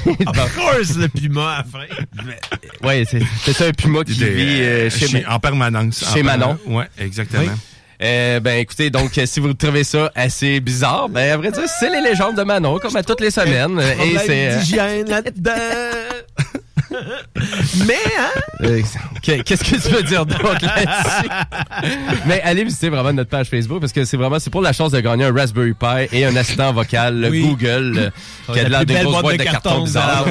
[0.05, 1.85] Of course, le puma à la fin.
[2.87, 6.03] Ouais, c'est ça un puma qui vit euh, chez, chez- en permanence.
[6.13, 6.55] Chez En Manon.
[6.55, 6.59] permanence.
[6.67, 7.43] Ouais, exactement.
[7.43, 7.49] Oui.
[8.03, 11.61] Euh, ben écoutez, donc euh, si vous trouvez ça assez bizarre, ben à vrai dire,
[11.79, 13.79] c'est les légendes de Manon, comme à toutes les semaines.
[13.79, 15.51] Et c'est euh, d'hygiène là-dedans.
[17.87, 18.29] Mais, hein?
[19.23, 21.29] Que- Qu'est-ce que tu veux dire donc là-dessus?
[22.25, 24.91] Mais allez visiter vraiment notre page Facebook parce que c'est vraiment, c'est pour la chance
[24.91, 27.41] de gagner un Raspberry Pi et un assistant vocal le Oui.
[27.41, 30.25] Google euh, qui a de l'air de grosses boîtes de de carton bizarres.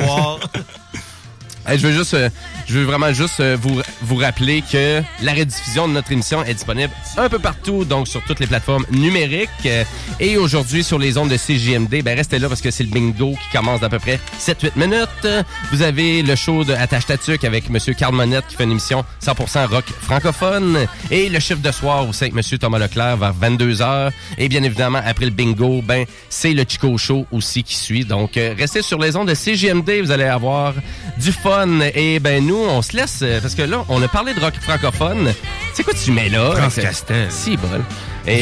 [1.66, 2.28] Hey, je veux juste, euh,
[2.70, 6.54] je veux vraiment juste euh, vous, vous rappeler que la rediffusion de notre émission est
[6.54, 9.48] disponible un peu partout, donc sur toutes les plateformes numériques.
[9.66, 9.82] Euh,
[10.20, 13.32] et aujourd'hui, sur les ondes de CJMD, ben restez là parce que c'est le bingo
[13.32, 15.44] qui commence d'à peu près 7-8 minutes.
[15.72, 19.04] Vous avez le show de Attache Tatuc avec Monsieur Carl Monette qui fait une émission
[19.24, 20.86] 100% rock francophone.
[21.10, 24.12] Et le chiffre de soir aussi avec Monsieur Thomas Leclerc vers 22h.
[24.38, 28.04] Et bien évidemment, après le bingo, ben c'est le Chico Show aussi qui suit.
[28.04, 30.74] Donc, euh, restez sur les ondes de CGMD, vous allez avoir
[31.18, 31.80] du fun.
[31.94, 34.54] Et ben nous, on se laisse, euh, parce que là, on a parlé de rock
[34.60, 35.32] francophone.
[35.74, 36.52] C'est quoi tu mets là?
[36.56, 37.26] France Euh, Castel.
[37.30, 37.82] Si, bol.
[38.26, 38.32] Du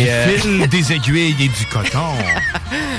[0.40, 1.98] fil, des aiguilles et du coton.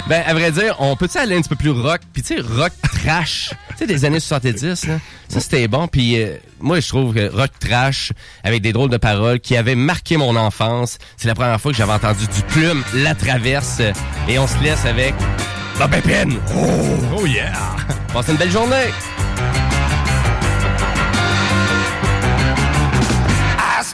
[0.08, 2.02] Ben, à vrai dire, on peut-tu aller un petit peu plus rock?
[2.14, 3.52] Puis tu sais, rock trash.
[3.72, 4.96] tu sais, des années 70, là.
[5.28, 5.88] Ça, c'était bon.
[5.88, 8.12] Puis euh, moi, je trouve que rock trash,
[8.44, 10.98] avec des drôles de paroles, qui avaient marqué mon enfance.
[11.16, 13.82] C'est la première fois que j'avais entendu du plume, la traverse.
[14.28, 15.14] Et on se laisse avec
[15.78, 16.40] Bob Épine.
[16.56, 17.52] Oh, oh yeah!
[18.12, 18.88] Passez une belle journée!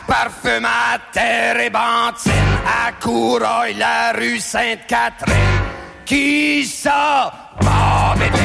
[0.07, 2.31] As parfume à terre et bantine,
[2.65, 2.91] à
[3.77, 5.35] la rue Sainte-Catherine.
[6.05, 7.31] Qui ça?
[7.59, 8.41] Bob Épine.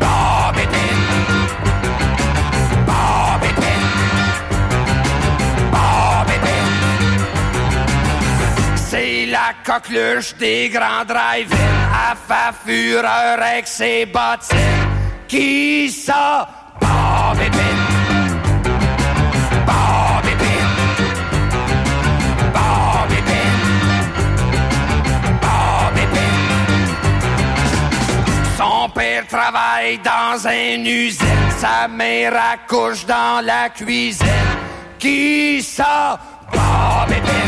[0.00, 1.46] Bob Épine.
[2.86, 3.90] Bob Épine.
[5.70, 7.24] Bob Épine.
[8.76, 14.58] C'est la coqueluche des grands drive-in, à fa fureur avec ses bottines.
[15.28, 16.48] Qui ça?
[16.80, 17.38] Bob
[29.04, 34.50] père travaille dans une usine, sa mère accouche dans la cuisine.
[34.98, 36.18] Qui ça?
[36.50, 36.60] Bob.
[37.00, 37.44] Bob Épine.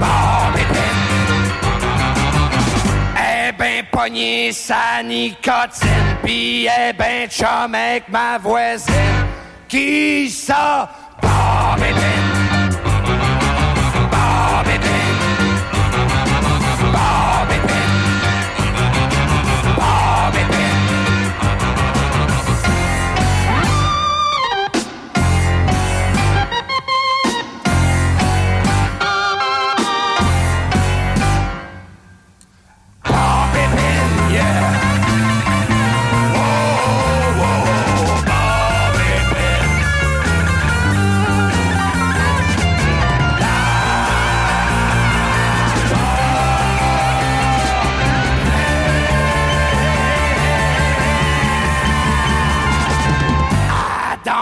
[0.00, 1.04] Bob Épine.
[3.16, 9.26] Eh ben pogné sa nicotine, pis eh ben chum avec ma voisine.
[9.68, 10.90] Qui ça?
[11.22, 11.80] Bob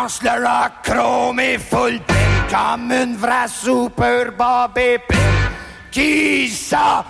[0.02, 2.14] Le rock chrome et full pin
[2.50, 5.16] comme une vraie super Bob Épine.
[5.92, 7.04] Qui ça?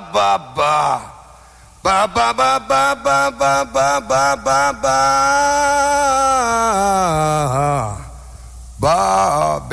[0.00, 1.00] Ba ba
[1.84, 4.98] ba ba ba ba ba ba ba ba ba ba ba ba
[8.80, 9.72] Bob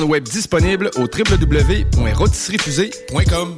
[0.03, 3.57] Web disponible au www.rôtisseriefusée.com.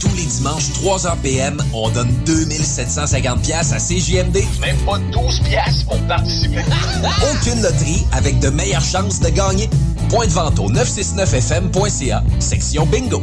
[0.00, 4.42] Tous les dimanches, 3h PM, on donne 2750 pièces à CJMD.
[4.60, 6.62] Même pas 12 pièces pour participer.
[7.32, 9.68] Aucune loterie avec de meilleures chances de gagner.
[10.08, 13.22] Point de vente au 969fm.ca, section bingo.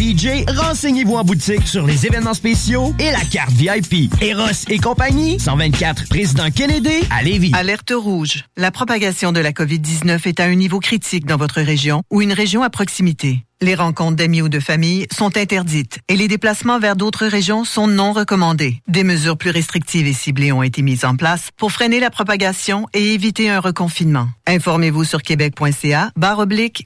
[0.01, 4.11] DJ, renseignez-vous en boutique sur les événements spéciaux et la carte VIP.
[4.19, 7.51] Eros et compagnie, 124 Président Kennedy à Lévis.
[7.53, 8.45] Alerte rouge.
[8.57, 12.33] La propagation de la COVID-19 est à un niveau critique dans votre région ou une
[12.33, 13.45] région à proximité.
[13.61, 17.85] Les rencontres d'amis ou de famille sont interdites et les déplacements vers d'autres régions sont
[17.85, 18.81] non recommandés.
[18.87, 22.87] Des mesures plus restrictives et ciblées ont été mises en place pour freiner la propagation
[22.95, 24.29] et éviter un reconfinement.
[24.47, 26.85] Informez-vous sur québec.ca barre oblique.